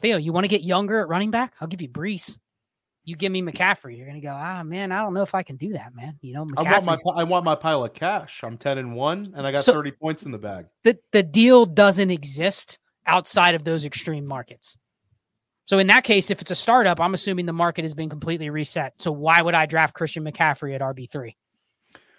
Theo, 0.00 0.16
you 0.18 0.32
want 0.32 0.44
to 0.44 0.48
get 0.48 0.62
younger 0.62 1.00
at 1.00 1.08
running 1.08 1.30
back? 1.30 1.54
I'll 1.60 1.68
give 1.68 1.82
you 1.82 1.88
Breece. 1.88 2.36
you 3.04 3.16
give 3.16 3.30
me 3.32 3.40
McCaffrey, 3.40 3.96
you're 3.96 4.06
gonna 4.06 4.20
go, 4.20 4.32
ah 4.32 4.62
man, 4.62 4.92
I 4.92 5.00
don't 5.00 5.14
know 5.14 5.22
if 5.22 5.34
I 5.34 5.42
can 5.42 5.56
do 5.56 5.72
that, 5.74 5.94
man. 5.94 6.18
You 6.22 6.34
know, 6.34 6.46
I 6.56 6.62
want 6.80 6.84
my 6.84 6.96
I 7.14 7.24
want 7.24 7.44
my 7.44 7.54
pile 7.54 7.84
of 7.84 7.92
cash. 7.92 8.42
I'm 8.42 8.58
10 8.58 8.78
and 8.78 8.94
1 8.94 9.32
and 9.34 9.46
I 9.46 9.52
got 9.52 9.60
so 9.60 9.72
30 9.72 9.92
points 9.92 10.22
in 10.24 10.32
the 10.32 10.38
bag. 10.38 10.66
The 10.84 10.98
the 11.12 11.22
deal 11.22 11.66
doesn't 11.66 12.10
exist 12.10 12.78
outside 13.06 13.54
of 13.54 13.64
those 13.64 13.84
extreme 13.84 14.26
markets. 14.26 14.76
So 15.66 15.78
in 15.80 15.88
that 15.88 16.04
case, 16.04 16.30
if 16.30 16.40
it's 16.40 16.52
a 16.52 16.56
startup, 16.56 17.00
I'm 17.00 17.12
assuming 17.12 17.46
the 17.46 17.52
market 17.52 17.82
has 17.82 17.92
been 17.92 18.08
completely 18.08 18.50
reset. 18.50 18.94
So 18.98 19.10
why 19.12 19.42
would 19.42 19.54
I 19.54 19.66
draft 19.66 19.94
Christian 19.94 20.24
McCaffrey 20.24 20.74
at 20.74 20.80
RB3? 20.80 21.34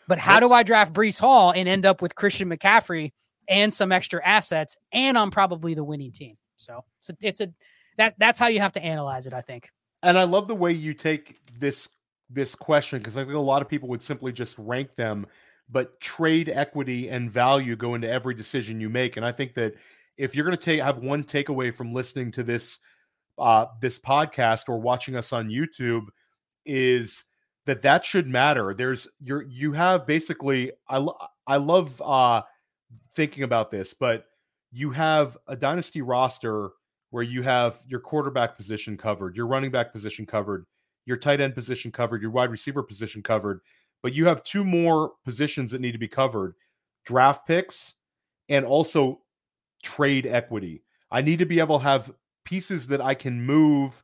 But 0.08 0.20
how 0.20 0.40
do 0.40 0.54
I 0.54 0.64
draft 0.64 0.94
Breece 0.94 1.20
Hall 1.20 1.52
and 1.52 1.68
end 1.68 1.86
up 1.86 2.02
with 2.02 2.16
Christian 2.16 2.50
McCaffrey 2.50 3.12
and 3.50 3.74
some 3.74 3.92
extra 3.92 4.26
assets 4.26 4.78
and 4.94 5.18
I'm 5.18 5.32
probably 5.32 5.74
the 5.74 5.84
winning 5.84 6.12
team? 6.12 6.38
So, 6.58 6.84
so 7.02 7.14
it's 7.22 7.42
a 7.42 7.52
that 7.98 8.16
that's 8.18 8.38
how 8.38 8.48
you 8.48 8.60
have 8.60 8.74
to 8.74 8.82
analyze 8.82 9.28
it, 9.28 9.34
I 9.34 9.42
think. 9.42 9.72
And 10.04 10.18
I 10.18 10.24
love 10.24 10.48
the 10.48 10.56
way 10.56 10.72
you 10.72 10.94
take 10.94 11.40
this 11.60 11.90
this 12.30 12.54
question 12.54 13.00
because 13.00 13.16
I 13.16 13.24
think 13.24 13.36
a 13.36 13.40
lot 13.40 13.62
of 13.62 13.70
people 13.70 13.90
would 13.90 14.02
simply 14.02 14.32
just 14.32 14.56
rank 14.58 14.96
them, 14.96 15.26
but 15.70 16.00
trade 16.00 16.50
equity 16.50 17.10
and 17.10 17.32
value 17.32 17.76
go 17.76 17.96
into 17.96 18.10
every 18.10 18.34
decision 18.34 18.80
you 18.80 18.90
make. 18.90 19.18
And 19.18 19.26
I 19.26 19.32
think 19.32 19.54
that 19.56 19.76
if 20.18 20.36
you're 20.36 20.46
going 20.46 20.58
to 20.58 20.64
take 20.64 20.82
I 20.82 20.86
have 20.86 21.00
one 21.00 21.24
takeaway 21.24 21.74
from 21.74 21.94
listening 21.94 22.32
to 22.34 22.44
this 22.44 22.80
uh, 23.38 23.66
this 23.82 24.00
podcast 24.00 24.68
or 24.68 24.80
watching 24.80 25.16
us 25.16 25.34
on 25.34 25.50
YouTube 25.50 26.08
is 26.66 27.24
that 27.66 27.82
that 27.82 28.04
should 28.04 28.28
matter. 28.28 28.74
There's 28.74 29.08
you're 29.20 29.44
you 29.44 29.74
have 29.74 30.08
basically 30.08 30.72
I 30.90 31.06
I 31.46 31.58
love 31.58 32.02
uh, 32.02 32.42
thinking 33.16 33.44
about 33.44 33.72
this, 33.72 33.94
but 33.94 34.26
you 34.72 34.92
have 34.92 35.38
a 35.48 35.56
dynasty 35.56 36.02
roster 36.02 36.72
where 37.12 37.24
you 37.24 37.42
have 37.42 37.82
your 37.88 38.00
quarterback 38.00 38.58
position 38.58 38.98
covered, 38.98 39.36
your 39.36 39.48
running 39.48 39.72
back 39.72 39.94
position 39.94 40.26
covered, 40.26 40.66
your 41.06 41.18
tight 41.18 41.40
end 41.40 41.56
position 41.56 41.92
covered, 41.92 42.22
your 42.22 42.32
wide 42.32 42.52
receiver 42.52 42.84
position 42.84 43.24
covered, 43.24 43.62
but 44.04 44.14
you 44.14 44.26
have 44.26 44.44
two 44.44 44.64
more 44.64 45.14
positions 45.24 45.72
that 45.72 45.82
need 45.82 45.94
to 45.94 45.98
be 45.98 46.08
covered 46.08 46.54
draft 47.06 47.48
picks 47.48 47.94
and 48.50 48.66
also 48.66 49.22
trade 49.82 50.26
equity. 50.26 50.84
I 51.10 51.22
need 51.22 51.40
to 51.40 51.46
be 51.46 51.60
able 51.60 51.80
to 51.80 51.84
have 51.86 52.12
pieces 52.48 52.88
that 52.88 53.02
I 53.02 53.14
can 53.14 53.46
move 53.46 54.02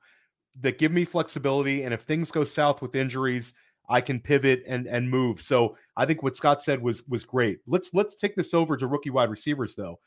that 0.60 0.78
give 0.78 0.92
me 0.92 1.06
flexibility. 1.06 1.84
And 1.84 1.94
if 1.94 2.02
things 2.02 2.30
go 2.30 2.44
south 2.44 2.82
with 2.82 2.94
injuries, 2.94 3.54
I 3.90 4.02
can 4.02 4.20
pivot 4.20 4.64
and 4.68 4.86
and 4.86 5.10
move. 5.10 5.42
So 5.42 5.78
I 5.96 6.06
think 6.06 6.22
what 6.24 6.36
Scott 6.36 6.62
said 6.62 6.82
was 6.82 7.08
was 7.08 7.26
great. 7.26 7.60
Let's 7.66 7.94
let's 7.94 8.16
take 8.16 8.36
this 8.36 8.54
over 8.54 8.76
to 8.76 8.88
rookie 8.88 9.10
wide 9.10 9.30
receivers 9.30 9.76
though. 9.76 10.00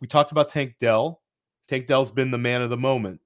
We 0.00 0.08
talked 0.08 0.32
about 0.32 0.48
Tank 0.48 0.74
Dell. 0.80 1.22
Tank 1.68 1.86
Dell's 1.86 2.10
been 2.10 2.32
the 2.32 2.38
man 2.38 2.60
of 2.60 2.70
the 2.70 2.76
moment. 2.76 3.20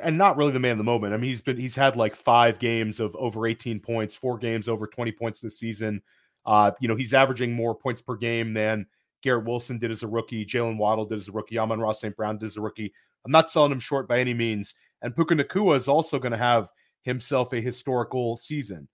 And 0.00 0.16
not 0.16 0.36
really 0.36 0.52
the 0.52 0.60
man 0.60 0.72
of 0.72 0.78
the 0.78 0.84
moment. 0.84 1.12
I 1.12 1.16
mean, 1.16 1.30
he's 1.30 1.40
been 1.40 1.56
he's 1.56 1.74
had 1.74 1.96
like 1.96 2.14
five 2.14 2.58
games 2.58 3.00
of 3.00 3.16
over 3.16 3.46
18 3.46 3.80
points, 3.80 4.14
four 4.14 4.38
games 4.38 4.68
over 4.68 4.86
20 4.86 5.10
points 5.12 5.40
this 5.40 5.58
season. 5.58 6.02
Uh, 6.46 6.70
you 6.80 6.86
know, 6.86 6.96
he's 6.96 7.14
averaging 7.14 7.52
more 7.52 7.74
points 7.74 8.00
per 8.00 8.14
game 8.14 8.52
than 8.54 8.86
Garrett 9.22 9.44
Wilson 9.44 9.78
did 9.78 9.90
as 9.90 10.02
a 10.02 10.08
rookie, 10.08 10.46
Jaylen 10.46 10.76
Waddle 10.76 11.04
did 11.04 11.18
as 11.18 11.28
a 11.28 11.32
rookie, 11.32 11.58
Amon-Ra 11.58 11.92
St. 11.92 12.16
Brown 12.16 12.38
did 12.38 12.46
as 12.46 12.56
a 12.56 12.60
rookie. 12.60 12.92
I'm 13.24 13.32
not 13.32 13.50
selling 13.50 13.72
him 13.72 13.80
short 13.80 14.08
by 14.08 14.20
any 14.20 14.34
means. 14.34 14.74
And 15.02 15.14
Puka 15.14 15.34
Nacua 15.34 15.76
is 15.76 15.88
also 15.88 16.18
going 16.18 16.32
to 16.32 16.38
have 16.38 16.70
himself 17.02 17.52
a 17.52 17.60
historical 17.60 18.36
season. 18.36 18.88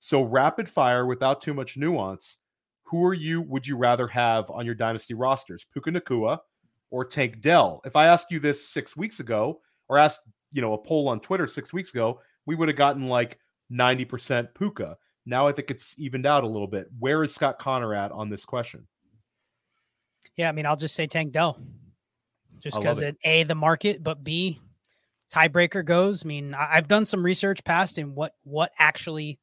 So 0.00 0.22
rapid 0.22 0.68
fire 0.68 1.06
without 1.06 1.40
too 1.40 1.54
much 1.54 1.76
nuance. 1.76 2.36
Who 2.84 3.04
are 3.04 3.14
you? 3.14 3.40
Would 3.42 3.66
you 3.66 3.76
rather 3.76 4.06
have 4.08 4.50
on 4.50 4.66
your 4.66 4.74
dynasty 4.74 5.14
rosters, 5.14 5.64
Puka 5.72 5.90
Nacua 5.90 6.38
or 6.90 7.04
Tank 7.04 7.40
Dell? 7.40 7.80
If 7.84 7.96
I 7.96 8.06
asked 8.06 8.30
you 8.30 8.38
this 8.38 8.68
six 8.68 8.96
weeks 8.96 9.20
ago, 9.20 9.60
or 9.88 9.98
asked 9.98 10.20
you 10.52 10.60
know 10.62 10.74
a 10.74 10.78
poll 10.78 11.08
on 11.08 11.20
Twitter 11.20 11.46
six 11.46 11.72
weeks 11.72 11.90
ago, 11.90 12.20
we 12.46 12.54
would 12.54 12.68
have 12.68 12.76
gotten 12.76 13.08
like 13.08 13.38
ninety 13.70 14.04
percent 14.04 14.54
Puka. 14.54 14.96
Now 15.26 15.48
I 15.48 15.52
think 15.52 15.70
it's 15.70 15.94
evened 15.96 16.26
out 16.26 16.44
a 16.44 16.48
little 16.48 16.68
bit. 16.68 16.88
Where 16.98 17.22
is 17.22 17.34
Scott 17.34 17.58
Connor 17.58 17.94
at 17.94 18.12
on 18.12 18.28
this 18.28 18.44
question? 18.44 18.86
Yeah, 20.36 20.48
I 20.48 20.52
mean, 20.52 20.66
I'll 20.66 20.76
just 20.76 20.94
say 20.94 21.06
Tank 21.06 21.32
Dell, 21.32 21.58
just 22.64 22.80
because 22.80 23.00
it. 23.00 23.16
it 23.22 23.28
a 23.28 23.44
the 23.44 23.54
market, 23.54 24.02
but 24.02 24.24
b 24.24 24.58
tiebreaker 25.32 25.84
goes. 25.84 26.24
I 26.24 26.28
mean, 26.28 26.54
I've 26.54 26.88
done 26.88 27.04
some 27.04 27.24
research 27.24 27.62
past 27.64 27.98
in 27.98 28.14
what 28.14 28.34
what 28.42 28.72
actually 28.78 29.38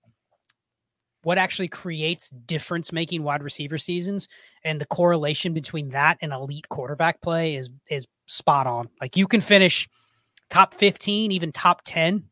what 1.24 1.38
actually 1.38 1.67
creates 1.67 2.30
difference 2.30 2.91
making 2.91 3.24
wide 3.24 3.43
receiver 3.43 3.78
seasons 3.78 4.28
and 4.63 4.82
the 4.82 4.86
correlation 4.86 5.53
between 5.53 5.89
that 5.89 6.17
and 6.22 6.34
elite 6.34 6.67
quarterback 6.69 7.22
play 7.22 7.55
is 7.55 7.69
is 7.89 8.07
spot 8.26 8.67
on. 8.67 8.89
Like 8.99 9.15
you 9.15 9.28
can 9.28 9.41
finish 9.41 9.88
top 10.49 10.74
15, 10.74 11.32
even 11.32 11.51
top 11.51 11.82
10 11.86 12.26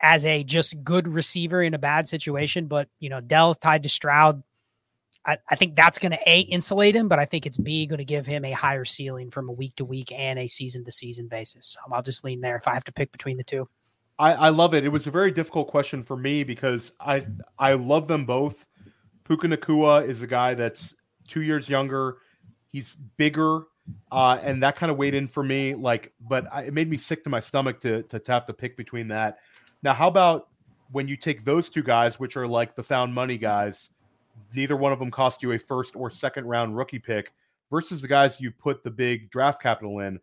as 0.00 0.24
a 0.24 0.44
just 0.44 0.82
good 0.84 1.08
receiver 1.08 1.62
in 1.62 1.74
a 1.74 1.78
bad 1.78 2.06
situation, 2.06 2.66
but 2.66 2.88
you 3.00 3.10
know, 3.10 3.20
Dell's 3.20 3.58
tied 3.58 3.82
to 3.82 3.88
Stroud. 3.88 4.42
I, 5.24 5.38
I 5.48 5.56
think 5.56 5.76
that's 5.76 5.98
going 5.98 6.12
to 6.12 6.18
a 6.26 6.40
insulate 6.40 6.96
him, 6.96 7.08
but 7.08 7.18
I 7.18 7.24
think 7.24 7.44
it's 7.44 7.58
b 7.58 7.86
going 7.86 7.98
to 7.98 8.04
give 8.04 8.26
him 8.26 8.44
a 8.44 8.52
higher 8.52 8.84
ceiling 8.84 9.30
from 9.30 9.48
a 9.48 9.52
week 9.52 9.76
to 9.76 9.84
week 9.84 10.12
and 10.12 10.38
a 10.38 10.46
season 10.46 10.84
to 10.84 10.92
season 10.92 11.28
basis. 11.28 11.66
So 11.66 11.80
I'll 11.92 12.02
just 12.02 12.24
lean 12.24 12.40
there 12.40 12.56
if 12.56 12.66
I 12.66 12.74
have 12.74 12.84
to 12.84 12.92
pick 12.92 13.12
between 13.12 13.36
the 13.36 13.44
two. 13.44 13.68
I, 14.18 14.32
I 14.32 14.48
love 14.48 14.74
it. 14.74 14.84
It 14.84 14.88
was 14.88 15.06
a 15.06 15.10
very 15.10 15.30
difficult 15.30 15.68
question 15.68 16.02
for 16.02 16.16
me 16.16 16.44
because 16.44 16.92
I 17.00 17.24
I 17.58 17.74
love 17.74 18.08
them 18.08 18.24
both. 18.24 18.66
Puka 19.24 19.46
Nacua 19.46 20.08
is 20.08 20.22
a 20.22 20.26
guy 20.26 20.54
that's 20.54 20.94
two 21.28 21.42
years 21.42 21.68
younger. 21.68 22.16
He's 22.72 22.96
bigger, 23.16 23.62
uh, 24.10 24.38
and 24.42 24.62
that 24.62 24.76
kind 24.76 24.90
of 24.90 24.96
weighed 24.96 25.14
in 25.14 25.28
for 25.28 25.44
me. 25.44 25.74
Like, 25.74 26.12
but 26.20 26.46
I, 26.52 26.64
it 26.64 26.74
made 26.74 26.88
me 26.88 26.96
sick 26.96 27.22
to 27.24 27.30
my 27.30 27.40
stomach 27.40 27.80
to, 27.80 28.02
to 28.04 28.18
to 28.18 28.32
have 28.32 28.46
to 28.46 28.54
pick 28.54 28.76
between 28.76 29.08
that. 29.08 29.38
Now, 29.82 29.94
how 29.94 30.08
about 30.08 30.48
when 30.90 31.06
you 31.06 31.16
take 31.16 31.44
those 31.44 31.68
two 31.68 31.82
guys, 31.82 32.18
which 32.18 32.36
are 32.36 32.46
like 32.46 32.74
the 32.74 32.82
found 32.82 33.14
money 33.14 33.36
guys? 33.36 33.90
Neither 34.54 34.76
one 34.76 34.92
of 34.92 34.98
them 34.98 35.10
cost 35.10 35.42
you 35.42 35.52
a 35.52 35.58
first 35.58 35.96
or 35.96 36.10
second 36.10 36.46
round 36.46 36.76
rookie 36.76 36.98
pick 36.98 37.32
versus 37.70 38.00
the 38.00 38.08
guys 38.08 38.40
you 38.40 38.50
put 38.50 38.82
the 38.82 38.90
big 38.90 39.30
draft 39.30 39.62
capital 39.62 40.00
in. 40.00 40.20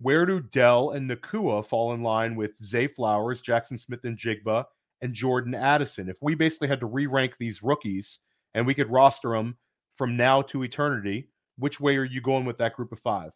Where 0.00 0.26
do 0.26 0.40
Dell 0.40 0.90
and 0.90 1.10
Nacua 1.10 1.64
fall 1.64 1.94
in 1.94 2.02
line 2.02 2.36
with 2.36 2.58
Zay 2.62 2.86
Flowers, 2.86 3.42
Jaxon 3.42 3.80
Smith-Njigba, 3.80 4.64
and 5.00 5.14
Jordan 5.14 5.54
Addison? 5.54 6.08
If 6.08 6.18
we 6.20 6.34
basically 6.34 6.68
had 6.68 6.80
to 6.80 6.86
re 6.86 7.06
rank 7.06 7.38
these 7.38 7.62
rookies 7.62 8.18
and 8.54 8.66
we 8.66 8.74
could 8.74 8.90
roster 8.90 9.30
them 9.30 9.56
from 9.94 10.16
now 10.16 10.42
to 10.42 10.64
eternity, 10.64 11.28
which 11.58 11.80
way 11.80 11.96
are 11.96 12.04
you 12.04 12.20
going 12.20 12.44
with 12.44 12.58
that 12.58 12.74
group 12.74 12.92
of 12.92 12.98
five? 12.98 13.32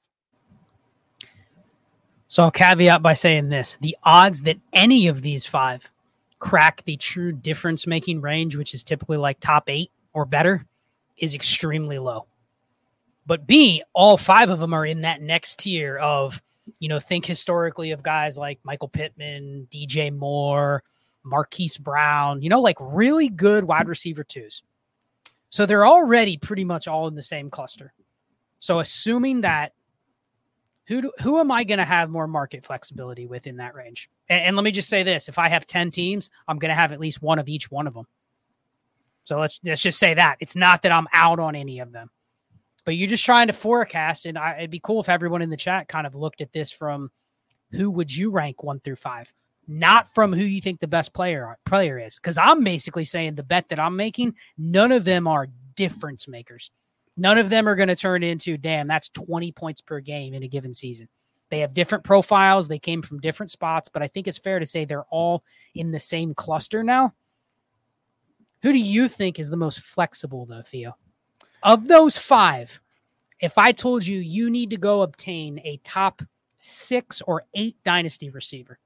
So 2.29 2.45
I'll 2.45 2.51
caveat 2.51 3.03
by 3.03 3.15
saying 3.15 3.49
this 3.49 3.77
the 3.81 3.97
odds 4.05 4.43
that 4.43 4.59
any 4.73 5.09
of 5.09 5.23
these 5.23 5.47
five 5.47 5.91
crack 6.39 6.83
the 6.85 6.97
true 6.97 7.33
difference 7.33 7.87
making 7.87 8.21
range, 8.21 8.57
which 8.57 8.75
is 8.75 8.85
typically 8.85 9.17
like 9.17 9.41
top 9.41 9.69
eight 9.69 9.91
or 10.13 10.25
better, 10.25 10.67
is 11.17 11.35
extremely 11.35 11.99
low. 11.99 12.27
But 13.27 13.47
B, 13.47 13.83
all 13.93 14.17
five 14.17 14.51
of 14.51 14.59
them 14.59 14.75
are 14.75 14.87
in 14.87 15.03
that 15.03 15.23
next 15.23 15.61
tier 15.61 15.97
of 15.99 16.43
you 16.79 16.89
know, 16.89 17.01
think 17.01 17.25
historically 17.25 17.91
of 17.91 18.03
guys 18.03 18.39
like 18.39 18.61
Michael 18.63 18.89
Pittman, 18.89 19.67
DJ 19.71 20.15
Moore, 20.17 20.83
Marquise 21.25 21.79
Brown, 21.79 22.43
you 22.43 22.49
know, 22.49 22.61
like 22.61 22.77
really 22.81 23.29
good 23.29 23.65
wide 23.65 23.89
receiver 23.89 24.25
twos. 24.25 24.63
So 25.49 25.67
they're 25.67 25.87
already 25.87 26.37
pretty 26.37 26.65
much 26.65 26.87
all 26.87 27.09
in 27.09 27.15
the 27.15 27.23
same 27.23 27.51
cluster. 27.51 27.93
So 28.61 28.79
assuming 28.79 29.41
that 29.41 29.73
who 30.87 31.03
do, 31.03 31.13
who 31.21 31.39
am 31.39 31.51
I 31.51 31.65
going 31.65 31.79
to 31.79 31.85
have 31.85 32.11
more 32.11 32.27
market 32.27 32.65
flexibility 32.65 33.27
with 33.27 33.47
in 33.47 33.57
that 33.57 33.75
range? 33.75 34.11
And, 34.29 34.43
and, 34.45 34.57
let 34.57 34.65
me 34.65 34.73
just 34.73 34.89
say 34.89 35.03
this: 35.03 35.29
if 35.29 35.39
I 35.39 35.49
have 35.49 35.67
ten 35.67 35.91
teams, 35.93 36.31
I'm 36.49 36.59
going 36.59 36.71
to 36.71 36.75
have 36.75 36.91
at 36.91 36.99
least 36.99 37.23
one 37.23 37.39
of 37.39 37.49
each 37.49 37.71
one 37.71 37.87
of 37.87 37.95
them. 37.95 38.07
So 39.25 39.39
let's 39.39 39.61
let's 39.65 39.83
just 39.83 39.99
say 39.99 40.15
that 40.15 40.37
it's 40.41 40.57
not 40.57 40.83
that 40.83 40.93
I'm 40.93 41.07
out 41.13 41.39
on 41.39 41.55
any 41.55 41.81
of 41.81 41.93
them 41.93 42.11
but 42.85 42.97
you're 42.97 43.09
just 43.09 43.25
trying 43.25 43.47
to 43.49 43.53
forecast. 43.53 44.27
And 44.27 44.39
I, 44.39 44.59
it'd 44.59 44.71
be 44.71 44.81
cool 44.81 45.01
if 45.01 45.09
everyone 45.09 45.43
in 45.43 45.51
the 45.51 45.57
chat 45.57 45.89
kind 45.89 46.07
of 46.07 46.15
looked 46.15 46.41
at 46.41 46.53
this 46.53 46.71
from 46.71 47.11
who 47.73 47.91
would 47.91 48.15
you 48.15 48.31
rank 48.31 48.63
one 48.63 48.81
through 48.81 48.97
five, 48.97 49.33
not 49.69 50.13
from 50.15 50.33
who 50.33 50.43
you 50.43 50.61
think 50.61 50.81
the 50.81 50.89
best 50.89 51.13
player 51.13 51.57
player 51.65 51.99
is. 51.99 52.17
Because 52.17 52.39
I'm 52.39 52.65
basically 52.65 53.05
saying 53.05 53.35
the 53.35 53.43
bet 53.43 53.69
that 53.69 53.79
I'm 53.79 53.97
making, 53.97 54.35
none 54.59 54.93
of 54.93 55.05
them 55.05 55.27
are 55.27 55.49
difference 55.77 56.27
makers. 56.27 56.71
None 57.17 57.39
of 57.39 57.51
them 57.51 57.69
are 57.69 57.77
going 57.77 57.89
to 57.89 57.97
turn 57.97 58.23
into 58.23 58.57
damn. 58.57 58.89
That's 58.89 59.11
20 59.11 59.53
points 59.53 59.81
per 59.81 60.01
game 60.01 60.35
in 60.35 60.43
a 60.43 60.49
given 60.49 60.73
season. 60.73 61.09
They 61.51 61.61
have 61.61 61.75
different 61.75 62.05
profiles. 62.05 62.69
They 62.69 62.79
came 62.79 63.03
from 63.03 63.21
different 63.21 63.51
spots, 63.51 63.89
but 63.89 64.03
I 64.03 64.09
think 64.09 64.29
it's 64.29 64.39
fair 64.39 64.59
to 64.59 64.67
say 64.67 64.85
they're 64.85 65.05
all 65.11 65.45
in 65.75 65.91
the 65.91 65.99
same 65.99 66.33
cluster 66.33 66.83
now. 66.83 67.15
Who 68.63 68.73
do 68.73 68.79
you 68.79 69.09
think 69.09 69.39
is 69.39 69.51
the 69.51 69.57
most 69.57 69.81
flexible, 69.81 70.47
though, 70.47 70.63
Theo? 70.63 70.97
Of 71.63 71.89
those 71.89 72.17
five, 72.17 72.81
if 73.41 73.57
I 73.59 73.73
told 73.73 74.07
you 74.07 74.19
you 74.19 74.51
need 74.51 74.71
to 74.71 74.77
go 74.77 75.03
obtain 75.03 75.61
a 75.65 75.79
top 75.79 76.23
six 76.59 77.23
or 77.23 77.45
eight 77.55 77.77
dynasty 77.85 78.31
receiver, 78.31 78.79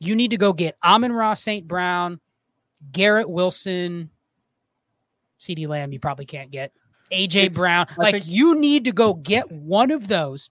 you 0.00 0.14
need 0.14 0.30
to 0.30 0.36
go 0.36 0.52
get 0.52 0.76
Amon-Ra 0.82 1.34
St. 1.34 1.66
Brown, 1.68 2.20
Garrett 2.92 3.28
Wilson, 3.28 4.10
CeeDee 5.38 5.68
Lamb, 5.68 5.92
you 5.92 6.00
probably 6.00 6.26
can't 6.26 6.50
get, 6.50 6.72
AJ 7.12 7.46
it's, 7.46 7.56
Brown. 7.56 7.86
I 7.90 7.94
like 8.02 8.14
think- 8.14 8.26
you 8.26 8.54
need 8.54 8.86
to 8.86 8.92
go 8.92 9.14
get 9.14 9.50
one 9.50 9.90
of 9.90 10.08
those 10.08 10.50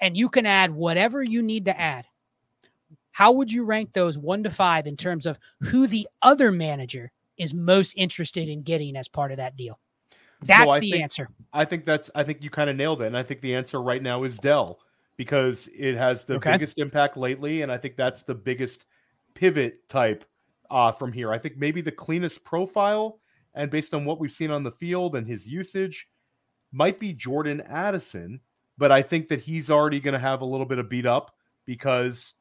and 0.00 0.16
you 0.16 0.28
can 0.28 0.46
add 0.46 0.70
whatever 0.70 1.22
you 1.22 1.42
need 1.42 1.66
to 1.66 1.78
add. 1.78 2.06
How 3.12 3.32
would 3.32 3.52
you 3.52 3.64
rank 3.64 3.92
those 3.92 4.16
one 4.16 4.42
to 4.44 4.50
five 4.50 4.86
in 4.86 4.96
terms 4.96 5.26
of 5.26 5.38
who 5.60 5.86
the 5.86 6.08
other 6.22 6.50
manager 6.50 7.12
is 7.40 7.54
most 7.54 7.94
interested 7.96 8.48
in 8.48 8.62
getting 8.62 8.96
as 8.96 9.08
part 9.08 9.32
of 9.32 9.38
that 9.38 9.56
deal? 9.56 9.80
That's 10.42 10.70
so 10.70 10.78
the 10.78 10.90
think, 10.90 11.02
answer. 11.02 11.28
I 11.52 11.64
think 11.64 11.84
that's 11.84 12.10
I 12.14 12.22
think 12.22 12.42
you 12.42 12.50
kind 12.50 12.70
of 12.70 12.76
nailed 12.76 13.02
it. 13.02 13.06
And 13.06 13.16
I 13.16 13.22
think 13.22 13.40
the 13.40 13.54
answer 13.54 13.82
right 13.82 14.02
now 14.02 14.24
is 14.24 14.38
Dell 14.38 14.78
because 15.16 15.68
it 15.76 15.96
has 15.96 16.24
the 16.24 16.36
okay. 16.36 16.52
biggest 16.52 16.78
impact 16.78 17.16
lately. 17.16 17.62
And 17.62 17.72
I 17.72 17.78
think 17.78 17.96
that's 17.96 18.22
the 18.22 18.34
biggest 18.34 18.86
pivot 19.34 19.88
type 19.88 20.24
uh, 20.70 20.92
from 20.92 21.12
here. 21.12 21.32
I 21.32 21.38
think 21.38 21.56
maybe 21.56 21.80
the 21.80 21.92
cleanest 21.92 22.44
profile 22.44 23.20
and 23.54 23.70
based 23.70 23.92
on 23.94 24.04
what 24.04 24.20
we've 24.20 24.30
seen 24.30 24.50
on 24.50 24.62
the 24.62 24.70
field 24.70 25.16
and 25.16 25.26
his 25.26 25.46
usage 25.46 26.08
might 26.72 26.98
be 26.98 27.12
Jordan 27.12 27.60
Addison. 27.62 28.40
But 28.78 28.92
I 28.92 29.02
think 29.02 29.28
that 29.28 29.40
he's 29.40 29.70
already 29.70 30.00
going 30.00 30.14
to 30.14 30.20
have 30.20 30.40
a 30.40 30.46
little 30.46 30.66
bit 30.66 30.78
of 30.78 30.88
beat 30.88 31.04
up 31.04 31.34
because 31.66 32.32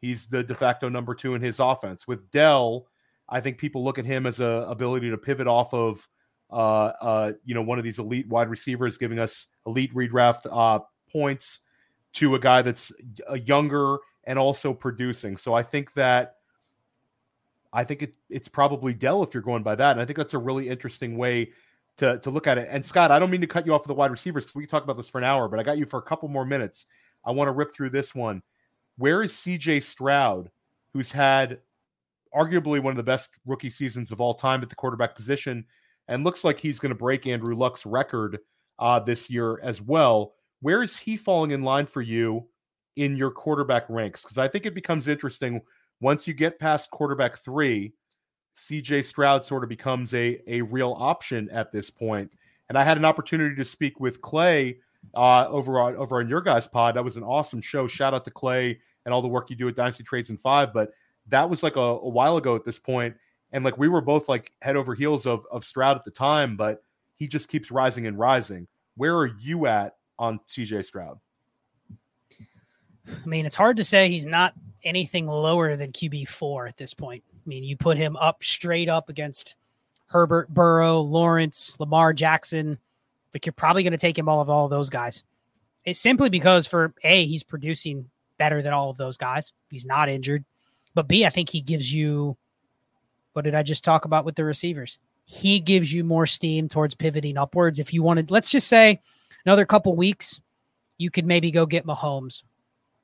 he's 0.00 0.28
the 0.28 0.44
de 0.44 0.54
facto 0.54 0.88
number 0.88 1.14
two 1.14 1.34
in 1.34 1.42
his 1.42 1.58
offense. 1.58 2.06
With 2.06 2.30
Dell, 2.30 2.86
I 3.28 3.40
think 3.40 3.58
people 3.58 3.84
look 3.84 3.98
at 3.98 4.04
him 4.04 4.26
as 4.26 4.40
a 4.40 4.66
ability 4.68 5.10
to 5.10 5.18
pivot 5.18 5.46
off 5.46 5.74
of 5.74 6.08
uh, 6.50 6.92
uh, 7.00 7.32
you 7.44 7.54
know, 7.54 7.62
one 7.62 7.78
of 7.78 7.84
these 7.84 7.98
elite 7.98 8.28
wide 8.28 8.48
receivers 8.48 8.96
giving 8.96 9.18
us 9.18 9.46
elite 9.66 9.94
redraft 9.94 10.46
uh, 10.50 10.82
points 11.10 11.60
to 12.14 12.34
a 12.34 12.38
guy 12.38 12.62
that's 12.62 12.90
a 13.28 13.38
younger 13.38 13.98
and 14.24 14.38
also 14.38 14.72
producing. 14.72 15.36
So 15.36 15.54
I 15.54 15.62
think 15.62 15.92
that 15.94 16.36
I 17.72 17.84
think 17.84 18.02
it, 18.02 18.14
it's 18.30 18.48
probably 18.48 18.94
Dell 18.94 19.22
if 19.22 19.34
you're 19.34 19.42
going 19.42 19.62
by 19.62 19.74
that. 19.74 19.92
And 19.92 20.00
I 20.00 20.06
think 20.06 20.18
that's 20.18 20.32
a 20.32 20.38
really 20.38 20.70
interesting 20.70 21.18
way 21.18 21.52
to, 21.98 22.18
to 22.20 22.30
look 22.30 22.46
at 22.46 22.56
it. 22.56 22.68
And 22.70 22.84
Scott, 22.84 23.10
I 23.10 23.18
don't 23.18 23.30
mean 23.30 23.42
to 23.42 23.46
cut 23.46 23.66
you 23.66 23.74
off 23.74 23.82
of 23.82 23.88
the 23.88 23.94
wide 23.94 24.10
receivers. 24.10 24.54
We 24.54 24.62
can 24.62 24.70
talk 24.70 24.84
about 24.84 24.96
this 24.96 25.08
for 25.08 25.18
an 25.18 25.24
hour, 25.24 25.48
but 25.48 25.60
I 25.60 25.62
got 25.62 25.76
you 25.76 25.84
for 25.84 25.98
a 25.98 26.02
couple 26.02 26.28
more 26.28 26.46
minutes. 26.46 26.86
I 27.26 27.30
want 27.32 27.48
to 27.48 27.52
rip 27.52 27.72
through 27.72 27.90
this 27.90 28.14
one. 28.14 28.42
Where 28.96 29.22
is 29.22 29.32
CJ 29.32 29.82
Stroud, 29.82 30.50
who's 30.94 31.12
had 31.12 31.60
arguably 32.38 32.80
one 32.80 32.92
of 32.92 32.96
the 32.96 33.02
best 33.02 33.30
rookie 33.46 33.70
seasons 33.70 34.12
of 34.12 34.20
all 34.20 34.34
time 34.34 34.62
at 34.62 34.68
the 34.68 34.76
quarterback 34.76 35.16
position? 35.16 35.64
and 36.08 36.24
looks 36.24 36.42
like 36.42 36.58
he's 36.58 36.78
going 36.78 36.90
to 36.90 36.98
break 36.98 37.26
Andrew 37.26 37.54
Luck's 37.54 37.86
record 37.86 38.38
uh, 38.78 38.98
this 38.98 39.30
year 39.30 39.60
as 39.62 39.80
well. 39.80 40.34
Where 40.60 40.82
is 40.82 40.96
he 40.96 41.16
falling 41.16 41.52
in 41.52 41.62
line 41.62 41.86
for 41.86 42.02
you 42.02 42.48
in 42.96 43.16
your 43.16 43.30
quarterback 43.30 43.84
ranks? 43.88 44.22
Because 44.22 44.38
I 44.38 44.48
think 44.48 44.66
it 44.66 44.74
becomes 44.74 45.06
interesting 45.06 45.60
once 46.00 46.26
you 46.26 46.34
get 46.34 46.58
past 46.58 46.90
quarterback 46.90 47.38
three. 47.38 47.92
CJ 48.56 49.04
Stroud 49.04 49.44
sort 49.44 49.62
of 49.62 49.68
becomes 49.68 50.12
a 50.14 50.40
a 50.48 50.62
real 50.62 50.96
option 50.98 51.48
at 51.50 51.70
this 51.70 51.90
point. 51.90 52.32
And 52.68 52.76
I 52.76 52.82
had 52.82 52.96
an 52.96 53.04
opportunity 53.04 53.54
to 53.54 53.64
speak 53.64 54.00
with 54.00 54.20
Clay 54.20 54.78
uh, 55.14 55.46
over 55.48 55.78
on 55.78 55.94
over 55.94 56.18
on 56.18 56.28
your 56.28 56.40
guys' 56.40 56.66
pod. 56.66 56.96
That 56.96 57.04
was 57.04 57.16
an 57.16 57.22
awesome 57.22 57.60
show. 57.60 57.86
Shout 57.86 58.14
out 58.14 58.24
to 58.24 58.32
Clay 58.32 58.80
and 59.04 59.14
all 59.14 59.22
the 59.22 59.28
work 59.28 59.48
you 59.48 59.54
do 59.54 59.68
at 59.68 59.76
Dynasty 59.76 60.02
Trades 60.02 60.30
and 60.30 60.40
Five. 60.40 60.72
But 60.72 60.90
that 61.28 61.48
was 61.48 61.62
like 61.62 61.76
a, 61.76 61.80
a 61.80 62.08
while 62.08 62.36
ago 62.36 62.54
at 62.56 62.64
this 62.64 62.78
point 62.78 63.14
and 63.52 63.64
like 63.64 63.78
we 63.78 63.88
were 63.88 64.00
both 64.00 64.28
like 64.28 64.52
head 64.60 64.76
over 64.76 64.94
heels 64.94 65.26
of 65.26 65.46
of 65.50 65.64
Stroud 65.64 65.96
at 65.96 66.04
the 66.04 66.10
time, 66.10 66.56
but 66.56 66.82
he 67.14 67.26
just 67.26 67.48
keeps 67.48 67.70
rising 67.70 68.06
and 68.06 68.18
rising. 68.18 68.66
Where 68.96 69.16
are 69.16 69.26
you 69.26 69.66
at 69.66 69.96
on 70.18 70.40
CJ 70.48 70.84
Stroud? 70.84 71.18
I 73.08 73.26
mean, 73.26 73.46
it's 73.46 73.56
hard 73.56 73.78
to 73.78 73.84
say 73.84 74.08
he's 74.08 74.26
not 74.26 74.54
anything 74.84 75.26
lower 75.26 75.76
than 75.76 75.92
QB 75.92 76.28
four 76.28 76.66
at 76.66 76.76
this 76.76 76.92
point. 76.94 77.24
I 77.34 77.48
mean, 77.48 77.64
you 77.64 77.76
put 77.76 77.96
him 77.96 78.16
up 78.16 78.44
straight 78.44 78.88
up 78.88 79.08
against 79.08 79.56
Herbert, 80.06 80.52
Burrow, 80.52 81.00
Lawrence, 81.00 81.74
Lamar 81.78 82.12
Jackson. 82.12 82.78
Like 83.32 83.46
you're 83.46 83.52
probably 83.52 83.82
going 83.82 83.92
to 83.92 83.98
take 83.98 84.18
him 84.18 84.28
all 84.28 84.40
of 84.40 84.50
all 84.50 84.64
of 84.64 84.70
those 84.70 84.90
guys. 84.90 85.22
It's 85.84 85.98
simply 85.98 86.28
because 86.28 86.66
for 86.66 86.92
A, 87.02 87.24
he's 87.26 87.42
producing 87.42 88.10
better 88.36 88.60
than 88.60 88.74
all 88.74 88.90
of 88.90 88.98
those 88.98 89.16
guys. 89.16 89.52
He's 89.70 89.86
not 89.86 90.10
injured. 90.10 90.44
But 90.94 91.08
B, 91.08 91.24
I 91.24 91.30
think 91.30 91.50
he 91.50 91.60
gives 91.60 91.92
you 91.92 92.36
what 93.32 93.44
did 93.44 93.54
I 93.54 93.62
just 93.62 93.84
talk 93.84 94.04
about 94.04 94.24
with 94.24 94.34
the 94.34 94.44
receivers? 94.44 94.98
He 95.24 95.60
gives 95.60 95.92
you 95.92 96.02
more 96.02 96.26
steam 96.26 96.68
towards 96.68 96.96
pivoting 96.96 97.36
upwards. 97.36 97.78
If 97.78 97.94
you 97.94 98.02
wanted, 98.02 98.32
let's 98.32 98.50
just 98.50 98.66
say 98.66 99.00
another 99.44 99.64
couple 99.64 99.94
weeks, 99.94 100.40
you 100.96 101.10
could 101.10 101.24
maybe 101.24 101.52
go 101.52 101.64
get 101.64 101.86
Mahomes 101.86 102.42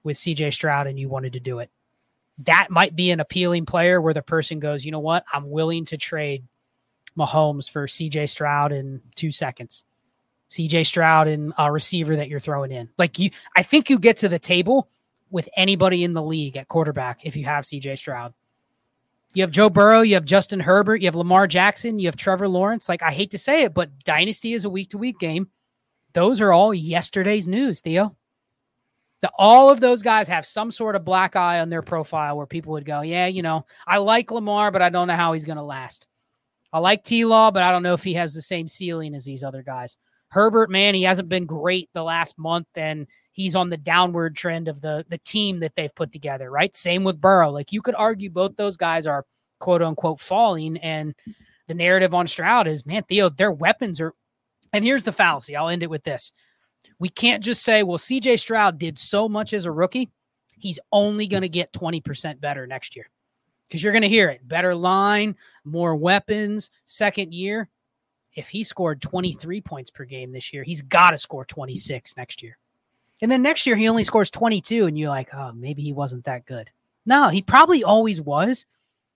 with 0.03 0.17
CJ 0.17 0.53
Stroud 0.53 0.89
and 0.89 0.99
you 0.99 1.09
wanted 1.09 1.35
to 1.35 1.41
do 1.41 1.61
it. 1.61 1.71
That 2.39 2.67
might 2.69 2.97
be 2.97 3.13
an 3.13 3.21
appealing 3.21 3.65
player 3.65 4.01
where 4.01 4.13
the 4.13 4.23
person 4.23 4.59
goes, 4.59 4.85
you 4.85 4.91
know 4.91 4.99
what? 4.99 5.25
I'm 5.33 5.51
willing 5.51 5.85
to 5.85 5.97
trade 5.97 6.43
Mahomes 7.17 7.71
for 7.71 7.87
CJ 7.87 8.29
Stroud 8.29 8.73
in 8.73 9.03
two 9.15 9.31
seconds. 9.31 9.85
CJ 10.51 10.87
Stroud 10.87 11.29
and 11.29 11.53
a 11.59 11.71
receiver 11.71 12.17
that 12.17 12.29
you're 12.29 12.41
throwing 12.41 12.73
in. 12.73 12.89
Like 12.99 13.21
you, 13.21 13.31
I 13.55 13.63
think 13.63 13.89
you 13.89 14.01
get 14.01 14.17
to 14.19 14.29
the 14.29 14.41
table 14.41 14.89
with 15.35 15.49
anybody 15.57 16.05
in 16.05 16.13
the 16.13 16.23
league 16.23 16.57
at 16.57 16.69
quarterback 16.69 17.27
if 17.27 17.37
you 17.37 17.45
have 17.45 17.65
CJ 17.65 17.99
Stroud. 17.99 18.33
You 19.35 19.43
have 19.43 19.51
Joe 19.51 19.69
Burrow, 19.69 20.03
you 20.03 20.15
have 20.15 20.25
Justin 20.25 20.61
Herbert, 20.61 21.03
you 21.03 21.09
have 21.09 21.17
Lamar 21.17 21.49
Jackson, 21.49 21.99
you 21.99 22.07
have 22.07 22.15
Trevor 22.15 22.47
Lawrence. 22.47 22.89
Like 22.89 23.03
I 23.03 23.11
hate 23.11 23.33
to 23.33 23.39
say 23.39 23.65
it, 23.65 23.75
but 23.75 24.05
Dynasty 24.05 24.53
is 24.53 24.65
a 24.65 24.71
week 24.71 24.91
to 24.91 24.99
week 24.99 25.19
game. 25.19 25.49
Those 26.13 26.41
are 26.41 26.53
all 26.53 26.73
yesterday's 26.73 27.49
news, 27.49 27.81
Theo. 27.81 28.17
The, 29.23 29.31
all 29.37 29.71
of 29.71 29.81
those 29.81 30.05
guys 30.05 30.29
have 30.29 30.47
some 30.47 30.71
sort 30.71 30.95
of 30.95 31.05
black 31.05 31.35
eye 31.35 31.59
on 31.59 31.69
their 31.69 31.83
profile 31.83 32.37
where 32.37 32.47
people 32.47 32.75
would 32.75 32.85
go, 32.85 33.01
Yeah, 33.01 33.27
you 33.27 33.43
know, 33.43 33.67
I 33.89 33.99
like 33.99 34.31
Lamar, 34.31 34.71
but 34.71 34.83
I 34.83 34.89
don't 34.89 35.09
know 35.09 35.17
how 35.17 35.33
he's 35.33 35.45
going 35.45 35.59
to 35.59 35.65
last. 35.65 36.07
I 36.73 36.79
like 36.79 37.03
T 37.03 37.25
Law, 37.25 37.51
but 37.51 37.65
I 37.65 37.73
don't 37.73 37.83
know 37.83 37.95
if 37.95 38.05
he 38.05 38.15
has 38.15 38.35
the 38.35 38.43
same 38.43 38.69
ceiling 38.69 39.17
as 39.17 39.25
these 39.25 39.43
other 39.43 39.65
guys. 39.65 39.97
Herbert, 40.29 40.71
man, 40.71 40.95
he 40.95 41.03
hasn't 41.03 41.29
been 41.29 41.47
great 41.47 41.91
the 41.93 42.05
last 42.05 42.39
month, 42.39 42.69
and 42.77 43.09
he's 43.35 43.55
on 43.55 43.69
the 43.69 43.77
downward 43.77 44.35
trend 44.35 44.69
of 44.69 44.81
the 44.81 45.05
the 45.09 45.19
team 45.19 45.61
that 45.61 45.75
they've 45.77 45.95
put 45.95 46.13
together, 46.13 46.51
right? 46.51 46.75
Same 46.75 47.05
with 47.05 47.21
Burrow. 47.21 47.51
Like 47.51 47.73
you 47.73 47.83
could 47.83 47.95
argue 47.95 48.31
both 48.31 48.57
those 48.57 48.79
guys 48.79 49.07
are 49.07 49.27
quote 49.61 49.83
unquote 49.83 50.21
falling, 50.21 50.79
and 50.79 51.15
the 51.69 51.75
narrative 51.75 52.15
on 52.15 52.27
Stroud 52.27 52.67
is, 52.67 52.87
man, 52.87 53.03
Theo, 53.05 53.29
their 53.29 53.53
weapons 53.53 54.01
are. 54.01 54.15
And 54.73 54.85
here's 54.85 55.03
the 55.03 55.13
fallacy. 55.13 55.55
I'll 55.55 55.69
end 55.69 55.83
it 55.83 55.91
with 55.91 56.05
this. 56.05 56.33
We 56.99 57.09
can't 57.09 57.45
just 57.45 57.63
say, 57.63 57.83
well, 57.83 57.99
CJ 57.99 58.41
Stroud 58.41 58.79
did 58.79 58.99
so 58.99 59.29
much 59.29 59.53
as 59.53 59.67
a 59.67 59.73
rookie. 59.73 60.11
He's 60.59 60.81
only 60.91 61.27
going 61.27 61.43
to 61.43 61.49
get 61.49 61.73
20% 61.73 62.41
better 62.41 62.67
next 62.67 62.97
year 62.97 63.09
because 63.67 63.83
you're 63.83 63.93
going 63.93 64.03
to 64.03 64.09
hear 64.09 64.31
it. 64.31 64.47
Better 64.47 64.75
line, 64.75 65.37
more 65.65 65.95
weapons, 65.95 66.71
second 66.87 67.33
year 67.33 67.69
if 68.35 68.49
he 68.49 68.65
scored 68.65 69.01
23 69.01 69.61
points 69.61 69.91
per 69.91 70.05
game 70.05 70.33
this 70.33 70.53
year, 70.53 70.63
he's 70.63 70.83
got 70.83 71.11
to 71.11 71.19
score 71.19 71.45
26 71.45 72.17
next 72.17 72.43
year. 72.43 72.59
And 73.25 73.33
then 73.33 73.41
next 73.41 73.67
year 73.67 73.75
he 73.75 73.89
only 73.89 74.05
scores 74.05 74.31
22 74.31 74.85
and 74.85 74.99
you're 74.99 75.09
like, 75.09 75.31
"Oh, 75.33 75.51
maybe 75.53 75.81
he 75.81 75.95
wasn't 75.95 76.27
that 76.27 76.45
good." 76.45 76.69
No, 77.07 77.31
he 77.31 77.41
probably 77.41 77.83
always 77.83 78.21
was. 78.21 78.67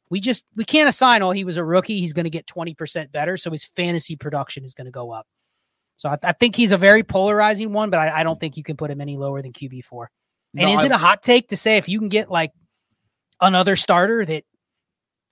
We 0.08 0.18
just 0.18 0.46
we 0.56 0.64
can't 0.64 0.88
assign 0.88 1.20
oh 1.20 1.30
he 1.30 1.44
was 1.44 1.58
a 1.58 1.64
rookie, 1.64 2.00
he's 2.00 2.14
going 2.14 2.24
to 2.24 2.30
get 2.30 2.46
20% 2.46 3.12
better, 3.12 3.36
so 3.36 3.50
his 3.50 3.66
fantasy 3.66 4.16
production 4.16 4.64
is 4.64 4.72
going 4.72 4.86
to 4.86 4.90
go 4.90 5.10
up. 5.10 5.26
So 5.98 6.08
I, 6.08 6.16
I, 6.22 6.32
think 6.32 6.56
he's 6.56 6.72
a 6.72 6.78
very 6.78 7.02
polarizing 7.02 7.74
one, 7.74 7.90
but 7.90 8.00
I, 8.00 8.20
I, 8.20 8.22
don't 8.22 8.40
think 8.40 8.56
you 8.56 8.62
can 8.62 8.78
put 8.78 8.90
him 8.90 9.02
any 9.02 9.18
lower 9.18 9.42
than 9.42 9.52
QB4. 9.52 10.06
And 10.56 10.68
no, 10.70 10.72
is 10.72 10.80
I, 10.80 10.86
it 10.86 10.92
a 10.92 10.96
hot 10.96 11.22
take 11.22 11.48
to 11.48 11.58
say 11.58 11.76
if 11.76 11.86
you 11.86 11.98
can 11.98 12.08
get 12.08 12.30
like 12.30 12.52
another 13.42 13.76
starter 13.76 14.24
that 14.24 14.42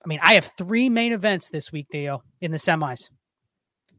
I 0.05 0.07
mean, 0.07 0.19
I 0.21 0.35
have 0.35 0.51
three 0.55 0.87
main 0.87 1.13
events 1.13 1.49
this 1.49 1.71
week, 1.71 1.87
Theo, 1.91 2.21
in 2.41 2.51
the 2.51 2.57
semis 2.57 3.09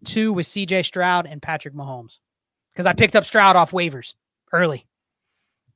two 0.04 0.32
with 0.32 0.46
CJ 0.46 0.84
Stroud 0.84 1.26
and 1.26 1.42
Patrick 1.42 1.74
Mahomes 1.74 2.20
because 2.72 2.86
I 2.86 2.92
picked 2.92 3.16
up 3.16 3.24
Stroud 3.24 3.56
off 3.56 3.72
waivers 3.72 4.14
early. 4.52 4.86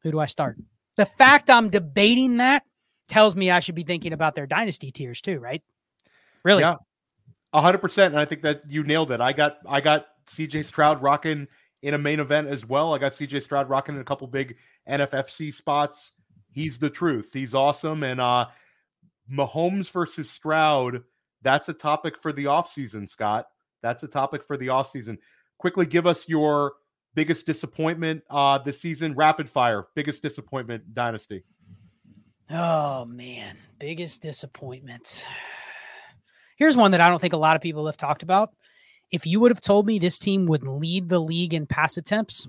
Who 0.03 0.11
do 0.11 0.21
I 0.21 0.27
start? 0.27 0.59
The 0.97 1.07
fact 1.07 1.51
I'm 1.51 1.69
debating 1.69 2.39
that 2.39 2.65
tells 3.09 3.37
me 3.37 3.51
I 3.51 3.61
should 3.61 3.75
be 3.75 3.85
thinking 3.85 4.13
about 4.13 4.35
their 4.35 4.47
dynasty 4.47 4.91
tiers 4.91 5.21
too, 5.21 5.39
right? 5.39 5.63
Really? 6.45 6.63
Yeah. 6.63 6.77
hundred 7.55 7.79
percent. 7.79 8.15
And 8.15 8.21
I 8.21 8.25
think 8.25 8.43
that 8.43 8.63
you 8.69 8.83
nailed 8.83 9.13
it. 9.13 9.21
I 9.21 9.33
got 9.33 9.59
I 9.69 9.81
got 9.81 10.07
CJ 10.27 10.65
Stroud 10.65 11.03
rocking 11.03 11.49
in 11.83 11.95
a 11.95 11.99
main 11.99 12.21
event 12.21 12.49
as 12.49 12.67
well. 12.67 12.95
I 12.95 12.99
got 12.99 13.13
CJ 13.13 13.43
Stroud 13.43 13.69
rocking 13.69 13.95
in 13.95 14.01
a 14.01 14.05
couple 14.05 14.27
big 14.27 14.57
NFFC 14.89 15.53
spots. 15.53 16.13
He's 16.51 16.79
the 16.79 16.91
truth. 16.91 17.31
He's 17.33 17.55
awesome. 17.55 18.03
And 18.03 18.21
uh 18.21 18.47
Mahomes 19.31 19.91
versus 19.91 20.29
Stroud, 20.31 21.03
that's 21.43 21.69
a 21.69 21.73
topic 21.73 22.19
for 22.19 22.33
the 22.33 22.45
offseason, 22.45 23.09
Scott. 23.09 23.47
That's 23.83 24.03
a 24.03 24.09
topic 24.09 24.45
for 24.45 24.57
the 24.57 24.69
offseason. 24.69 25.19
Quickly 25.59 25.87
give 25.87 26.07
us 26.07 26.29
your 26.29 26.73
biggest 27.15 27.47
disappointment 27.47 28.23
uh 28.31 28.59
this 28.59 28.81
season. 28.81 29.15
Rapid 29.15 29.49
fire. 29.49 29.87
Biggest 29.95 30.23
disappointment, 30.23 30.93
Dynasty. 30.95 31.45
Oh 32.51 33.05
man, 33.05 33.57
biggest 33.79 34.23
disappointment. 34.23 35.25
Here's 36.57 36.77
one 36.77 36.91
that 36.91 37.01
I 37.01 37.09
don't 37.09 37.21
think 37.21 37.33
a 37.33 37.39
lot 37.39 37.57
of 37.57 37.63
people 37.63 37.87
have 37.87 37.97
talked 37.97 38.23
about. 38.23 38.51
If 39.11 39.27
you 39.27 39.41
would 39.41 39.51
have 39.51 39.61
told 39.61 39.87
me 39.87 39.99
this 39.99 40.19
team 40.19 40.47
would 40.47 40.67
lead 40.67 41.09
the 41.09 41.19
league 41.19 41.55
in 41.55 41.67
pass 41.67 41.97
attempts, 41.97 42.47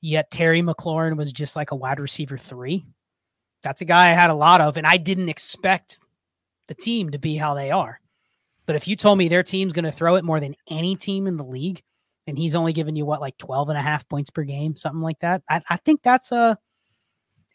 yet 0.00 0.30
Terry 0.30 0.62
McLaurin 0.62 1.16
was 1.16 1.32
just 1.32 1.56
like 1.56 1.70
a 1.70 1.76
wide 1.76 2.00
receiver 2.00 2.38
three, 2.38 2.86
that's 3.62 3.80
a 3.80 3.86
guy 3.86 4.10
I 4.10 4.14
had 4.14 4.30
a 4.30 4.34
lot 4.34 4.60
of, 4.60 4.76
and 4.76 4.86
I 4.86 4.96
didn't 4.96 5.28
expect 5.28 5.98
the 6.68 6.74
team 6.74 7.10
to 7.10 7.18
be 7.18 7.36
how 7.36 7.54
they 7.54 7.70
are. 7.70 8.00
But 8.64 8.76
if 8.76 8.88
you 8.88 8.96
told 8.96 9.18
me 9.18 9.28
their 9.28 9.42
team's 9.42 9.72
going 9.72 9.84
to 9.84 9.92
throw 9.92 10.16
it 10.16 10.24
more 10.24 10.40
than 10.40 10.56
any 10.68 10.96
team 10.96 11.26
in 11.26 11.36
the 11.36 11.44
league, 11.44 11.82
and 12.26 12.38
he's 12.38 12.54
only 12.54 12.72
giving 12.72 12.96
you 12.96 13.04
what, 13.04 13.20
like 13.20 13.38
12 13.38 13.70
and 13.70 13.78
a 13.78 13.82
half 13.82 14.08
points 14.08 14.30
per 14.30 14.42
game, 14.44 14.76
something 14.76 15.02
like 15.02 15.18
that, 15.20 15.42
I, 15.48 15.62
I 15.68 15.76
think 15.76 16.02
that's 16.02 16.32
a, 16.32 16.58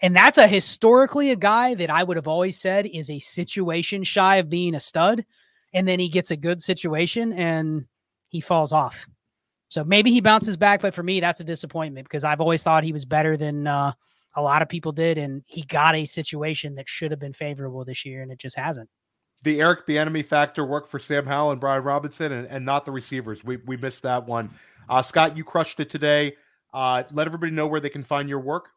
and 0.01 0.15
that's 0.15 0.37
a 0.37 0.47
historically 0.47 1.31
a 1.31 1.35
guy 1.35 1.75
that 1.75 1.89
I 1.89 2.03
would 2.03 2.17
have 2.17 2.27
always 2.27 2.59
said 2.59 2.85
is 2.85 3.09
a 3.09 3.19
situation 3.19 4.03
shy 4.03 4.37
of 4.37 4.49
being 4.49 4.73
a 4.73 4.79
stud. 4.79 5.25
And 5.73 5.87
then 5.87 5.99
he 5.99 6.09
gets 6.09 6.31
a 6.31 6.37
good 6.37 6.61
situation 6.61 7.31
and 7.33 7.85
he 8.29 8.41
falls 8.41 8.73
off. 8.73 9.05
So 9.69 9.85
maybe 9.85 10.11
he 10.11 10.19
bounces 10.19 10.57
back, 10.57 10.81
but 10.81 10.93
for 10.93 11.03
me, 11.03 11.19
that's 11.19 11.39
a 11.39 11.45
disappointment 11.45 12.05
because 12.05 12.25
I've 12.25 12.41
always 12.41 12.61
thought 12.61 12.83
he 12.83 12.91
was 12.91 13.05
better 13.05 13.37
than 13.37 13.67
uh, 13.67 13.93
a 14.35 14.41
lot 14.41 14.61
of 14.61 14.69
people 14.69 14.91
did, 14.91 15.17
and 15.17 15.43
he 15.47 15.63
got 15.63 15.95
a 15.95 16.03
situation 16.03 16.75
that 16.75 16.89
should 16.89 17.11
have 17.11 17.21
been 17.21 17.33
favorable 17.33 17.85
this 17.85 18.05
year, 18.05 18.21
and 18.21 18.31
it 18.31 18.37
just 18.37 18.57
hasn't 18.57 18.89
the 19.43 19.59
Eric 19.61 19.87
Bieniemy 19.87 20.25
factor 20.25 20.65
worked 20.65 20.89
for 20.89 20.99
Sam 20.99 21.25
Howell 21.25 21.51
and 21.51 21.59
Brian 21.59 21.83
Robinson, 21.83 22.31
and, 22.31 22.47
and 22.47 22.65
not 22.65 22.85
the 22.85 22.91
receivers. 22.91 23.43
We 23.43 23.57
we 23.57 23.77
missed 23.77 24.03
that 24.03 24.27
one. 24.27 24.51
Uh, 24.89 25.01
Scott, 25.01 25.37
you 25.37 25.43
crushed 25.43 25.79
it 25.79 25.89
today. 25.89 26.35
Uh, 26.73 27.03
let 27.11 27.27
everybody 27.27 27.51
know 27.51 27.67
where 27.67 27.79
they 27.79 27.89
can 27.89 28.03
find 28.03 28.29
your 28.29 28.39
work. 28.39 28.69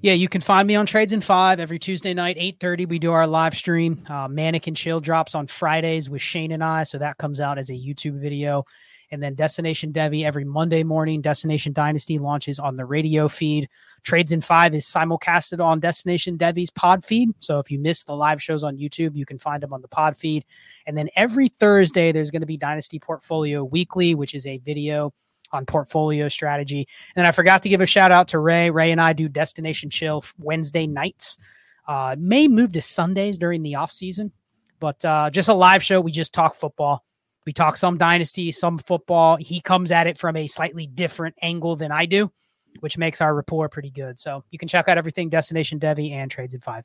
Yeah, 0.00 0.12
you 0.12 0.28
can 0.28 0.42
find 0.42 0.68
me 0.68 0.74
on 0.76 0.84
Trades 0.84 1.12
in 1.12 1.22
Five 1.22 1.60
every 1.60 1.78
Tuesday 1.78 2.12
night, 2.12 2.36
eight 2.38 2.60
thirty. 2.60 2.84
We 2.84 2.98
do 2.98 3.12
our 3.12 3.26
live 3.26 3.56
stream. 3.56 4.04
Uh, 4.08 4.28
Mannequin 4.28 4.74
Chill 4.74 5.00
drops 5.00 5.34
on 5.34 5.46
Fridays 5.46 6.10
with 6.10 6.20
Shane 6.20 6.52
and 6.52 6.62
I, 6.62 6.82
so 6.82 6.98
that 6.98 7.16
comes 7.16 7.40
out 7.40 7.58
as 7.58 7.70
a 7.70 7.74
YouTube 7.74 8.20
video. 8.20 8.64
And 9.10 9.22
then 9.22 9.34
Destination 9.34 9.92
Devy 9.92 10.24
every 10.24 10.44
Monday 10.44 10.82
morning. 10.82 11.20
Destination 11.20 11.72
Dynasty 11.72 12.18
launches 12.18 12.58
on 12.58 12.76
the 12.76 12.84
radio 12.84 13.28
feed. 13.28 13.68
Trades 14.02 14.32
in 14.32 14.40
Five 14.40 14.74
is 14.74 14.86
simulcasted 14.86 15.64
on 15.64 15.80
Destination 15.80 16.36
Devy's 16.36 16.70
pod 16.70 17.04
feed. 17.04 17.30
So 17.40 17.58
if 17.58 17.70
you 17.70 17.78
miss 17.78 18.04
the 18.04 18.14
live 18.14 18.42
shows 18.42 18.64
on 18.64 18.76
YouTube, 18.76 19.16
you 19.16 19.26
can 19.26 19.38
find 19.38 19.62
them 19.62 19.72
on 19.72 19.82
the 19.82 19.88
pod 19.88 20.16
feed. 20.16 20.44
And 20.86 20.96
then 20.96 21.08
every 21.16 21.48
Thursday, 21.48 22.12
there's 22.12 22.30
going 22.30 22.42
to 22.42 22.46
be 22.46 22.56
Dynasty 22.56 22.98
Portfolio 22.98 23.64
Weekly, 23.64 24.14
which 24.14 24.34
is 24.34 24.46
a 24.46 24.58
video 24.58 25.12
on 25.52 25.64
portfolio 25.64 26.28
strategy. 26.28 26.88
And 27.16 27.26
I 27.26 27.32
forgot 27.32 27.62
to 27.62 27.68
give 27.68 27.80
a 27.80 27.86
shout 27.86 28.10
out 28.10 28.28
to 28.28 28.38
Ray. 28.38 28.70
Ray 28.70 28.90
and 28.90 29.00
I 29.00 29.12
do 29.12 29.28
Destination 29.28 29.88
Chill 29.88 30.24
Wednesday 30.38 30.86
nights. 30.86 31.38
Uh, 31.86 32.16
may 32.18 32.48
move 32.48 32.72
to 32.72 32.82
Sundays 32.82 33.38
during 33.38 33.62
the 33.62 33.76
off 33.76 33.92
season, 33.92 34.32
but 34.80 35.04
uh, 35.04 35.30
just 35.30 35.48
a 35.48 35.54
live 35.54 35.82
show. 35.82 36.00
We 36.00 36.12
just 36.12 36.32
talk 36.32 36.54
football. 36.54 37.04
We 37.46 37.52
talk 37.52 37.76
some 37.76 37.98
dynasty, 37.98 38.52
some 38.52 38.78
football. 38.78 39.36
He 39.36 39.60
comes 39.60 39.92
at 39.92 40.06
it 40.06 40.18
from 40.18 40.36
a 40.36 40.46
slightly 40.46 40.86
different 40.86 41.36
angle 41.42 41.76
than 41.76 41.92
I 41.92 42.06
do, 42.06 42.32
which 42.80 42.98
makes 42.98 43.20
our 43.20 43.34
rapport 43.34 43.68
pretty 43.68 43.90
good. 43.90 44.18
So 44.18 44.44
you 44.50 44.58
can 44.58 44.68
check 44.68 44.88
out 44.88 44.98
everything 44.98 45.28
Destination 45.28 45.78
Devy 45.78 46.10
and 46.12 46.30
Trades 46.30 46.54
in 46.54 46.60
Five. 46.60 46.84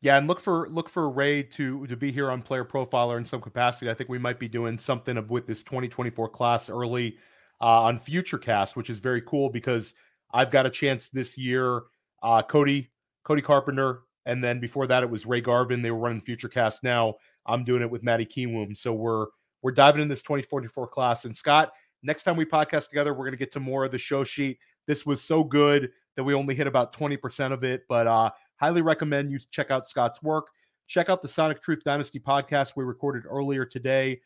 Yeah, 0.00 0.18
and 0.18 0.28
look 0.28 0.38
for 0.38 0.68
look 0.68 0.90
for 0.90 1.08
Ray 1.08 1.42
to 1.42 1.86
to 1.86 1.96
be 1.96 2.12
here 2.12 2.30
on 2.30 2.42
Player 2.42 2.64
Profiler 2.64 3.16
in 3.16 3.24
some 3.24 3.40
capacity. 3.40 3.90
I 3.90 3.94
think 3.94 4.10
we 4.10 4.18
might 4.18 4.38
be 4.38 4.48
doing 4.48 4.76
something 4.76 5.26
with 5.28 5.46
this 5.46 5.62
2024 5.62 6.28
class 6.28 6.68
early 6.68 7.16
uh, 7.60 7.82
on 7.84 7.98
Futurecast, 7.98 8.76
which 8.76 8.90
is 8.90 8.98
very 8.98 9.22
cool 9.22 9.48
because 9.48 9.94
I've 10.32 10.50
got 10.50 10.66
a 10.66 10.70
chance 10.70 11.08
this 11.08 11.38
year. 11.38 11.84
Uh, 12.22 12.42
Cody 12.42 12.90
Cody 13.22 13.40
Carpenter, 13.40 14.02
and 14.26 14.44
then 14.44 14.60
before 14.60 14.86
that 14.86 15.02
it 15.02 15.08
was 15.08 15.24
Ray 15.24 15.40
Garvin. 15.40 15.80
They 15.80 15.90
were 15.90 15.98
running 15.98 16.20
Futurecast. 16.20 16.82
Now 16.82 17.14
I'm 17.46 17.64
doing 17.64 17.80
it 17.80 17.90
with 17.90 18.02
Matty 18.02 18.26
Kienwom. 18.26 18.76
So 18.76 18.92
we're 18.92 19.28
we're 19.64 19.72
diving 19.72 20.02
in 20.02 20.08
this 20.08 20.22
2044 20.22 20.86
class. 20.88 21.24
And 21.24 21.34
Scott, 21.34 21.72
next 22.02 22.22
time 22.22 22.36
we 22.36 22.44
podcast 22.44 22.90
together, 22.90 23.14
we're 23.14 23.24
going 23.24 23.32
to 23.32 23.38
get 23.38 23.50
to 23.52 23.60
more 23.60 23.84
of 23.84 23.90
the 23.90 23.98
show 23.98 24.22
sheet. 24.22 24.58
This 24.86 25.06
was 25.06 25.22
so 25.22 25.42
good 25.42 25.90
that 26.16 26.22
we 26.22 26.34
only 26.34 26.54
hit 26.54 26.66
about 26.66 26.94
20% 26.94 27.50
of 27.50 27.64
it, 27.64 27.84
but 27.88 28.06
uh, 28.06 28.30
highly 28.56 28.82
recommend 28.82 29.32
you 29.32 29.38
check 29.50 29.70
out 29.70 29.86
Scott's 29.86 30.22
work. 30.22 30.48
check 30.86 31.08
out 31.08 31.22
the 31.22 31.28
Sonic 31.28 31.62
Truth 31.62 31.82
Dynasty 31.82 32.20
podcast 32.20 32.74
we 32.76 32.84
recorded 32.84 33.24
earlier 33.26 33.64
today. 33.64 34.20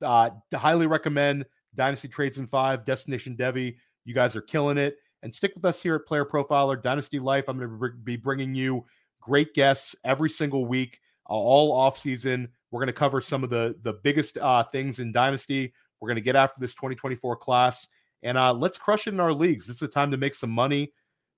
Uh, 0.00 0.30
highly 0.54 0.86
recommend 0.86 1.44
Dynasty 1.74 2.06
Trades 2.06 2.38
in 2.38 2.46
Five, 2.46 2.84
Destination 2.84 3.36
Devy. 3.36 3.74
You 4.04 4.14
guys 4.14 4.36
are 4.36 4.42
killing 4.42 4.78
it. 4.78 4.96
And 5.24 5.34
stick 5.34 5.56
with 5.56 5.64
us 5.64 5.82
here 5.82 5.96
at 5.96 6.06
Player 6.06 6.24
Profiler 6.24 6.80
Dynasty 6.80 7.18
Life. 7.18 7.48
I'm 7.48 7.58
going 7.58 7.68
to 7.68 7.96
be 8.04 8.16
bringing 8.16 8.54
you 8.54 8.84
great 9.20 9.54
guests 9.54 9.96
every 10.04 10.30
single 10.30 10.66
week, 10.66 11.00
uh, 11.28 11.32
all 11.32 11.72
off 11.72 11.98
season. 11.98 12.48
We're 12.74 12.80
going 12.80 12.88
to 12.88 12.92
cover 12.92 13.20
some 13.20 13.44
of 13.44 13.50
the 13.50 13.76
the 13.84 13.92
biggest 13.92 14.36
uh, 14.36 14.64
things 14.64 14.98
in 14.98 15.12
Dynasty. 15.12 15.72
We're 16.00 16.08
going 16.08 16.16
to 16.16 16.20
get 16.20 16.34
after 16.34 16.60
this 16.60 16.74
2024 16.74 17.36
class, 17.36 17.86
and 18.24 18.36
uh, 18.36 18.52
let's 18.52 18.78
crush 18.78 19.06
it 19.06 19.14
in 19.14 19.20
our 19.20 19.32
leagues. 19.32 19.64
This 19.64 19.76
is 19.76 19.80
the 19.80 19.86
time 19.86 20.10
to 20.10 20.16
make 20.16 20.34
some 20.34 20.50
money. 20.50 20.92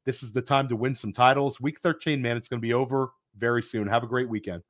This 0.06 0.22
is 0.22 0.32
the 0.32 0.40
time 0.40 0.66
to 0.68 0.76
win 0.76 0.94
some 0.94 1.12
titles. 1.12 1.60
Week 1.60 1.78
13, 1.82 2.22
man, 2.22 2.38
it's 2.38 2.48
going 2.48 2.58
to 2.58 2.66
be 2.66 2.72
over 2.72 3.10
very 3.36 3.62
soon. 3.62 3.86
Have 3.86 4.02
a 4.02 4.06
great 4.06 4.30
weekend. 4.30 4.62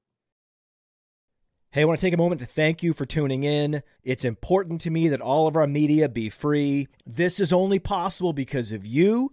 Hey, 1.70 1.82
I 1.82 1.84
want 1.84 2.00
to 2.00 2.04
take 2.04 2.14
a 2.14 2.16
moment 2.16 2.40
to 2.40 2.46
thank 2.46 2.82
you 2.82 2.92
for 2.92 3.06
tuning 3.06 3.44
in. 3.44 3.84
It's 4.02 4.24
important 4.24 4.80
to 4.80 4.90
me 4.90 5.06
that 5.06 5.20
all 5.20 5.46
of 5.46 5.54
our 5.54 5.68
media 5.68 6.08
be 6.08 6.28
free. 6.28 6.88
This 7.06 7.38
is 7.38 7.52
only 7.52 7.78
possible 7.78 8.32
because 8.32 8.72
of 8.72 8.84
you 8.84 9.32